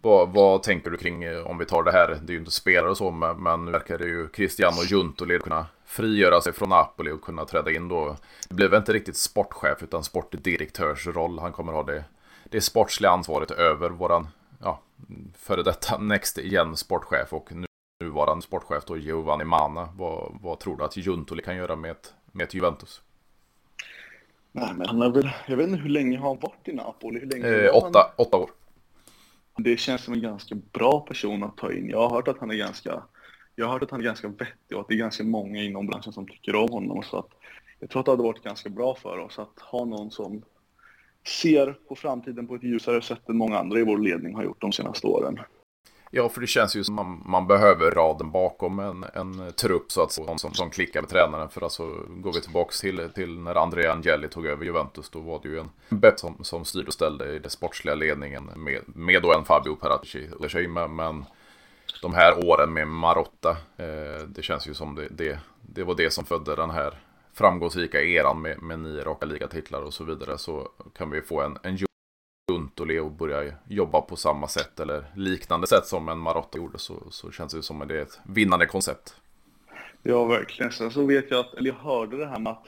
Vad, 0.01 0.29
vad, 0.33 0.63
tänker 0.63 0.91
du 0.91 0.97
kring, 0.97 1.25
eh, 1.25 1.47
om 1.47 1.59
vi 1.59 1.65
tar 1.65 1.83
det 1.83 1.93
här, 1.93 2.09
det 2.23 2.31
är 2.31 2.35
ju 2.35 2.39
inte 2.39 2.51
spelare 2.51 2.91
och 2.91 2.97
så, 2.97 3.11
men, 3.11 3.43
men 3.43 3.65
nu 3.65 3.71
verkar 3.71 3.99
det 3.99 4.05
ju 4.05 4.29
Cristiano 4.29 4.83
Juntoli 4.85 5.39
kunna 5.39 5.67
frigöra 5.85 6.41
sig 6.41 6.53
från 6.53 6.69
Napoli 6.69 7.11
och 7.11 7.23
kunna 7.23 7.45
träda 7.45 7.71
in 7.73 7.89
då. 7.89 8.17
Det 8.49 8.55
blev 8.55 8.75
inte 8.75 8.93
riktigt 8.93 9.17
sportchef 9.17 9.83
utan 9.83 10.05
sportdirektörsroll. 10.05 11.39
Han 11.39 11.53
kommer 11.53 11.73
ha 11.73 11.83
det, 11.83 12.05
det 12.45 12.61
sportsliga 12.61 13.11
ansvaret 13.11 13.51
över 13.51 13.91
våran, 13.91 14.29
ja, 14.61 14.81
före 15.39 15.63
detta 15.63 15.99
Next 16.01 16.39
igen 16.39 16.77
sportchef 16.77 17.33
och 17.33 17.53
nu, 17.53 17.68
nuvarande 18.01 18.43
sportchef 18.43 18.85
då 18.85 18.97
Giovanni 18.97 19.45
Mana. 19.45 19.89
Vad, 19.97 20.39
vad 20.43 20.59
tror 20.59 20.77
du 20.77 20.85
att 20.85 20.97
Juntoli 20.97 21.43
kan 21.43 21.57
göra 21.57 21.77
med 21.77 21.91
ett, 21.91 22.15
med 22.33 22.45
ett 22.45 22.55
Juventus? 22.55 23.03
Nej, 24.53 24.71
men 24.77 24.87
han 24.87 25.01
har 25.01 25.11
väl, 25.11 25.31
jag 25.47 25.57
vet 25.57 25.69
inte 25.69 25.83
hur 25.83 25.91
länge 25.91 26.19
har 26.19 26.29
han 26.29 26.39
varit 26.41 26.69
i 26.69 26.73
Napoli? 26.73 27.21
Hur 27.21 27.27
länge 27.27 27.49
eh, 27.49 27.77
åtta, 27.77 27.99
han... 27.99 28.27
åtta 28.27 28.37
år. 28.37 28.51
Det 29.57 29.77
känns 29.77 30.05
som 30.05 30.15
en 30.15 30.23
ganska 30.23 30.55
bra 30.73 31.01
person 31.01 31.43
att 31.43 31.57
ta 31.57 31.73
in. 31.73 31.91
Jag 31.91 32.09
har 32.09 32.11
hört 32.11 32.29
att 32.29 32.39
han 32.39 32.51
är 32.51 32.55
ganska, 32.55 33.03
jag 33.55 33.67
har 33.67 33.73
hört 33.73 33.83
att 33.83 33.91
han 33.91 34.01
är 34.01 34.05
ganska 34.05 34.29
vettig 34.29 34.77
och 34.77 34.81
att 34.81 34.89
det 34.89 34.95
är 34.95 34.99
ganska 34.99 35.25
många 35.25 35.63
inom 35.63 35.87
branschen 35.87 36.13
som 36.13 36.27
tycker 36.27 36.55
om 36.55 36.71
honom. 36.71 37.03
Så 37.03 37.19
att 37.19 37.29
jag 37.81 37.91
tror 37.91 38.01
att 38.01 38.07
det 38.07 38.13
hade 38.13 38.23
varit 38.23 38.43
ganska 38.43 38.69
bra 38.69 38.95
för 38.95 39.19
oss 39.19 39.39
att 39.39 39.61
ha 39.61 39.85
någon 39.85 40.11
som 40.11 40.43
ser 41.43 41.73
på 41.89 41.95
framtiden 41.95 42.47
på 42.47 42.55
ett 42.55 42.63
ljusare 42.63 43.03
sätt 43.03 43.29
än 43.29 43.37
många 43.37 43.59
andra 43.59 43.79
i 43.79 43.85
vår 43.85 43.99
ledning 43.99 44.35
har 44.35 44.45
gjort 44.45 44.61
de 44.61 44.73
senaste 44.73 45.07
åren. 45.07 45.39
Ja, 46.11 46.29
för 46.29 46.41
det 46.41 46.47
känns 46.47 46.77
ju 46.77 46.85
som 46.85 46.95
man, 46.95 47.23
man 47.27 47.47
behöver 47.47 47.91
raden 47.91 48.31
bakom 48.31 48.79
en, 48.79 49.05
en 49.15 49.53
trupp 49.53 49.93
så 49.93 50.03
att 50.03 50.13
som, 50.13 50.39
som, 50.39 50.55
som 50.55 50.71
klickar 50.71 51.01
med 51.01 51.11
tränaren. 51.11 51.49
För 51.49 51.61
alltså 51.61 51.87
går 52.09 52.33
vi 52.33 52.41
tillbaka 52.41 52.73
till, 52.81 53.09
till 53.15 53.39
när 53.39 53.55
Andrea 53.55 53.93
Angeli 53.93 54.29
tog 54.29 54.47
över 54.47 54.65
Juventus, 54.65 55.11
då 55.11 55.21
var 55.21 55.41
det 55.43 55.49
ju 55.49 55.59
en 55.59 55.71
Bepp 55.89 56.19
som, 56.21 56.45
som 56.45 56.65
styrde 56.65 56.87
och 56.87 56.95
ställde 56.95 57.35
i 57.35 57.39
den 57.39 57.51
sportsliga 57.51 57.95
ledningen 57.95 58.51
med, 58.57 58.83
med 58.87 59.23
då 59.23 59.35
en 59.35 59.45
Fabio 59.45 59.75
Paratici. 59.75 60.29
Men, 60.69 60.97
men 60.97 61.25
de 62.03 62.15
här 62.15 62.49
åren 62.49 62.73
med 62.73 62.89
Marotta, 62.89 63.51
eh, 63.77 64.23
det 64.29 64.43
känns 64.43 64.69
ju 64.69 64.75
som 64.75 64.95
det, 64.95 65.09
det, 65.11 65.39
det 65.61 65.85
var 65.85 65.95
det 65.95 66.11
som 66.11 66.25
födde 66.25 66.57
den 66.57 66.71
här 66.71 66.99
framgångsrika 67.35 68.03
eran 68.03 68.43
med, 68.43 68.63
med 68.63 68.79
nio 68.79 69.05
raka 69.05 69.27
ligatitlar 69.27 69.83
och 69.83 69.95
så 69.95 70.05
vidare. 70.05 70.39
Så 70.39 70.69
kan 70.97 71.11
vi 71.11 71.23
få 71.23 71.43
en, 71.43 71.59
en 71.63 71.77
Guntoli 72.49 72.99
och 72.99 73.13
börja 73.13 73.55
jobba 73.69 74.01
på 74.01 74.17
samma 74.17 74.49
sätt 74.49 74.81
eller 74.81 75.05
liknande 75.15 75.67
sätt 75.67 75.87
som 75.87 76.09
en 76.09 76.19
Marotta 76.19 76.59
gjorde 76.59 76.79
så, 76.79 76.95
så 77.11 77.31
känns 77.31 77.55
det 77.55 77.63
som 77.63 77.83
att 77.83 77.89
det 77.89 77.99
är 77.99 78.03
ett 78.03 78.21
vinnande 78.23 78.67
koncept. 78.67 79.15
Ja, 80.03 80.25
verkligen. 80.25 80.73
Sen 80.73 80.91
så 80.91 81.07
vet 81.07 81.31
jag 81.31 81.41
att, 81.41 81.55
eller 81.55 81.71
jag 81.71 81.77
hörde 81.77 82.17
det 82.17 82.27
här 82.27 82.39
med 82.39 82.53
att, 82.53 82.67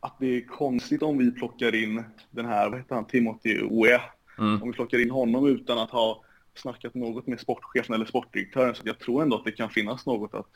att 0.00 0.16
det 0.18 0.36
är 0.36 0.46
konstigt 0.46 1.02
om 1.02 1.18
vi 1.18 1.30
plockar 1.30 1.74
in 1.74 2.04
den 2.30 2.46
här, 2.46 2.70
vad 2.70 2.78
heter 2.78 2.94
han, 2.94 3.04
Timothy 3.04 3.62
Oe. 3.62 4.00
Mm. 4.38 4.62
Om 4.62 4.68
vi 4.68 4.72
plockar 4.72 4.98
in 4.98 5.10
honom 5.10 5.46
utan 5.46 5.78
att 5.78 5.90
ha 5.90 6.24
snackat 6.54 6.94
något 6.94 7.26
med 7.26 7.40
sportchefen 7.40 7.94
eller 7.94 8.06
sportdirektören. 8.06 8.74
Så 8.74 8.82
jag 8.84 8.98
tror 8.98 9.22
ändå 9.22 9.36
att 9.36 9.44
det 9.44 9.52
kan 9.52 9.70
finnas 9.70 10.06
något, 10.06 10.34
att, 10.34 10.50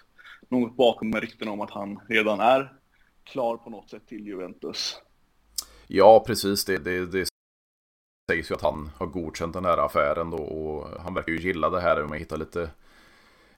något 0.49 0.77
bakom 0.77 1.11
med 1.11 1.21
rykten 1.21 1.49
om 1.49 1.61
att 1.61 1.71
han 1.71 2.01
redan 2.09 2.41
är 2.41 2.73
klar 3.25 3.57
på 3.57 3.71
något 3.71 3.91
sätt 3.91 4.07
till 4.09 4.27
Juventus. 4.27 4.97
Ja, 5.87 6.25
precis. 6.27 6.65
Det, 6.65 6.79
det, 6.79 7.07
det 7.07 7.27
sägs 8.31 8.51
ju 8.51 8.55
att 8.55 8.63
han 8.63 8.91
har 8.97 9.07
godkänt 9.07 9.53
den 9.53 9.65
här 9.65 9.79
affären 9.79 10.31
då 10.31 10.37
och 10.37 11.01
han 11.01 11.15
verkar 11.15 11.33
ju 11.33 11.39
gilla 11.39 11.71
det 11.71 11.81
här 11.81 12.03
med 12.03 12.13
att 12.13 12.21
hitta 12.21 12.37
lite 12.37 12.71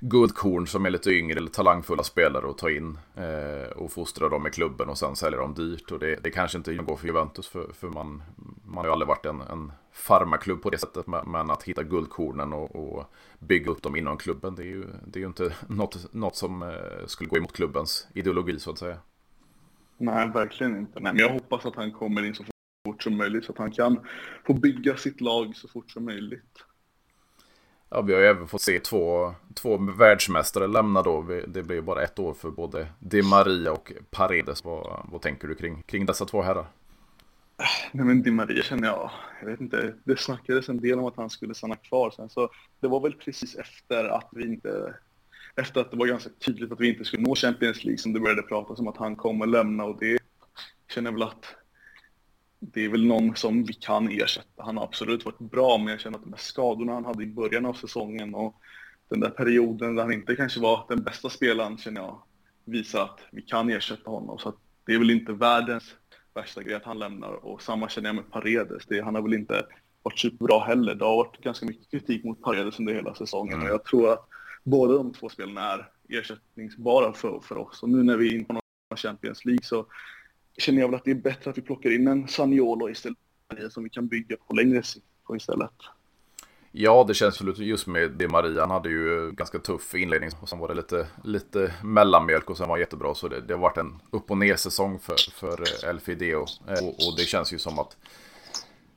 guldkorn 0.00 0.66
som 0.66 0.86
är 0.86 0.90
lite 0.90 1.10
yngre 1.10 1.38
eller 1.38 1.50
talangfulla 1.50 2.02
spelare 2.02 2.50
att 2.50 2.58
ta 2.58 2.70
in 2.70 2.98
eh, 3.14 3.70
och 3.76 3.92
fostra 3.92 4.28
dem 4.28 4.46
i 4.46 4.50
klubben 4.50 4.88
och 4.88 4.98
sen 4.98 5.16
sälja 5.16 5.38
dem 5.38 5.54
dyrt. 5.54 5.92
Och 5.92 5.98
det, 5.98 6.16
det 6.22 6.30
kanske 6.30 6.58
inte 6.58 6.74
går 6.74 6.96
för 6.96 7.06
Juventus 7.06 7.48
för, 7.48 7.72
för 7.72 7.88
man, 7.88 8.22
man 8.64 8.76
har 8.76 8.84
ju 8.84 8.90
aldrig 8.90 9.08
varit 9.08 9.26
en, 9.26 9.40
en 9.40 9.72
farmaklubb 9.92 10.62
på 10.62 10.70
det 10.70 10.78
sättet. 10.78 11.06
Men 11.06 11.50
att 11.50 11.62
hitta 11.62 11.82
guldkornen 11.82 12.52
och, 12.52 12.76
och 12.76 13.04
bygga 13.38 13.70
upp 13.70 13.82
dem 13.82 13.96
inom 13.96 14.16
klubben 14.16 14.54
det 14.54 14.62
är 14.62 14.66
ju, 14.66 14.84
det 15.06 15.18
är 15.18 15.20
ju 15.20 15.26
inte 15.26 15.52
något, 15.68 16.12
något 16.12 16.36
som 16.36 16.62
eh, 16.62 17.06
skulle 17.06 17.28
gå 17.28 17.36
emot 17.36 17.52
klubbens 17.52 18.08
ideologi 18.14 18.58
så 18.58 18.70
att 18.70 18.78
säga. 18.78 18.96
Nej, 19.98 20.30
verkligen 20.30 20.76
inte. 20.76 21.00
Nej, 21.00 21.12
men 21.12 21.22
jag 21.22 21.32
hoppas 21.32 21.66
att 21.66 21.76
han 21.76 21.92
kommer 21.92 22.24
in 22.24 22.34
så 22.34 22.44
fort 22.86 23.02
som 23.02 23.16
möjligt 23.16 23.44
så 23.44 23.52
att 23.52 23.58
han 23.58 23.70
kan 23.70 24.00
få 24.46 24.54
bygga 24.54 24.96
sitt 24.96 25.20
lag 25.20 25.56
så 25.56 25.68
fort 25.68 25.90
som 25.90 26.04
möjligt. 26.04 26.64
Ja, 27.88 28.00
vi 28.00 28.14
har 28.14 28.20
ju 28.20 28.26
även 28.26 28.48
fått 28.48 28.62
se 28.62 28.80
två, 28.80 29.34
två 29.54 29.76
världsmästare 29.76 30.66
lämna 30.66 31.02
då. 31.02 31.26
Det 31.46 31.62
blir 31.62 31.80
bara 31.80 32.02
ett 32.02 32.18
år 32.18 32.34
för 32.34 32.50
både 32.50 32.86
Di 32.98 33.22
Maria 33.22 33.72
och 33.72 33.92
Paredes. 34.10 34.64
Vad, 34.64 35.06
vad 35.12 35.20
tänker 35.20 35.48
du 35.48 35.54
kring, 35.54 35.82
kring 35.82 36.06
dessa 36.06 36.24
två 36.24 36.42
herrar? 36.42 36.66
Nej 37.92 38.06
men 38.06 38.22
Di 38.22 38.30
Maria 38.30 38.62
känner 38.62 38.88
jag, 38.88 39.10
jag 39.40 39.48
vet 39.48 39.60
inte, 39.60 39.94
det 40.04 40.18
snackades 40.18 40.68
en 40.68 40.80
del 40.80 40.98
om 40.98 41.04
att 41.04 41.16
han 41.16 41.30
skulle 41.30 41.54
stanna 41.54 41.76
kvar 41.76 42.10
sen 42.10 42.28
så 42.28 42.48
det 42.80 42.88
var 42.88 43.00
väl 43.00 43.12
precis 43.12 43.54
efter 43.54 44.04
att 44.04 44.28
vi 44.32 44.42
inte, 44.42 44.94
efter 45.54 45.80
att 45.80 45.90
det 45.90 45.96
var 45.96 46.06
ganska 46.06 46.30
tydligt 46.30 46.72
att 46.72 46.80
vi 46.80 46.88
inte 46.88 47.04
skulle 47.04 47.22
nå 47.22 47.34
Champions 47.34 47.84
League 47.84 47.98
som 47.98 48.12
det 48.12 48.20
började 48.20 48.42
pratas 48.42 48.78
om 48.78 48.88
att 48.88 48.96
han 48.96 49.16
kommer 49.16 49.46
lämna 49.46 49.84
och 49.84 49.98
det 50.00 50.18
känner 50.88 51.10
jag 51.10 51.18
väl 51.18 51.28
att 51.28 51.54
det 52.72 52.84
är 52.84 52.88
väl 52.88 53.06
någon 53.06 53.36
som 53.36 53.64
vi 53.64 53.72
kan 53.72 54.08
ersätta. 54.08 54.62
Han 54.62 54.76
har 54.76 54.84
absolut 54.84 55.24
varit 55.24 55.38
bra, 55.38 55.78
men 55.78 55.86
jag 55.86 56.00
känner 56.00 56.18
att 56.18 56.24
de 56.24 56.32
här 56.32 56.40
skadorna 56.40 56.92
han 56.92 57.04
hade 57.04 57.22
i 57.22 57.26
början 57.26 57.66
av 57.66 57.72
säsongen 57.74 58.34
och 58.34 58.60
den 59.08 59.20
där 59.20 59.30
perioden 59.30 59.94
där 59.94 60.02
han 60.02 60.12
inte 60.12 60.36
kanske 60.36 60.60
var 60.60 60.84
den 60.88 61.02
bästa 61.02 61.30
spelaren 61.30 61.78
känner 61.78 62.00
jag 62.00 62.22
visar 62.64 63.02
att 63.02 63.20
vi 63.30 63.42
kan 63.42 63.70
ersätta 63.70 64.10
honom. 64.10 64.38
Så 64.38 64.54
det 64.86 64.94
är 64.94 64.98
väl 64.98 65.10
inte 65.10 65.32
världens 65.32 65.94
värsta 66.34 66.62
grej 66.62 66.74
att 66.74 66.84
han 66.84 66.98
lämnar 66.98 67.32
och 67.32 67.62
samma 67.62 67.88
känner 67.88 68.08
jag 68.08 68.16
med 68.16 68.30
Paredes. 68.30 68.86
Det, 68.86 69.00
han 69.00 69.14
har 69.14 69.22
väl 69.22 69.34
inte 69.34 69.66
varit 70.02 70.18
superbra 70.18 70.60
heller. 70.60 70.94
Det 70.94 71.04
har 71.04 71.16
varit 71.16 71.40
ganska 71.42 71.66
mycket 71.66 71.90
kritik 71.90 72.24
mot 72.24 72.42
Paredes 72.42 72.78
under 72.78 72.94
hela 72.94 73.14
säsongen 73.14 73.54
mm. 73.54 73.66
och 73.66 73.72
jag 73.72 73.84
tror 73.84 74.12
att 74.12 74.28
båda 74.62 74.94
de 74.94 75.12
två 75.12 75.28
spelarna 75.28 75.60
är 75.60 75.88
ersättningsbara 76.08 77.12
för, 77.12 77.40
för 77.40 77.58
oss. 77.58 77.82
Och 77.82 77.88
nu 77.88 78.02
när 78.02 78.16
vi 78.16 78.28
är 78.28 78.34
inne 78.34 78.44
på 78.44 78.96
Champions 78.96 79.44
League 79.44 79.64
så 79.64 79.86
känner 80.58 80.80
jag 80.80 80.88
väl 80.88 80.94
att 80.94 81.04
det 81.04 81.10
är 81.10 81.14
bättre 81.14 81.50
att 81.50 81.58
vi 81.58 81.62
plockar 81.62 81.90
in 81.90 82.08
en 82.08 82.28
Saniolo 82.28 82.90
istället 82.90 83.18
som 83.70 83.84
vi 83.84 83.90
kan 83.90 84.06
bygga 84.08 84.36
på 84.36 84.54
längre 84.54 84.82
sikt 84.82 85.06
på 85.26 85.36
istället. 85.36 85.70
Ja, 86.72 87.04
det 87.08 87.14
känns 87.14 87.40
väl 87.40 87.54
just 87.56 87.86
med 87.86 88.10
det 88.10 88.28
Maria. 88.28 88.60
Han 88.60 88.70
hade 88.70 88.88
ju 88.88 89.32
ganska 89.32 89.58
tuff 89.58 89.94
inledning 89.94 90.30
och 90.40 90.48
sen 90.48 90.58
var 90.58 90.68
det 90.68 90.74
lite, 90.74 91.06
lite 91.24 91.74
mellanmjölk 91.84 92.50
och 92.50 92.56
sen 92.56 92.68
var 92.68 92.78
jättebra. 92.78 93.14
Så 93.14 93.28
det, 93.28 93.40
det 93.40 93.54
har 93.54 93.60
varit 93.60 93.76
en 93.76 94.02
upp 94.10 94.30
och 94.30 94.38
ner 94.38 94.56
säsong 94.56 94.98
för, 94.98 95.30
för 95.32 95.60
eh, 95.84 95.90
Elfideo. 95.90 96.46
Eh, 96.68 96.84
och, 96.84 96.88
och 96.88 97.16
det 97.16 97.22
känns 97.22 97.52
ju 97.52 97.58
som 97.58 97.78
att 97.78 97.96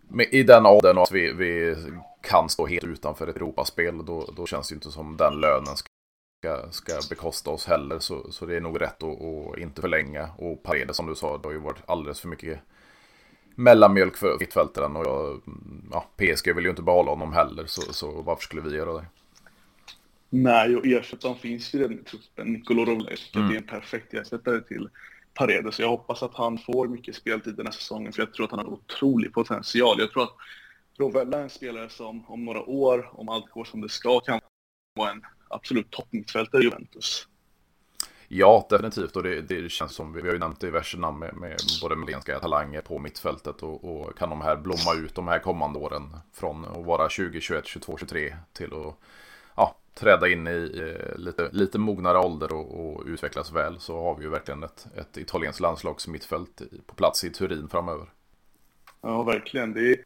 med, 0.08 0.28
i 0.32 0.44
den 0.44 0.66
åldern 0.66 0.98
och 0.98 1.04
att 1.04 1.12
vi, 1.12 1.34
vi 1.34 1.76
kan 2.22 2.50
stå 2.50 2.68
helt 2.68 2.84
utanför 2.84 3.28
ett 3.28 3.36
Europaspel, 3.36 4.06
då, 4.06 4.34
då 4.36 4.46
känns 4.46 4.68
det 4.70 4.74
ju 4.74 4.76
inte 4.76 4.92
som 4.92 5.18
den 5.18 5.34
lönen 5.34 5.78
ska 5.78 5.90
ska, 6.40 6.72
ska 6.72 7.00
bekosta 7.10 7.50
oss 7.50 7.66
heller. 7.66 8.00
Så, 8.00 8.32
så 8.32 8.46
det 8.46 8.56
är 8.56 8.62
nog 8.62 8.82
rätt 8.82 9.04
att, 9.04 9.22
att 9.22 9.58
inte 9.58 9.82
förlänga. 9.82 10.30
Och 10.38 10.64
Paredes 10.64 10.98
som 10.98 11.08
du 11.08 11.16
sa, 11.16 11.38
det 11.38 11.48
har 11.48 11.54
ju 11.54 11.60
varit 11.60 11.90
alldeles 11.90 12.20
för 12.20 12.28
mycket 12.28 12.60
mellanmjölk 13.56 14.18
för 14.18 14.38
mittfältaren. 14.40 14.96
Och 14.96 15.06
jag, 15.06 15.42
ja, 15.92 16.06
PSG 16.18 16.56
vill 16.56 16.64
ju 16.64 16.70
inte 16.70 16.82
behålla 16.82 17.12
honom 17.12 17.34
heller, 17.34 17.66
så, 17.66 17.94
så 17.94 18.22
varför 18.22 18.44
skulle 18.44 18.62
vi 18.62 18.76
göra 18.76 18.94
det? 18.94 19.06
Nej, 20.30 20.76
och 20.76 20.86
ersättaren 20.86 21.36
finns 21.36 21.74
ju 21.74 21.80
redan 21.80 22.00
i 22.00 22.04
truppen. 22.04 22.54
Nicolo 22.54 22.86
Rovles, 22.86 23.36
mm. 23.36 23.50
det 23.50 23.56
är 23.56 23.58
en 23.58 23.68
perfekt 23.68 24.14
ersättare 24.14 24.62
till 24.62 24.90
Paredes. 25.34 25.80
Jag 25.80 25.90
hoppas 25.90 26.24
att 26.24 26.36
han 26.36 26.58
får 26.58 26.88
mycket 26.88 27.16
speltid 27.16 27.56
den 27.56 27.66
här 27.66 27.74
säsongen, 27.74 28.14
för 28.14 28.22
jag 28.22 28.34
tror 28.34 28.46
att 28.46 28.52
han 28.52 28.60
har 28.60 28.74
otrolig 28.74 29.34
potential. 29.34 29.96
Jag 30.00 30.12
tror 30.12 30.24
att 30.24 30.36
Rovella 30.98 31.38
är 31.38 31.44
en 31.44 31.50
spelare 31.50 31.90
som 31.90 32.26
om 32.28 32.46
några 32.46 32.62
år, 32.62 33.10
om 33.14 33.30
allt 33.30 33.50
går 33.50 33.66
som 33.66 33.82
det 33.82 33.90
ska, 33.90 34.20
kan 34.20 34.40
vara 34.96 35.12
en 35.12 35.22
absolut 35.50 35.92
toppmittfältare 35.92 36.62
i 36.62 36.66
Juventus. 36.66 37.28
Ja, 38.32 38.68
definitivt. 38.70 39.16
Och 39.16 39.24
det, 39.24 39.42
det, 39.42 39.72
känns 39.72 39.92
som, 39.96 40.14
vi 40.14 40.22
har 40.22 40.34
ju 40.34 40.40
nämnt 40.40 40.60
diverse 40.60 40.98
namn 40.98 41.20
med, 41.20 41.36
med 41.36 41.58
både 41.82 41.96
melenska 41.96 42.40
talanger 42.40 42.82
på 42.82 43.00
mittfältet. 43.00 43.64
Och, 43.64 43.84
och, 43.84 44.18
kan 44.18 44.30
de 44.30 44.42
här 44.42 44.58
blomma 44.58 45.06
ut 45.06 45.16
de 45.16 45.28
här 45.28 45.40
kommande 45.40 45.80
åren 45.80 46.18
från 46.34 46.66
att 46.66 46.86
vara 46.86 47.10
20, 47.10 47.42
21, 47.42 47.66
22, 47.66 47.98
23 47.98 48.36
till 48.54 48.74
att 48.74 48.96
ja, 49.56 49.76
träda 49.94 50.30
in 50.30 50.48
i 50.48 50.72
eh, 50.76 51.18
lite, 51.18 51.50
lite 51.52 51.80
mognare 51.80 52.18
ålder 52.18 52.54
och, 52.54 52.96
och, 52.96 53.04
utvecklas 53.06 53.52
väl 53.52 53.80
så 53.80 54.04
har 54.04 54.16
vi 54.16 54.24
ju 54.24 54.30
verkligen 54.30 54.64
ett, 54.64 54.88
ett 54.96 55.18
italienskt 55.18 55.62
landslags 55.62 56.08
mittfält 56.08 56.62
på 56.86 56.96
plats 56.96 57.24
i 57.24 57.30
Turin 57.30 57.70
framöver. 57.70 58.10
Ja, 59.02 59.24
verkligen. 59.24 59.74
Det 59.74 59.92
är 59.92 60.04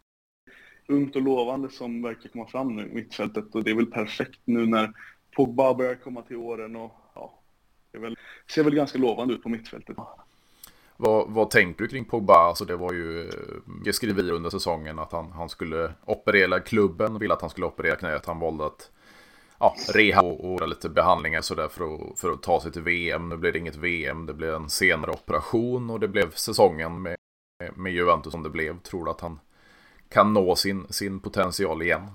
ungt 0.88 1.16
och 1.16 1.22
lovande 1.22 1.70
som 1.70 2.02
verkar 2.02 2.30
komma 2.30 2.48
fram 2.48 2.76
nu 2.76 2.86
mittfältet 2.94 3.56
och 3.56 3.64
det 3.64 3.72
är 3.72 3.76
väl 3.76 3.86
perfekt 3.86 4.40
nu 4.46 4.66
när 4.66 4.94
Pogba 5.36 5.74
börjar 5.74 5.96
komma 5.96 6.22
till 6.22 6.38
åren 6.38 6.76
och 6.76 6.92
ja, 7.16 7.40
det 7.92 8.00
väl, 8.00 8.18
ser 8.52 8.64
väl 8.64 8.76
ganska 8.76 8.98
lovande 8.98 9.34
ut 9.34 9.44
på 9.44 9.50
mittfältet. 9.50 9.98
Vad, 10.98 11.30
vad 11.30 11.50
tänker 11.50 11.84
du 11.84 11.88
kring 11.90 12.06
Pogba? 12.06 12.34
Alltså 12.34 12.66
det 12.66 12.76
var 12.76 12.94
ju 12.94 13.30
eh, 13.86 13.92
skriverier 13.92 14.34
under 14.34 14.50
säsongen 14.50 15.00
att 15.00 15.12
han, 15.12 15.32
han 15.32 15.50
skulle 15.50 15.94
operera 16.06 16.60
klubben, 16.60 17.20
ville 17.20 17.34
att 17.34 17.42
han 17.42 17.50
skulle 17.50 17.68
operera 17.68 17.96
knät. 17.96 18.26
Han 18.26 18.40
valde 18.40 18.66
att 18.66 18.92
ja, 19.60 19.76
reha 19.94 20.22
och, 20.22 20.54
och 20.54 20.68
lite 20.68 20.90
behandlingar 20.90 21.42
sådär 21.42 21.68
för 21.68 21.96
att, 21.96 22.20
för 22.20 22.32
att 22.32 22.44
ta 22.44 22.62
sig 22.62 22.72
till 22.72 22.82
VM. 22.82 23.30
Nu 23.30 23.38
blev 23.38 23.54
det 23.54 23.60
inget 23.60 23.76
VM, 23.76 24.26
det 24.26 24.34
blev 24.34 24.54
en 24.54 24.70
senare 24.70 25.12
operation 25.12 25.90
och 25.90 26.00
det 26.00 26.08
blev 26.08 26.32
säsongen 26.32 27.02
med, 27.02 27.18
med 27.76 27.92
Juventus 27.92 28.32
som 28.32 28.44
det 28.44 28.50
blev. 28.50 28.80
Tror 28.80 29.06
du 29.06 29.12
att 29.12 29.22
han 29.22 29.40
kan 30.10 30.34
nå 30.34 30.56
sin, 30.56 30.88
sin 30.90 31.20
potential 31.20 31.82
igen? 31.82 32.12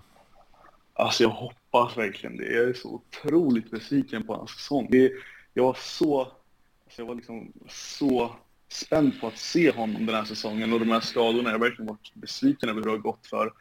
Alltså 0.95 1.23
jag 1.23 1.31
hoppas 1.31 1.58
hoppas 1.71 1.97
verkligen 1.97 2.37
det. 2.37 2.53
Jag 2.53 2.69
är 2.69 2.73
så 2.73 2.89
otroligt 2.89 3.71
besviken 3.71 4.27
på 4.27 4.35
hans 4.35 4.51
säsong. 4.51 4.89
Det, 4.91 5.13
jag 5.55 5.65
var 5.65 5.77
så, 5.81 6.21
alltså 6.21 7.03
jag 7.03 7.07
var 7.07 7.15
liksom 7.15 7.53
så 7.69 8.37
spänd 8.69 9.21
på 9.21 9.27
att 9.27 9.39
se 9.39 9.71
honom 9.71 10.07
den 10.07 10.15
här 10.15 10.25
säsongen 10.25 10.73
och 10.73 10.81
de 10.81 10.89
här 10.89 11.01
skadorna. 11.01 11.49
Jag 11.49 11.59
har 11.59 11.59
verkligen 11.59 11.87
varit 11.87 12.15
besviken 12.15 12.69
över 12.69 12.81
hur 12.81 12.85
det 12.85 12.91
har 12.91 12.99
gått 12.99 13.27
för 13.27 13.53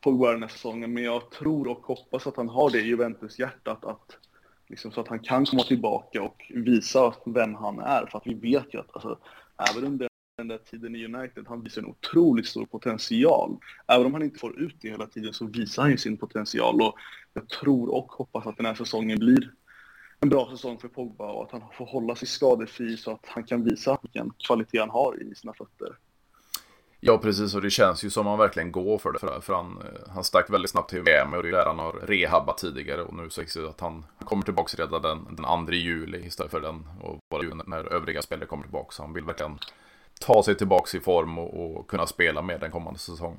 Pogba 0.00 0.32
den 0.32 0.42
här 0.42 0.48
säsongen. 0.48 0.94
Men 0.94 1.02
jag 1.02 1.30
tror 1.30 1.68
och 1.68 1.86
hoppas 1.86 2.26
att 2.26 2.36
han 2.36 2.48
har 2.48 2.70
det 2.70 2.80
i 2.80 2.86
Juventus-hjärtat. 2.86 3.84
Att, 3.84 4.18
liksom, 4.68 4.92
så 4.92 5.00
att 5.00 5.08
han 5.08 5.18
kan 5.18 5.46
komma 5.46 5.62
tillbaka 5.62 6.22
och 6.22 6.52
visa 6.54 7.14
vem 7.26 7.54
han 7.54 7.78
är. 7.78 8.06
För 8.06 8.18
att 8.18 8.26
vi 8.26 8.34
vet 8.34 8.74
ju 8.74 8.80
att 8.80 8.94
alltså, 8.94 9.18
även 9.70 9.84
under 9.84 10.07
den 10.38 10.48
där 10.48 10.58
tiden 10.58 10.96
i 10.96 11.04
United, 11.04 11.44
han 11.48 11.62
visar 11.62 11.82
en 11.82 11.88
otroligt 11.88 12.46
stor 12.46 12.66
potential. 12.66 13.56
Även 13.86 14.06
om 14.06 14.12
han 14.12 14.22
inte 14.22 14.38
får 14.38 14.60
ut 14.60 14.76
det 14.80 14.88
hela 14.88 15.06
tiden 15.06 15.32
så 15.32 15.46
visar 15.46 15.82
han 15.82 15.90
ju 15.90 15.96
sin 15.96 16.16
potential 16.16 16.82
och 16.82 16.94
jag 17.34 17.48
tror 17.48 17.94
och 17.94 18.12
hoppas 18.12 18.46
att 18.46 18.56
den 18.56 18.66
här 18.66 18.74
säsongen 18.74 19.18
blir 19.18 19.50
en 20.20 20.28
bra 20.28 20.50
säsong 20.50 20.78
för 20.78 20.88
Pogba 20.88 21.32
och 21.32 21.42
att 21.42 21.50
han 21.50 21.62
får 21.72 21.86
hålla 21.86 22.14
sig 22.14 22.28
skadefri 22.28 22.96
så 22.96 23.10
att 23.10 23.26
han 23.26 23.44
kan 23.44 23.64
visa 23.64 23.98
vilken 24.02 24.32
kvalitet 24.46 24.78
han 24.78 24.90
har 24.90 25.22
i 25.22 25.34
sina 25.34 25.52
fötter. 25.52 25.96
Ja, 27.00 27.18
precis. 27.18 27.54
Och 27.54 27.62
det 27.62 27.70
känns 27.70 28.04
ju 28.04 28.10
som 28.10 28.26
han 28.26 28.38
verkligen 28.38 28.72
går 28.72 28.98
för 28.98 29.12
det. 29.12 29.18
För, 29.18 29.40
för 29.40 29.54
han, 29.54 29.82
han 30.08 30.24
stack 30.24 30.50
väldigt 30.50 30.70
snabbt 30.70 30.90
till 30.90 31.02
VM 31.02 31.34
och 31.34 31.42
det 31.42 31.48
är 31.48 31.52
där 31.52 31.66
han 31.66 31.78
har 31.78 31.92
rehabbat 31.92 32.58
tidigare. 32.58 33.02
Och 33.02 33.14
nu 33.14 33.30
sägs 33.30 33.54
det 33.54 33.68
att 33.68 33.80
han 33.80 34.04
kommer 34.18 34.42
tillbaka 34.42 34.82
redan 34.82 35.02
den, 35.02 35.36
den 35.36 35.66
2 35.66 35.72
juli 35.72 36.26
istället 36.26 36.50
för 36.50 36.60
den 36.60 36.88
och 37.00 37.18
bara 37.30 37.62
när 37.66 37.92
övriga 37.92 38.22
spelare 38.22 38.46
kommer 38.46 38.62
tillbaka. 38.62 38.90
Så 38.90 39.02
han 39.02 39.12
vill 39.12 39.24
verkligen 39.24 39.58
ta 40.20 40.42
sig 40.42 40.54
tillbaka 40.54 40.96
i 40.96 41.00
form 41.00 41.38
och, 41.38 41.78
och 41.78 41.86
kunna 41.86 42.06
spela 42.06 42.42
med 42.42 42.60
den 42.60 42.70
kommande 42.70 42.98
säsongen. 42.98 43.38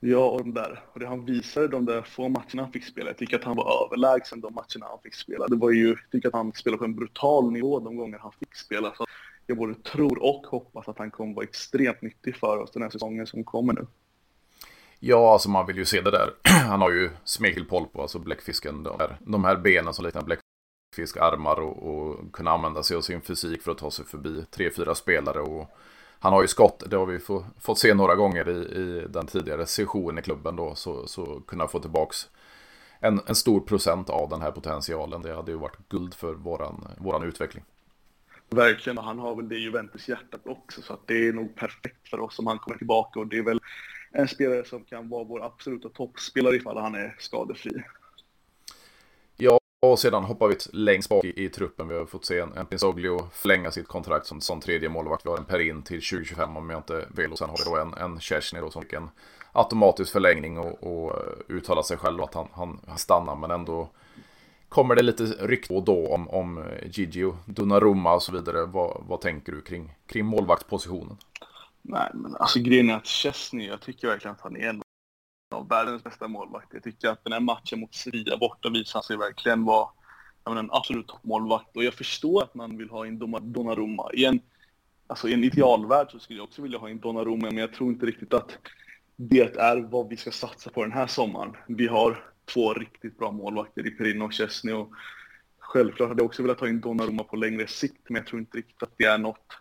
Ja, 0.00 0.24
och, 0.30 0.38
de 0.38 0.54
där, 0.54 0.80
och 0.92 1.00
det 1.00 1.06
han 1.06 1.24
visade 1.24 1.68
de 1.68 1.84
där 1.84 2.02
få 2.02 2.28
matcherna 2.28 2.62
han 2.62 2.72
fick 2.72 2.84
spela, 2.84 3.10
jag 3.10 3.18
tycker 3.18 3.36
att 3.36 3.44
han 3.44 3.56
var 3.56 3.84
överlägsen 3.86 4.40
de 4.40 4.54
matcherna 4.54 4.86
han 4.90 4.98
fick 5.02 5.14
spela. 5.14 5.46
Det 5.46 5.56
var 5.56 5.70
ju, 5.70 5.88
jag 5.88 6.10
tycker 6.10 6.28
att 6.28 6.34
han 6.34 6.52
spelade 6.52 6.78
på 6.78 6.84
en 6.84 6.94
brutal 6.94 7.52
nivå 7.52 7.80
de 7.80 7.96
gånger 7.96 8.18
han 8.18 8.32
fick 8.32 8.54
spela. 8.54 8.94
Så 8.94 9.06
jag 9.46 9.58
både 9.58 9.74
tror 9.74 10.22
och 10.22 10.46
hoppas 10.46 10.88
att 10.88 10.98
han 10.98 11.10
kommer 11.10 11.34
vara 11.34 11.44
extremt 11.44 12.02
nyttig 12.02 12.36
för 12.36 12.58
oss 12.58 12.70
den 12.70 12.82
här 12.82 12.90
säsongen 12.90 13.26
som 13.26 13.44
kommer 13.44 13.72
nu. 13.72 13.86
Ja, 15.00 15.32
alltså 15.32 15.50
man 15.50 15.66
vill 15.66 15.76
ju 15.76 15.84
se 15.84 16.00
det 16.00 16.10
där. 16.10 16.30
Han 16.68 16.80
har 16.80 16.90
ju 16.90 17.10
smegelpoll 17.24 17.86
på, 17.86 18.02
alltså 18.02 18.18
bläckfisken. 18.18 18.82
De 18.82 18.96
här, 18.98 19.16
de 19.20 19.44
här 19.44 19.56
benen 19.56 19.94
som 19.94 20.04
liknar 20.04 20.22
bläckfisk, 20.22 20.53
fiskarmar 20.94 21.60
och, 21.60 21.82
och 21.82 22.32
kunna 22.32 22.50
använda 22.50 22.82
sig 22.82 22.96
av 22.96 23.00
sin 23.00 23.20
fysik 23.20 23.62
för 23.62 23.72
att 23.72 23.78
ta 23.78 23.90
sig 23.90 24.04
förbi 24.04 24.44
tre, 24.50 24.70
fyra 24.70 24.94
spelare. 24.94 25.40
Och 25.40 25.76
han 26.18 26.32
har 26.32 26.42
ju 26.42 26.48
skott, 26.48 26.82
det 26.86 26.96
har 26.96 27.06
vi 27.06 27.18
få, 27.18 27.44
fått 27.60 27.78
se 27.78 27.94
några 27.94 28.14
gånger 28.14 28.48
i, 28.48 28.80
i 28.80 29.06
den 29.08 29.26
tidigare 29.26 29.66
sessionen 29.66 30.18
i 30.18 30.22
klubben 30.22 30.56
då. 30.56 30.74
Så, 30.74 31.06
så 31.06 31.40
kunna 31.46 31.68
få 31.68 31.80
tillbaks 31.80 32.28
en, 33.00 33.20
en 33.26 33.34
stor 33.34 33.60
procent 33.60 34.10
av 34.10 34.28
den 34.28 34.42
här 34.42 34.50
potentialen. 34.50 35.22
Det 35.22 35.34
hade 35.34 35.50
ju 35.50 35.58
varit 35.58 35.88
guld 35.88 36.14
för 36.14 36.34
våran, 36.34 36.88
våran 36.98 37.22
utveckling. 37.22 37.64
Verkligen, 38.50 38.98
och 38.98 39.04
han 39.04 39.18
har 39.18 39.36
väl 39.36 39.48
det 39.48 39.56
Juventus 39.56 40.08
hjärtat 40.08 40.40
också 40.44 40.82
så 40.82 40.92
att 40.92 41.06
det 41.06 41.28
är 41.28 41.32
nog 41.32 41.54
perfekt 41.56 42.08
för 42.08 42.20
oss 42.20 42.38
om 42.38 42.46
han 42.46 42.58
kommer 42.58 42.78
tillbaka 42.78 43.20
och 43.20 43.26
det 43.26 43.38
är 43.38 43.42
väl 43.42 43.60
en 44.12 44.28
spelare 44.28 44.64
som 44.64 44.84
kan 44.84 45.08
vara 45.08 45.24
vår 45.24 45.44
absoluta 45.44 45.88
toppspelare 45.88 46.56
ifall 46.56 46.76
han 46.76 46.94
är 46.94 47.16
skadefri. 47.18 47.82
Och 49.90 49.98
sedan 49.98 50.24
hoppar 50.24 50.48
vi 50.48 50.56
längst 50.72 51.08
bak 51.08 51.24
i, 51.24 51.44
i 51.44 51.48
truppen. 51.48 51.88
Vi 51.88 51.98
har 51.98 52.06
fått 52.06 52.24
se 52.24 52.38
en, 52.38 52.52
en 52.52 52.66
Pinsoglio 52.66 53.28
förlänga 53.32 53.70
sitt 53.70 53.88
kontrakt 53.88 54.26
som, 54.26 54.40
som 54.40 54.60
tredje 54.60 54.88
målvakt. 54.88 55.26
Vi 55.26 55.30
har 55.30 55.38
en 55.38 55.44
Perin 55.44 55.82
till 55.82 56.02
2025 56.02 56.56
om 56.56 56.70
jag 56.70 56.78
inte 56.78 57.08
vill. 57.16 57.32
Och 57.32 57.38
sen 57.38 57.48
har 57.48 57.56
vi 57.56 57.64
då 57.64 57.76
en, 57.76 57.94
en 57.94 58.20
Chesney 58.20 58.62
då 58.62 58.70
som 58.70 58.82
fick 58.82 58.92
en 58.92 59.10
automatisk 59.52 60.12
förlängning 60.12 60.58
och, 60.58 60.82
och 60.82 61.10
eh, 61.10 61.56
uttalar 61.56 61.82
sig 61.82 61.96
själv 61.96 62.22
att 62.22 62.34
han, 62.34 62.48
han 62.86 62.98
stannar 62.98 63.36
men 63.36 63.50
ändå 63.50 63.88
kommer 64.68 64.94
det 64.94 65.02
lite 65.02 65.24
rykte 65.24 65.80
då 65.80 66.14
om, 66.14 66.28
om 66.28 66.58
eh, 66.58 66.64
Gigio, 66.90 67.36
Donnarumma 67.46 68.14
och 68.14 68.22
så 68.22 68.32
vidare. 68.32 68.66
Vad, 68.66 69.04
vad 69.08 69.20
tänker 69.20 69.52
du 69.52 69.60
kring, 69.60 69.94
kring 70.06 70.24
målvaktspositionen? 70.24 71.16
Nej, 71.82 72.10
men 72.14 72.36
alltså 72.36 72.60
grejen 72.60 72.90
är 72.90 72.94
att 72.96 73.06
Chesney, 73.06 73.66
jag 73.66 73.80
tycker 73.80 74.08
verkligen 74.08 74.32
att 74.32 74.40
han 74.40 74.56
är 74.56 74.68
en 74.68 74.82
av 75.54 75.68
världens 75.68 76.04
bästa 76.04 76.28
målvakter. 76.28 76.76
Jag 76.76 76.82
tycker 76.84 77.08
att 77.08 77.24
den 77.24 77.32
här 77.32 77.40
matchen 77.40 77.80
mot 77.80 77.94
Sevilla 77.94 78.36
borta 78.36 78.68
visar 78.68 79.00
sig 79.00 79.16
verkligen 79.16 79.64
vara 79.64 79.88
menar, 80.50 80.62
en 80.62 80.70
absolut 80.72 81.06
toppmålvakt. 81.06 81.76
Och 81.76 81.84
jag 81.84 81.94
förstår 81.94 82.42
att 82.42 82.54
man 82.54 82.76
vill 82.76 82.90
ha 82.90 83.06
in 83.06 83.18
Donnarumma. 83.42 84.10
I 84.12 84.24
en, 84.24 84.40
alltså, 85.06 85.28
I 85.28 85.34
en 85.34 85.44
idealvärld 85.44 86.10
så 86.10 86.18
skulle 86.18 86.38
jag 86.38 86.44
också 86.44 86.62
vilja 86.62 86.78
ha 86.78 86.90
in 86.90 87.00
Donnarumma, 87.00 87.46
men 87.46 87.56
jag 87.56 87.72
tror 87.72 87.90
inte 87.90 88.06
riktigt 88.06 88.34
att 88.34 88.58
det 89.16 89.56
är 89.56 89.76
vad 89.76 90.08
vi 90.08 90.16
ska 90.16 90.30
satsa 90.30 90.70
på 90.70 90.82
den 90.82 90.92
här 90.92 91.06
sommaren. 91.06 91.56
Vi 91.66 91.86
har 91.86 92.24
två 92.44 92.74
riktigt 92.74 93.18
bra 93.18 93.30
målvakter 93.30 93.86
i 93.86 93.90
Perino 93.90 94.24
och 94.24 94.32
Chesney. 94.32 94.74
Och 94.74 94.90
självklart 95.58 96.08
hade 96.08 96.20
jag 96.20 96.26
också 96.26 96.42
velat 96.42 96.60
ha 96.60 96.68
in 96.68 96.80
Donnarumma 96.80 97.24
på 97.24 97.36
längre 97.36 97.66
sikt, 97.66 98.08
men 98.08 98.16
jag 98.16 98.26
tror 98.26 98.40
inte 98.40 98.58
riktigt 98.58 98.82
att 98.82 98.94
det 98.96 99.04
är 99.04 99.18
något 99.18 99.58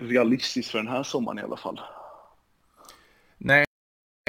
realistiskt 0.00 0.70
för 0.70 0.78
den 0.78 0.88
här 0.88 1.02
sommaren 1.02 1.38
i 1.38 1.42
alla 1.42 1.56
fall. 1.56 1.80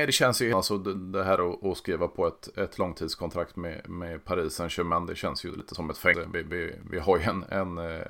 Nej, 0.01 0.05
det 0.05 0.11
känns 0.11 0.41
ju, 0.41 0.53
alltså 0.53 0.77
det 0.77 1.23
här 1.23 1.71
att, 1.71 1.77
skriva 1.77 2.07
på 2.07 2.27
ett, 2.27 2.57
ett 2.57 2.77
långtidskontrakt 2.77 3.55
med, 3.55 3.89
med 3.89 4.25
Paris 4.25 4.53
Saint-Germain, 4.53 5.05
det 5.05 5.15
känns 5.15 5.45
ju 5.45 5.55
lite 5.55 5.75
som 5.75 5.89
ett 5.89 5.97
fängelse. 5.97 6.29
Vi, 6.33 6.43
vi, 6.43 6.75
vi 6.91 6.99
har 6.99 7.17
ju 7.17 7.23
en, 7.23 7.45
en 7.49 7.77
eh, 7.77 8.01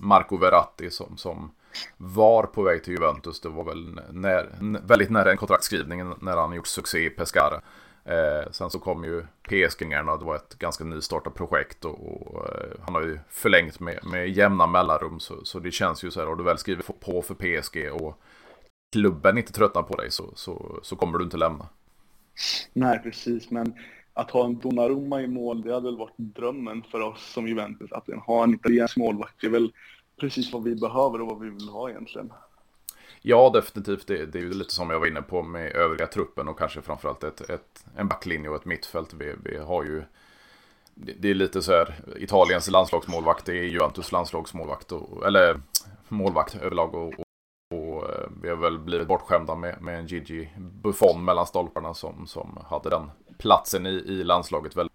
Marco 0.00 0.36
Verratti 0.36 0.90
som, 0.90 1.16
som 1.16 1.50
var 1.96 2.42
på 2.42 2.62
väg 2.62 2.84
till 2.84 2.92
Juventus. 2.92 3.40
Det 3.40 3.48
var 3.48 3.64
väl 3.64 4.00
när, 4.10 4.48
väldigt 4.86 5.10
nära 5.10 5.30
en 5.30 5.36
kontraktskrivning 5.36 6.14
när 6.20 6.36
han 6.36 6.52
gjort 6.52 6.66
succé 6.66 7.06
i 7.06 7.10
Pescara. 7.10 7.60
Eh, 8.04 8.50
sen 8.50 8.70
så 8.70 8.78
kom 8.78 9.04
ju 9.04 9.26
PSG-gängarna, 9.42 10.16
det 10.16 10.24
var 10.24 10.36
ett 10.36 10.58
ganska 10.58 10.84
nystartat 10.84 11.34
projekt 11.34 11.84
och, 11.84 12.26
och 12.26 12.48
eh, 12.48 12.70
han 12.80 12.94
har 12.94 13.02
ju 13.02 13.18
förlängt 13.30 13.80
med, 13.80 13.98
med 14.04 14.28
jämna 14.28 14.66
mellanrum 14.66 15.20
så, 15.20 15.44
så 15.44 15.58
det 15.58 15.70
känns 15.70 16.04
ju 16.04 16.10
så 16.10 16.20
här, 16.20 16.26
har 16.26 16.36
du 16.36 16.44
väl 16.44 16.58
skrivit 16.58 17.00
på 17.00 17.22
för 17.22 17.34
PSG 17.34 17.92
och 17.92 18.20
klubben 18.92 19.38
inte 19.38 19.52
tröttnar 19.52 19.82
på 19.82 19.96
dig 19.96 20.10
så, 20.10 20.32
så, 20.34 20.80
så 20.82 20.96
kommer 20.96 21.18
du 21.18 21.24
inte 21.24 21.36
lämna. 21.36 21.68
Nej, 22.72 22.98
precis, 23.02 23.50
men 23.50 23.74
att 24.14 24.30
ha 24.30 24.44
en 24.44 24.58
Donnarumma 24.58 25.22
i 25.22 25.26
mål, 25.26 25.62
det 25.62 25.74
hade 25.74 25.84
väl 25.84 25.96
varit 25.96 26.14
drömmen 26.16 26.82
för 26.82 27.00
oss 27.00 27.32
som 27.32 27.48
Juventus. 27.48 27.92
Att 27.92 28.08
ha 28.26 28.44
en 28.44 28.54
italiensk 28.54 28.96
målvakt, 28.96 29.34
det 29.40 29.46
är 29.46 29.50
väl 29.50 29.72
precis 30.20 30.52
vad 30.52 30.64
vi 30.64 30.74
behöver 30.74 31.20
och 31.20 31.26
vad 31.26 31.40
vi 31.40 31.50
vill 31.50 31.68
ha 31.68 31.90
egentligen. 31.90 32.32
Ja, 33.22 33.50
definitivt. 33.54 34.06
Det, 34.06 34.26
det 34.26 34.38
är 34.38 34.42
ju 34.42 34.54
lite 34.54 34.74
som 34.74 34.90
jag 34.90 35.00
var 35.00 35.06
inne 35.06 35.22
på 35.22 35.42
med 35.42 35.72
övriga 35.72 36.06
truppen 36.06 36.48
och 36.48 36.58
kanske 36.58 36.82
framförallt 36.82 37.24
ett, 37.24 37.40
ett, 37.40 37.84
en 37.96 38.08
backlinje 38.08 38.48
och 38.48 38.56
ett 38.56 38.64
mittfält. 38.64 39.14
Vi, 39.14 39.34
vi 39.44 39.56
har 39.58 39.84
ju 39.84 40.02
det, 40.94 41.12
det 41.18 41.30
är 41.30 41.34
lite 41.34 41.62
så 41.62 41.72
här 41.72 41.94
Italiens 42.16 42.70
landslagsmålvakt, 42.70 43.44
det 43.44 43.52
är 43.52 43.62
Juventus 43.62 44.12
landslagsmålvakt, 44.12 44.92
och, 44.92 45.26
eller 45.26 45.60
målvakt 46.08 46.54
överlag. 46.54 46.94
Och, 46.94 47.14
och, 47.70 48.10
eh, 48.10 48.28
vi 48.42 48.48
har 48.48 48.56
väl 48.56 48.78
blivit 48.78 49.08
bortskämda 49.08 49.54
med, 49.54 49.82
med 49.82 49.98
en 49.98 50.06
Gigi 50.06 50.48
Buffon 50.56 51.24
mellan 51.24 51.46
stolparna 51.46 51.94
som, 51.94 52.26
som 52.26 52.58
hade 52.70 52.90
den 52.90 53.10
platsen 53.38 53.86
i, 53.86 53.90
i 53.90 54.24
landslaget 54.24 54.76
väl. 54.76 54.90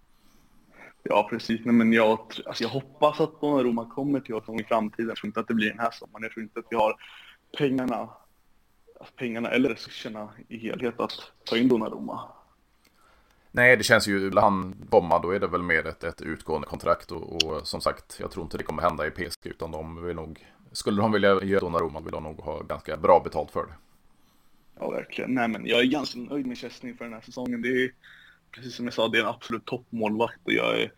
Ja, 1.02 1.26
precis. 1.30 1.60
Nej, 1.64 1.74
men 1.74 1.92
jag, 1.92 2.18
alltså 2.46 2.64
jag 2.64 2.70
hoppas 2.70 3.20
att 3.20 3.40
Donnarumma 3.40 3.90
kommer 3.90 4.20
till 4.20 4.34
oss 4.34 4.44
i 4.60 4.64
framtiden. 4.64 5.08
Jag 5.08 5.16
tror 5.16 5.26
inte 5.28 5.40
att 5.40 5.48
det 5.48 5.54
blir 5.54 5.70
den 5.70 5.78
här 5.78 5.90
sommaren. 5.90 6.22
Jag 6.22 6.32
tror 6.32 6.42
inte 6.42 6.58
att 6.58 6.66
vi 6.70 6.76
har 6.76 6.96
pengarna, 7.58 8.08
pengarna 9.16 9.50
eller 9.50 9.68
resurserna 9.68 10.28
i 10.48 10.58
helhet 10.58 11.00
att 11.00 11.12
ta 11.44 11.56
in 11.56 11.68
Donnarumma. 11.68 12.20
Nej, 13.50 13.76
det 13.76 13.84
känns 13.84 14.08
ju, 14.08 14.32
han 14.36 14.74
komma 14.90 15.18
då 15.18 15.30
är 15.30 15.40
det 15.40 15.46
väl 15.46 15.62
mer 15.62 15.86
ett, 15.86 16.04
ett 16.04 16.22
utgående 16.22 16.66
kontrakt 16.66 17.10
och, 17.10 17.44
och, 17.44 17.66
som 17.66 17.80
sagt, 17.80 18.16
jag 18.20 18.30
tror 18.30 18.44
inte 18.44 18.58
det 18.58 18.64
kommer 18.64 18.82
hända 18.82 19.06
i 19.06 19.10
PSG 19.10 19.46
utan 19.46 19.70
de 19.70 20.04
vill 20.04 20.16
nog, 20.16 20.46
skulle 20.74 21.02
de 21.02 21.12
vilja 21.12 21.44
ge 21.44 21.58
Donnarumma 21.58 22.00
vill 22.00 22.12
de 22.12 22.22
nog 22.22 22.40
ha 22.40 22.62
ganska 22.62 22.96
bra 22.96 23.20
betalt 23.24 23.50
för 23.50 23.66
det. 23.66 23.74
Ja, 24.78 24.90
verkligen. 24.90 25.34
Nej, 25.34 25.48
men 25.48 25.66
jag 25.66 25.80
är 25.80 25.84
ganska 25.84 26.18
nöjd 26.18 26.46
med 26.46 26.58
Chesney 26.58 26.94
för 26.94 27.04
den 27.04 27.14
här 27.14 27.20
säsongen. 27.20 27.62
Det 27.62 27.68
är, 27.68 27.92
precis 28.50 28.74
som 28.74 28.84
jag 28.84 28.94
sa, 28.94 29.08
det 29.08 29.18
är 29.18 29.22
en 29.22 29.28
absolut 29.28 29.64
toppmålvakt 29.64 30.40
och 30.44 30.52
jag 30.52 30.80
är, 30.80 30.92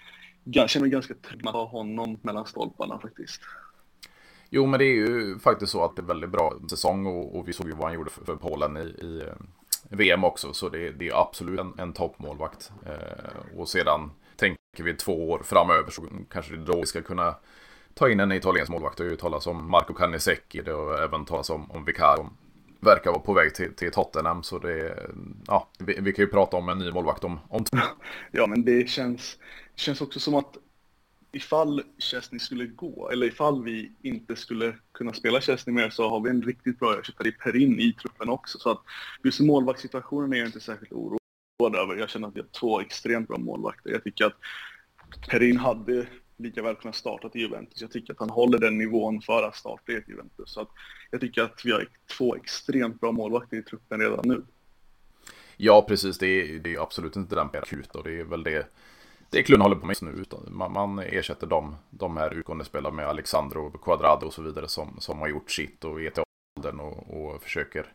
jag 0.45 0.71
känner 0.71 0.85
mig 0.85 0.91
ganska 0.91 1.15
trygg 1.15 1.45
med 1.45 1.49
att 1.49 1.55
ha 1.55 1.65
honom 1.65 2.19
mellan 2.23 2.47
stolparna 2.47 2.99
faktiskt. 2.99 3.41
Jo, 4.51 4.67
men 4.67 4.79
det 4.79 4.85
är 4.85 4.95
ju 4.95 5.39
faktiskt 5.39 5.73
så 5.73 5.85
att 5.85 5.97
det 5.97 6.03
är 6.03 6.07
väldigt 6.07 6.31
bra 6.31 6.55
säsong 6.71 7.07
och, 7.07 7.39
och 7.39 7.49
vi 7.49 7.53
såg 7.53 7.67
ju 7.67 7.73
vad 7.73 7.85
han 7.85 7.95
gjorde 7.95 8.11
för, 8.11 8.25
för 8.25 8.37
Polen 8.37 8.77
i, 8.77 8.81
i 8.81 9.21
eh, 9.21 9.35
VM 9.91 10.25
också. 10.25 10.53
Så 10.53 10.69
det, 10.69 10.91
det 10.91 11.09
är 11.09 11.21
absolut 11.21 11.61
en, 11.61 11.75
en 11.79 11.93
toppmålvakt. 11.93 12.73
Eh, 12.87 13.59
och 13.59 13.69
sedan 13.69 14.11
tänker 14.37 14.85
vi 14.85 14.95
två 14.95 15.31
år 15.31 15.43
framöver 15.45 15.91
så 15.91 16.03
kanske 16.31 16.57
det 16.57 16.63
är 16.63 16.67
då 16.67 16.81
vi 16.81 16.87
ska 16.87 17.03
kunna 17.03 17.35
ta 17.99 18.09
in 18.11 18.21
en 18.21 18.33
italiensk 18.33 18.73
målvakt. 18.73 18.99
Det 18.99 19.05
har 19.05 19.11
ju 19.11 19.17
talats 19.17 19.47
om 19.47 19.71
Marco 19.71 19.95
Canisecchi. 19.95 20.63
Det 20.63 20.73
har 20.73 21.03
även 21.03 21.25
talats 21.25 21.51
om, 21.51 21.71
om 21.71 21.85
Vicario. 21.85 22.31
Verkar 22.81 23.11
vara 23.11 23.21
på 23.21 23.33
väg 23.33 23.55
till, 23.55 23.75
till 23.75 23.93
Tottenham. 23.93 24.43
Så 24.43 24.59
det 24.59 25.09
ja, 25.47 25.69
vi, 25.79 25.99
vi, 26.01 26.13
kan 26.13 26.25
ju 26.25 26.31
prata 26.31 26.57
om 26.57 26.69
en 26.69 26.79
ny 26.79 26.93
målvakt 26.93 27.25
om, 27.25 27.39
om 27.49 27.65
Ja, 28.31 28.47
men 28.47 28.65
det 28.65 28.89
känns, 28.89 29.39
känns 29.77 30.01
också 30.01 30.21
som 30.21 30.35
att 30.35 30.57
ifall 31.33 31.83
Chesney 31.99 32.39
skulle 32.39 32.67
gå, 32.67 33.11
eller 33.11 33.27
ifall 33.27 33.65
vi 33.65 33.93
inte 34.03 34.37
skulle 34.37 34.77
kunna 34.93 35.13
spela 35.13 35.41
Chesney 35.41 35.75
mer 35.75 35.91
så 35.91 36.09
har 36.09 36.21
vi 36.21 36.31
en 36.31 36.43
riktigt 36.43 36.79
bra 36.79 37.01
ersättare 37.01 37.29
i 37.29 37.33
Perin 37.33 37.81
i 37.81 37.93
truppen 37.93 38.29
också. 38.29 38.59
Så 38.59 38.71
att 38.71 38.83
just 39.25 39.41
målvaktssituationen 39.41 40.33
är 40.33 40.37
jag 40.37 40.49
inte 40.49 40.61
särskilt 40.61 40.93
oroad 40.93 41.77
över. 41.77 41.97
Jag 41.97 42.11
känner 42.11 42.29
att 42.29 42.37
vi 42.37 42.41
har 42.41 42.49
två 42.49 42.81
extremt 42.81 43.29
bra 43.29 43.39
målvakter. 43.39 43.91
Jag 43.91 44.05
tycker 44.05 44.25
att 44.25 44.37
Perin 45.29 45.57
hade 45.57 46.07
lika 46.39 46.63
väl 46.63 46.75
kunnat 46.75 46.97
starta 46.97 47.31
i 47.35 47.39
Juventus. 47.39 47.81
Jag 47.81 47.91
tycker 47.91 48.13
att 48.13 48.21
han 48.21 48.31
håller 48.31 48.59
den 48.59 48.79
nivån 48.79 49.23
för 49.23 49.43
att 49.43 49.57
starta 49.57 49.93
i 49.93 50.03
Juventus. 50.09 50.51
Så 50.51 50.61
att 50.61 50.69
jag 51.11 51.21
tycker 51.21 51.43
att 51.43 51.61
vi 51.65 51.73
har 51.73 51.89
två 52.19 52.37
extremt 52.37 53.01
bra 53.01 53.13
målvakter 53.13 53.57
i 53.57 53.63
truppen 53.63 54.01
redan 54.01 54.29
nu. 54.29 54.43
Ja, 55.57 55.85
precis. 55.89 56.19
Det 56.19 56.27
är, 56.27 56.59
det 56.59 56.75
är 56.75 56.83
absolut 56.83 57.17
inte 57.17 57.35
den 57.35 57.51
akuta 57.53 57.99
och 57.99 58.05
det 58.05 58.21
är 58.21 58.25
väl 58.25 58.43
det 58.43 58.67
det 59.31 59.43
klubben 59.43 59.63
håller 59.63 59.77
på 59.77 59.87
med 59.87 59.91
just 59.91 60.03
nu. 60.03 60.11
Utan 60.11 60.41
man, 60.51 60.73
man 60.73 60.99
ersätter 60.99 61.47
de, 61.47 61.77
de 61.91 62.17
här 62.17 62.35
utgående 62.35 62.65
spelarna 62.65 62.97
med 62.97 63.07
Alexandro, 63.07 63.71
Quadrado 63.71 64.27
och 64.27 64.33
så 64.33 64.43
vidare 64.43 64.69
som, 64.69 64.97
som 64.99 65.19
har 65.19 65.29
gjort 65.29 65.51
sitt 65.51 65.85
och 65.85 66.03
är 66.03 66.11
till 66.11 66.23
åldern 66.59 66.81
och, 66.81 67.21
och 67.21 67.43
försöker 67.43 67.87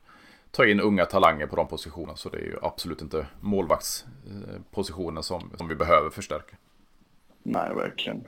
ta 0.51 0.65
in 0.65 0.79
unga 0.79 1.05
talanger 1.05 1.47
på 1.47 1.55
de 1.55 1.67
positionerna. 1.67 2.15
Så 2.15 2.29
det 2.29 2.37
är 2.37 2.41
ju 2.41 2.57
absolut 2.61 3.01
inte 3.01 3.27
målvaktspositionen 3.39 5.23
som, 5.23 5.51
som 5.57 5.67
vi 5.67 5.75
behöver 5.75 6.09
förstärka. 6.09 6.55
Nej, 7.43 7.75
verkligen. 7.75 8.27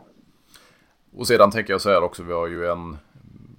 Och 1.14 1.28
sedan 1.28 1.52
tänker 1.52 1.74
jag 1.74 1.82
så 1.82 1.90
här 1.90 2.04
också, 2.04 2.24
vi 2.24 2.34
har 2.34 2.48
ju 2.48 2.68
en 2.68 2.98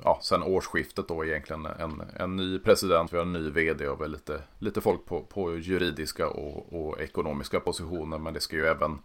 ja, 0.04 0.18
sen 0.22 0.42
årsskiftet 0.42 1.08
då 1.08 1.24
egentligen 1.24 1.66
en, 1.66 2.02
en 2.16 2.36
ny 2.36 2.58
president, 2.58 3.12
vi 3.12 3.16
har 3.16 3.24
en 3.24 3.32
ny 3.32 3.50
vd 3.50 3.88
och 3.88 4.00
väl 4.00 4.12
lite, 4.12 4.42
lite 4.58 4.80
folk 4.80 5.04
på, 5.04 5.20
på 5.22 5.56
juridiska 5.56 6.28
och, 6.28 6.72
och 6.72 7.00
ekonomiska 7.00 7.60
positioner. 7.60 8.18
Men 8.18 8.34
det 8.34 8.40
ska 8.40 8.56
ju 8.56 8.66
även 8.66 8.98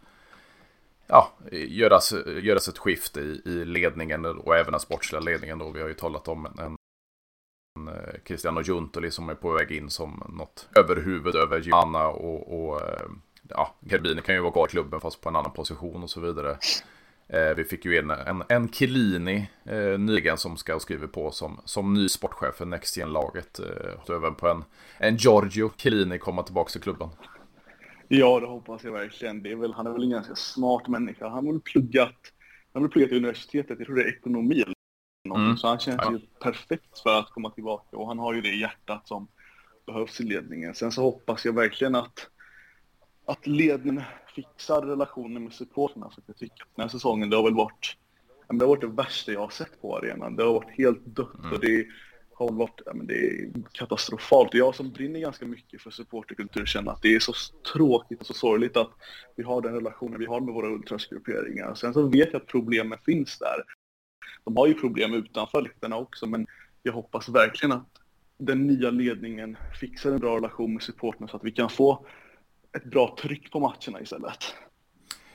ja, 1.07 1.31
göras, 1.51 2.13
göras 2.41 2.67
ett 2.67 2.77
skifte 2.77 3.19
i, 3.19 3.41
i 3.45 3.65
ledningen 3.65 4.25
och 4.25 4.55
även 4.55 4.71
den 4.71 4.79
sportsliga 4.79 5.21
ledningen 5.21 5.59
då. 5.59 5.69
Vi 5.69 5.81
har 5.81 5.87
ju 5.87 5.93
talat 5.93 6.27
om 6.27 6.45
en, 6.45 6.59
en 6.59 7.87
eh, 7.87 8.19
Cristiano 8.23 8.61
Juntoli 8.61 9.11
som 9.11 9.29
är 9.29 9.35
på 9.35 9.51
väg 9.51 9.71
in 9.71 9.89
som 9.89 10.23
något 10.29 10.69
överhuvud 10.75 11.35
över 11.35 11.59
Gianna 11.59 12.07
och, 12.07 12.69
och 12.69 12.81
eh, 12.81 13.09
ja, 13.49 13.75
Gerbini 13.79 14.21
kan 14.21 14.35
ju 14.35 14.41
vara 14.41 14.51
kvar 14.51 14.67
i 14.67 14.69
klubben 14.69 15.01
fast 15.01 15.21
på 15.21 15.29
en 15.29 15.35
annan 15.35 15.51
position 15.51 16.03
och 16.03 16.09
så 16.09 16.19
vidare. 16.19 16.57
Eh, 17.29 17.55
vi 17.55 17.63
fick 17.63 17.85
ju 17.85 17.99
in 17.99 18.09
en, 18.09 18.43
en 18.49 18.71
Chiellini 18.71 19.49
eh, 19.65 19.99
nyligen 19.99 20.37
som 20.37 20.57
ska 20.57 20.79
skriva 20.79 21.07
på 21.07 21.31
som, 21.31 21.61
som 21.65 21.93
ny 21.93 22.09
sportchef 22.09 22.55
för 22.55 22.65
Next 22.65 22.97
Gen-laget. 22.97 23.59
Eh, 23.59 24.15
även 24.15 24.35
på 24.35 24.47
en, 24.47 24.63
en 24.97 25.15
Giorgio 25.15 25.71
Chiellini 25.77 26.19
komma 26.19 26.43
tillbaka 26.43 26.69
till 26.69 26.81
klubben. 26.81 27.09
Ja, 28.07 28.39
det 28.39 28.47
hoppas 28.47 28.83
jag 28.83 28.91
verkligen. 28.91 29.43
Det 29.43 29.51
är 29.51 29.55
väl, 29.55 29.73
han 29.73 29.87
är 29.87 29.91
väl 29.91 30.03
en 30.03 30.09
ganska 30.09 30.35
smart 30.35 30.87
människa. 30.87 31.29
Han 31.29 31.45
har 31.45 31.53
väl 31.53 31.61
pluggat, 31.61 32.33
han 32.73 32.81
har 32.81 32.89
pluggat 32.89 33.11
i 33.11 33.17
universitetet, 33.17 33.79
jag 33.79 33.85
tror 33.85 33.95
det 33.95 34.03
är 34.03 34.17
ekonomi 34.17 34.61
eller 34.61 34.73
någonting. 35.25 35.45
Mm. 35.45 35.57
Så 35.57 35.67
han 35.67 35.79
känns 35.79 36.01
ja. 36.03 36.11
ju 36.11 36.19
perfekt 36.19 36.99
för 36.99 37.19
att 37.19 37.29
komma 37.29 37.49
tillbaka 37.49 37.97
och 37.97 38.07
han 38.07 38.19
har 38.19 38.33
ju 38.33 38.41
det 38.41 38.55
hjärtat 38.55 39.07
som 39.07 39.27
behövs 39.85 40.21
i 40.21 40.23
ledningen. 40.23 40.75
Sen 40.75 40.91
så 40.91 41.01
hoppas 41.01 41.45
jag 41.45 41.53
verkligen 41.53 41.95
att 41.95 42.29
att 43.29 43.47
ledningen 43.47 44.03
fixar 44.35 44.81
relationen 44.81 45.43
med 45.43 45.53
supporterna. 45.53 46.09
För 46.09 46.23
jag 46.25 46.37
tycker 46.37 46.63
att 46.63 46.75
den 46.75 46.83
här 46.83 46.89
säsongen, 46.89 47.29
det 47.29 47.35
har 47.35 47.43
väl 47.43 47.53
varit, 47.53 47.97
det 48.47 48.65
har 48.65 48.67
varit 48.67 48.81
det 48.81 48.87
värsta 48.87 49.31
jag 49.31 49.39
har 49.39 49.49
sett 49.49 49.81
på 49.81 49.97
arenan. 49.97 50.35
Det 50.35 50.43
har 50.43 50.53
varit 50.53 50.77
helt 50.77 51.05
dött 51.05 51.39
mm. 51.39 51.53
och 51.53 51.59
det 51.59 51.87
har 52.33 52.51
varit 52.51 52.81
ja, 52.85 52.93
men 52.93 53.07
det 53.07 53.13
är 53.13 53.51
katastrofalt. 53.71 54.53
Jag 54.53 54.75
som 54.75 54.91
brinner 54.91 55.19
ganska 55.19 55.45
mycket 55.45 55.81
för 55.81 55.91
supporterkultur 55.91 56.65
känner 56.65 56.91
att 56.91 57.01
det 57.01 57.15
är 57.15 57.19
så 57.19 57.33
tråkigt 57.73 58.21
och 58.21 58.27
så 58.27 58.33
sorgligt 58.33 58.77
att 58.77 58.91
vi 59.35 59.43
har 59.43 59.61
den 59.61 59.73
relationen 59.73 60.19
vi 60.19 60.25
har 60.25 60.41
med 60.41 60.53
våra 60.53 60.67
ultrasgrupperingar. 60.67 61.75
Sen 61.75 61.93
så 61.93 62.07
vet 62.07 62.33
jag 62.33 62.41
att 62.41 62.47
problemen 62.47 62.99
finns 63.05 63.39
där. 63.39 63.63
De 64.43 64.57
har 64.57 64.67
ju 64.67 64.73
problem 64.73 65.13
utanför 65.13 65.61
läktarna 65.61 65.97
också, 65.97 66.25
men 66.25 66.47
jag 66.83 66.93
hoppas 66.93 67.29
verkligen 67.29 67.71
att 67.71 67.89
den 68.37 68.67
nya 68.67 68.89
ledningen 68.89 69.57
fixar 69.79 70.11
en 70.11 70.19
bra 70.19 70.35
relation 70.35 70.73
med 70.73 70.83
supporterna 70.83 71.27
så 71.27 71.37
att 71.37 71.43
vi 71.43 71.51
kan 71.51 71.69
få 71.69 72.05
ett 72.73 72.85
bra 72.85 73.15
tryck 73.21 73.51
på 73.51 73.59
matcherna 73.59 74.01
istället. 74.01 74.55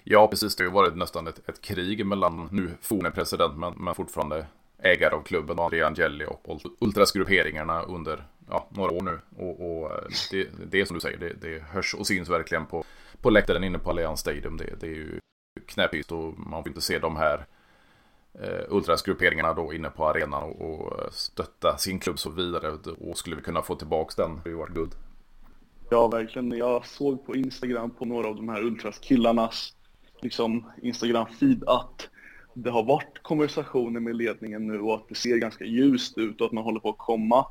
Ja, 0.04 0.28
precis. 0.28 0.56
Det 0.56 0.64
har 0.64 0.70
varit 0.70 0.96
nästan 0.96 1.26
ett, 1.26 1.48
ett 1.48 1.60
krig 1.60 2.06
mellan 2.06 2.48
nu 2.52 2.70
forne 2.80 3.10
president 3.10 3.58
men, 3.58 3.72
men 3.76 3.94
fortfarande 3.94 4.46
ägare 4.78 5.14
av 5.14 5.22
klubben, 5.22 5.58
Andrea 5.58 5.86
Angeli 5.86 6.26
och 6.26 6.60
ultrasgrupperingarna 6.80 7.82
under 7.82 8.24
ja, 8.50 8.68
några 8.70 8.90
år 8.90 9.02
nu. 9.02 9.20
Och, 9.36 9.60
och 9.60 9.92
eh, 9.92 10.04
det, 10.30 10.48
det, 10.70 10.80
är 10.80 10.84
som 10.84 10.94
du 10.94 11.00
säger, 11.00 11.18
det, 11.18 11.32
det 11.32 11.62
hörs 11.62 11.94
och 11.94 12.06
syns 12.06 12.28
verkligen 12.28 12.66
på, 12.66 12.84
på 13.20 13.30
läktaren 13.30 13.64
inne 13.64 13.78
på 13.78 13.90
Allianz 13.90 14.20
Stadium. 14.20 14.56
Det, 14.56 14.80
det 14.80 14.86
är 14.86 14.94
ju 14.94 15.18
knäppigt 15.66 16.12
och 16.12 16.38
man 16.38 16.62
får 16.62 16.68
inte 16.68 16.80
se 16.80 16.98
de 16.98 17.16
här 17.16 17.46
eh, 18.40 18.64
ultrasgrupperingarna 18.68 19.54
då 19.54 19.72
inne 19.74 19.90
på 19.90 20.08
arenan 20.08 20.42
och, 20.42 20.60
och 20.60 21.14
stötta 21.14 21.76
sin 21.78 21.98
klubb 21.98 22.18
så 22.18 22.30
vidare. 22.30 22.70
Och 22.98 23.18
skulle 23.18 23.36
vi 23.36 23.42
kunna 23.42 23.62
få 23.62 23.74
tillbaka 23.74 24.22
den, 24.22 24.30
det 24.30 24.38
hade 24.38 24.50
ju 24.50 24.56
varit 24.56 24.74
guld. 24.74 24.94
Ja, 25.94 26.08
verkligen. 26.08 26.50
Jag 26.50 26.86
såg 26.86 27.26
på 27.26 27.36
Instagram 27.36 27.90
på 27.90 28.04
några 28.04 28.28
av 28.28 28.36
de 28.36 28.48
här 28.48 28.62
ultraskillarnas 28.62 29.74
liksom, 30.20 30.70
Instagram-feed 30.82 31.64
att 31.66 32.08
det 32.54 32.70
har 32.70 32.82
varit 32.82 33.22
konversationer 33.22 34.00
med 34.00 34.16
ledningen 34.16 34.66
nu 34.66 34.80
och 34.80 34.94
att 34.94 35.08
det 35.08 35.14
ser 35.14 35.36
ganska 35.36 35.64
ljust 35.64 36.18
ut 36.18 36.40
och 36.40 36.46
att 36.46 36.52
man 36.52 36.64
håller 36.64 36.80
på 36.80 36.90
att 36.90 36.98
komma 36.98 37.46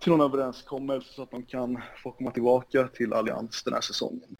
till 0.00 0.12
någon 0.12 0.20
överenskommelse 0.20 1.12
så 1.12 1.22
att 1.22 1.30
de 1.30 1.42
kan 1.42 1.80
få 2.02 2.10
komma 2.10 2.30
tillbaka 2.30 2.88
till 2.88 3.12
Allians 3.12 3.62
den 3.62 3.74
här 3.74 3.80
säsongen. 3.80 4.36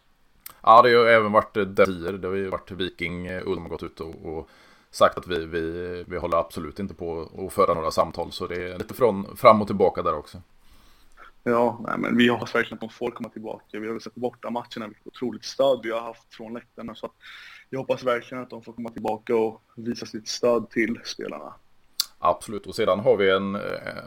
Ja, 0.63 0.83
det 0.83 0.95
har 0.95 1.07
även 1.07 1.33
varit 1.33 1.55
där 1.55 2.13
Det 2.19 2.29
har 2.29 2.35
ju 2.35 2.49
varit 2.49 2.71
Viking 2.71 3.27
eh, 3.27 3.43
Ulm 3.47 3.63
har 3.63 3.69
gått 3.69 3.83
ut 3.83 4.01
och, 4.01 4.15
och, 4.25 4.49
sagt 4.91 5.19
att 5.19 5.27
vi, 5.27 5.47
vi, 5.47 6.05
vi 6.09 6.17
håller 6.17 6.37
absolut 6.37 6.79
inte 6.79 6.95
på 6.95 7.29
att 7.39 7.53
föra 7.53 7.75
några 7.75 7.91
samtal. 7.91 8.33
Så 8.33 8.47
det 8.47 8.73
är 8.73 8.79
lite 8.79 8.95
från, 8.95 9.37
fram 9.37 9.61
och 9.61 9.67
tillbaka 9.67 10.03
där 10.03 10.19
också. 10.19 10.39
Ja, 11.49 11.81
nej, 11.87 11.99
men 11.99 12.17
vi 12.17 12.29
hoppas 12.29 12.55
verkligen 12.55 12.79
på 12.79 12.87
de 12.87 12.93
får 12.93 13.11
komma 13.11 13.29
tillbaka. 13.29 13.81
Vi 13.81 13.87
har 13.87 13.93
väl 13.93 14.03
sett 14.03 14.15
borta 14.15 14.51
matcherna, 14.51 14.87
vilket 14.87 15.07
otroligt 15.07 15.45
stöd 15.45 15.81
vi 15.83 15.91
har 15.91 16.01
haft 16.01 16.35
från 16.35 16.55
läktarna. 16.55 16.95
Så 16.95 17.11
jag 17.71 17.79
hoppas 17.79 18.05
verkligen 18.05 18.43
att 18.43 18.51
de 18.51 18.63
får 18.63 18.73
komma 18.73 18.91
tillbaka 18.91 19.37
och 19.37 19.63
visa 19.77 20.07
sitt 20.07 20.29
stöd 20.29 20.71
till 20.71 21.01
spelarna. 21.05 21.55
Absolut, 22.19 22.67
och 22.67 22.75
sedan 22.75 23.01
har 23.01 23.17
vi 23.17 23.31
en, 23.31 23.55
eh, 23.55 23.61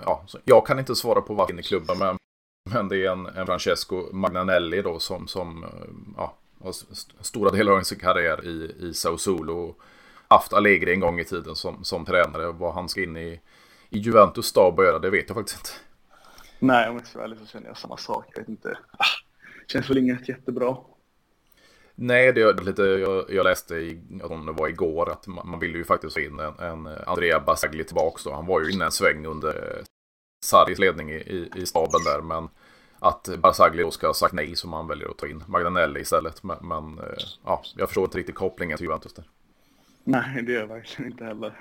ja, 0.05 0.25
jag 0.45 0.65
kan 0.67 0.79
inte 0.79 0.95
svara 0.95 1.21
på 1.21 1.33
varken 1.33 1.59
i 1.59 1.63
klubben, 1.63 1.97
men, 1.99 2.17
men 2.69 2.87
det 2.87 3.05
är 3.05 3.11
en, 3.11 3.25
en 3.25 3.45
Francesco 3.45 4.13
Magnanelli 4.13 4.81
då 4.81 4.99
som, 4.99 5.27
som 5.27 5.63
eh, 5.63 5.69
ja, 6.17 6.35
har 6.63 6.73
stora 7.23 7.51
delar 7.51 7.71
av 7.71 7.81
sin 7.81 7.99
karriär 7.99 8.45
i, 8.45 8.75
i 8.79 8.93
Sao 8.93 9.17
Solo. 9.17 9.75
Haft 10.27 10.53
Allegri 10.53 10.93
en 10.93 10.99
gång 10.99 11.19
i 11.19 11.25
tiden 11.25 11.55
som, 11.55 11.83
som 11.83 12.05
tränare. 12.05 12.51
Vad 12.51 12.73
han 12.73 12.89
ska 12.89 13.03
in 13.03 13.17
i, 13.17 13.39
i 13.89 13.97
Juventus 13.97 14.45
stab 14.45 14.79
och 14.79 14.85
göra, 14.85 14.99
det 14.99 15.09
vet 15.09 15.25
jag 15.27 15.37
faktiskt 15.37 15.59
inte. 15.59 15.88
Nej, 16.59 16.89
om 16.89 16.95
jag 16.95 17.07
ska 17.07 17.17
vara 17.17 17.25
ärlig 17.25 17.39
så 17.39 17.45
känner 17.45 17.67
jag 17.67 17.77
samma 17.77 17.97
sak. 17.97 18.25
Jag 18.33 18.39
vet 18.39 18.49
inte. 18.49 18.77
Ah, 18.91 19.05
känns 19.67 19.89
väl 19.89 19.97
inget 19.97 20.29
jättebra. 20.29 20.77
Nej, 21.95 22.33
det 22.33 22.41
är 22.41 22.63
lite, 22.63 22.81
jag, 22.81 23.25
jag 23.29 23.43
läste 23.43 23.75
i, 23.75 24.01
om 24.23 24.45
det 24.45 24.51
var 24.51 24.67
igår 24.67 25.11
att 25.11 25.27
man, 25.27 25.49
man 25.49 25.59
ville 25.59 25.77
ju 25.77 25.83
faktiskt 25.83 26.13
få 26.13 26.19
in 26.19 26.39
en, 26.39 26.59
en 26.59 26.87
Andrea 27.07 27.39
Basagli 27.39 27.83
tillbaks 27.83 28.23
då. 28.23 28.33
Han 28.33 28.45
var 28.45 28.61
ju 28.61 28.71
inne 28.71 28.85
en 28.85 28.91
sväng 28.91 29.25
under 29.25 29.83
Saris 30.45 30.79
ledning 30.79 31.11
i, 31.11 31.15
i, 31.15 31.51
i 31.55 31.65
staben 31.65 32.03
där, 32.05 32.21
men 32.21 32.49
att 32.99 33.29
Basagli 33.37 33.83
då 33.83 33.91
ska 33.91 34.07
ha 34.07 34.13
sagt 34.13 34.33
nej 34.33 34.55
så 34.55 34.67
man 34.67 34.87
väljer 34.87 35.09
att 35.09 35.17
ta 35.17 35.27
in 35.27 35.43
Magdanelli 35.47 35.99
istället. 35.99 36.43
Men, 36.43 36.57
men 36.61 36.99
eh, 36.99 37.23
ja, 37.45 37.63
jag 37.75 37.89
förstår 37.89 38.03
inte 38.03 38.17
riktigt 38.17 38.35
kopplingen 38.35 38.77
till 38.77 38.85
Juventus 38.85 39.13
där. 39.13 39.25
Nej, 40.03 40.43
det 40.43 40.51
gör 40.51 40.59
jag 40.59 40.67
verkligen 40.67 41.11
inte 41.11 41.25
heller. 41.25 41.53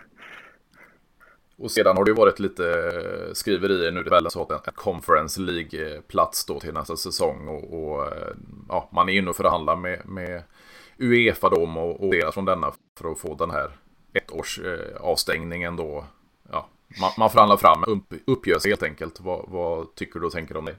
Och 1.58 1.70
sedan 1.70 1.96
har 1.96 2.04
det 2.04 2.10
ju 2.10 2.14
varit 2.14 2.38
lite 2.38 2.64
eh, 2.64 3.32
skriverier 3.32 3.92
nu. 3.92 4.02
Det 4.02 4.08
är 4.08 4.10
väl 4.10 4.30
så 4.30 4.42
att 4.42 4.66
en 4.68 4.72
Conference 4.74 5.40
League-plats 5.40 6.46
då 6.46 6.60
till 6.60 6.74
nästa 6.74 6.96
säsong. 6.96 7.48
Och, 7.48 7.82
och, 7.82 8.06
eh, 8.06 8.34
ja, 8.68 8.88
man 8.92 9.08
är 9.08 9.12
inne 9.12 9.30
och 9.30 9.36
förhandlar 9.36 9.76
med, 9.76 10.08
med 10.08 10.42
Uefa 10.98 11.48
då 11.48 11.62
och, 11.62 12.04
och 12.04 12.10
deras 12.10 12.34
från 12.34 12.44
denna 12.44 12.72
för 12.98 13.12
att 13.12 13.18
få 13.18 13.34
den 13.34 13.50
här 13.50 13.70
ettårs 14.12 14.58
eh, 14.58 14.96
avstängningen 15.00 15.76
då. 15.76 16.04
Ja, 16.50 16.68
man, 17.00 17.10
man 17.18 17.30
förhandlar 17.30 17.56
fram 17.56 17.82
en 17.82 17.88
upp, 17.88 18.14
uppgörelse 18.26 18.68
helt 18.68 18.82
enkelt. 18.82 19.20
Vad, 19.20 19.48
vad 19.48 19.94
tycker 19.94 20.20
du 20.20 20.26
och 20.26 20.32
tänker 20.32 20.56
om 20.56 20.64
det? 20.64 20.76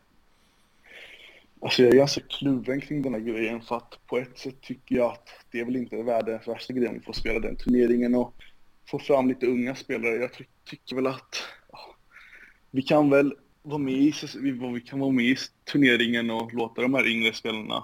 Alltså 1.62 1.84
jag 1.84 1.94
är 1.94 1.98
ganska 1.98 2.22
kluven 2.22 2.82
kring 2.82 3.02
den 3.02 3.14
här 3.14 3.22
grejen 3.22 3.62
för 3.62 3.76
att 3.76 4.00
på 4.08 4.18
ett 4.18 4.40
sätt 4.40 4.62
tycker 4.62 4.96
jag 4.96 5.12
att 5.12 5.30
det 5.52 5.60
är 5.60 5.66
väl 5.66 5.76
inte 5.76 6.04
världens 6.04 6.48
värsta 6.48 6.74
grej 6.74 6.88
om 6.88 6.94
vi 6.94 7.00
får 7.00 7.14
spela 7.14 7.40
den 7.40 7.56
turneringen 7.56 8.16
och 8.16 8.34
få 8.92 9.00
fram 9.00 9.28
lite 9.28 9.48
unga 9.48 9.76
spelare. 9.76 10.16
Jag 10.16 10.30
tycker 10.66 10.96
väl 10.96 11.08
att 11.08 11.44
ja, 11.72 11.96
vi 12.72 12.82
kan 12.82 13.10
väl 13.10 13.36
vara 13.62 13.78
med 13.78 13.94
i, 13.94 14.14
vi 14.72 14.82
kan 14.82 15.00
vara 15.00 15.12
med 15.12 15.26
i 15.26 15.38
turneringen 15.72 16.30
och 16.30 16.54
låta 16.54 16.82
de 16.82 16.94
här 16.94 17.08
yngre 17.08 17.34
spelarna 17.34 17.84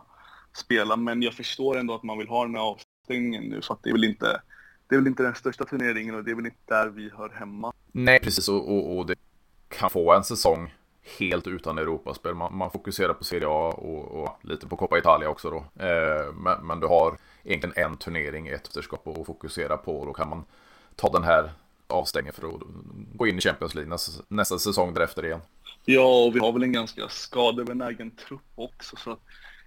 spela. 0.57 0.95
Men 0.95 1.21
jag 1.21 1.33
förstår 1.33 1.77
ändå 1.77 1.95
att 1.95 2.03
man 2.03 2.17
vill 2.17 2.27
ha 2.27 2.45
den 2.45 2.55
här 2.55 2.61
avstängningen 2.61 3.43
nu 3.43 3.61
för 3.61 3.73
att 3.73 3.83
det 3.83 3.89
är 3.89 3.93
väl 3.93 4.03
inte 4.03 4.41
det 4.87 4.95
är 4.95 4.99
väl 4.99 5.07
inte 5.07 5.23
den 5.23 5.35
största 5.35 5.65
turneringen 5.65 6.15
och 6.15 6.23
det 6.23 6.31
är 6.31 6.35
väl 6.35 6.45
inte 6.45 6.57
där 6.65 6.89
vi 6.89 7.09
hör 7.17 7.29
hemma. 7.29 7.73
Nej, 7.91 8.19
precis 8.19 8.49
och, 8.49 8.71
och, 8.71 8.97
och 8.97 9.05
det 9.05 9.15
kan 9.69 9.89
få 9.89 10.13
en 10.13 10.23
säsong 10.23 10.73
helt 11.19 11.47
utan 11.47 11.77
Europaspel. 11.77 12.35
Man, 12.35 12.57
man 12.57 12.71
fokuserar 12.71 13.13
på 13.13 13.23
Serie 13.23 13.47
A 13.47 13.73
och, 13.77 14.23
och, 14.23 14.29
lite 14.41 14.67
på 14.67 14.77
Coppa 14.77 14.97
Italia 14.97 15.29
också 15.29 15.49
då. 15.49 15.83
Eh, 15.85 16.33
men, 16.33 16.67
men, 16.67 16.79
du 16.79 16.87
har 16.87 17.17
egentligen 17.43 17.85
en 17.85 17.97
turnering, 17.97 18.47
ett 18.47 18.63
mästerskap 18.63 19.07
att 19.07 19.25
fokusera 19.25 19.77
på 19.77 20.05
då 20.05 20.13
kan 20.13 20.29
man 20.29 20.43
ta 20.95 21.09
den 21.09 21.23
här 21.23 21.51
avstängningen 21.87 22.33
för 22.33 22.47
att 22.47 22.61
gå 23.13 23.27
in 23.27 23.37
i 23.37 23.41
Champions 23.41 23.75
League 23.75 23.89
nästa, 23.89 24.23
nästa 24.27 24.59
säsong 24.59 24.93
därefter 24.93 25.25
igen. 25.25 25.41
Ja, 25.85 26.25
och 26.25 26.35
vi 26.35 26.39
har 26.39 26.51
väl 26.51 26.63
en 26.63 26.71
ganska 26.71 27.09
skadebenägen 27.09 28.11
trupp 28.11 28.41
också 28.55 28.95
så 28.95 29.17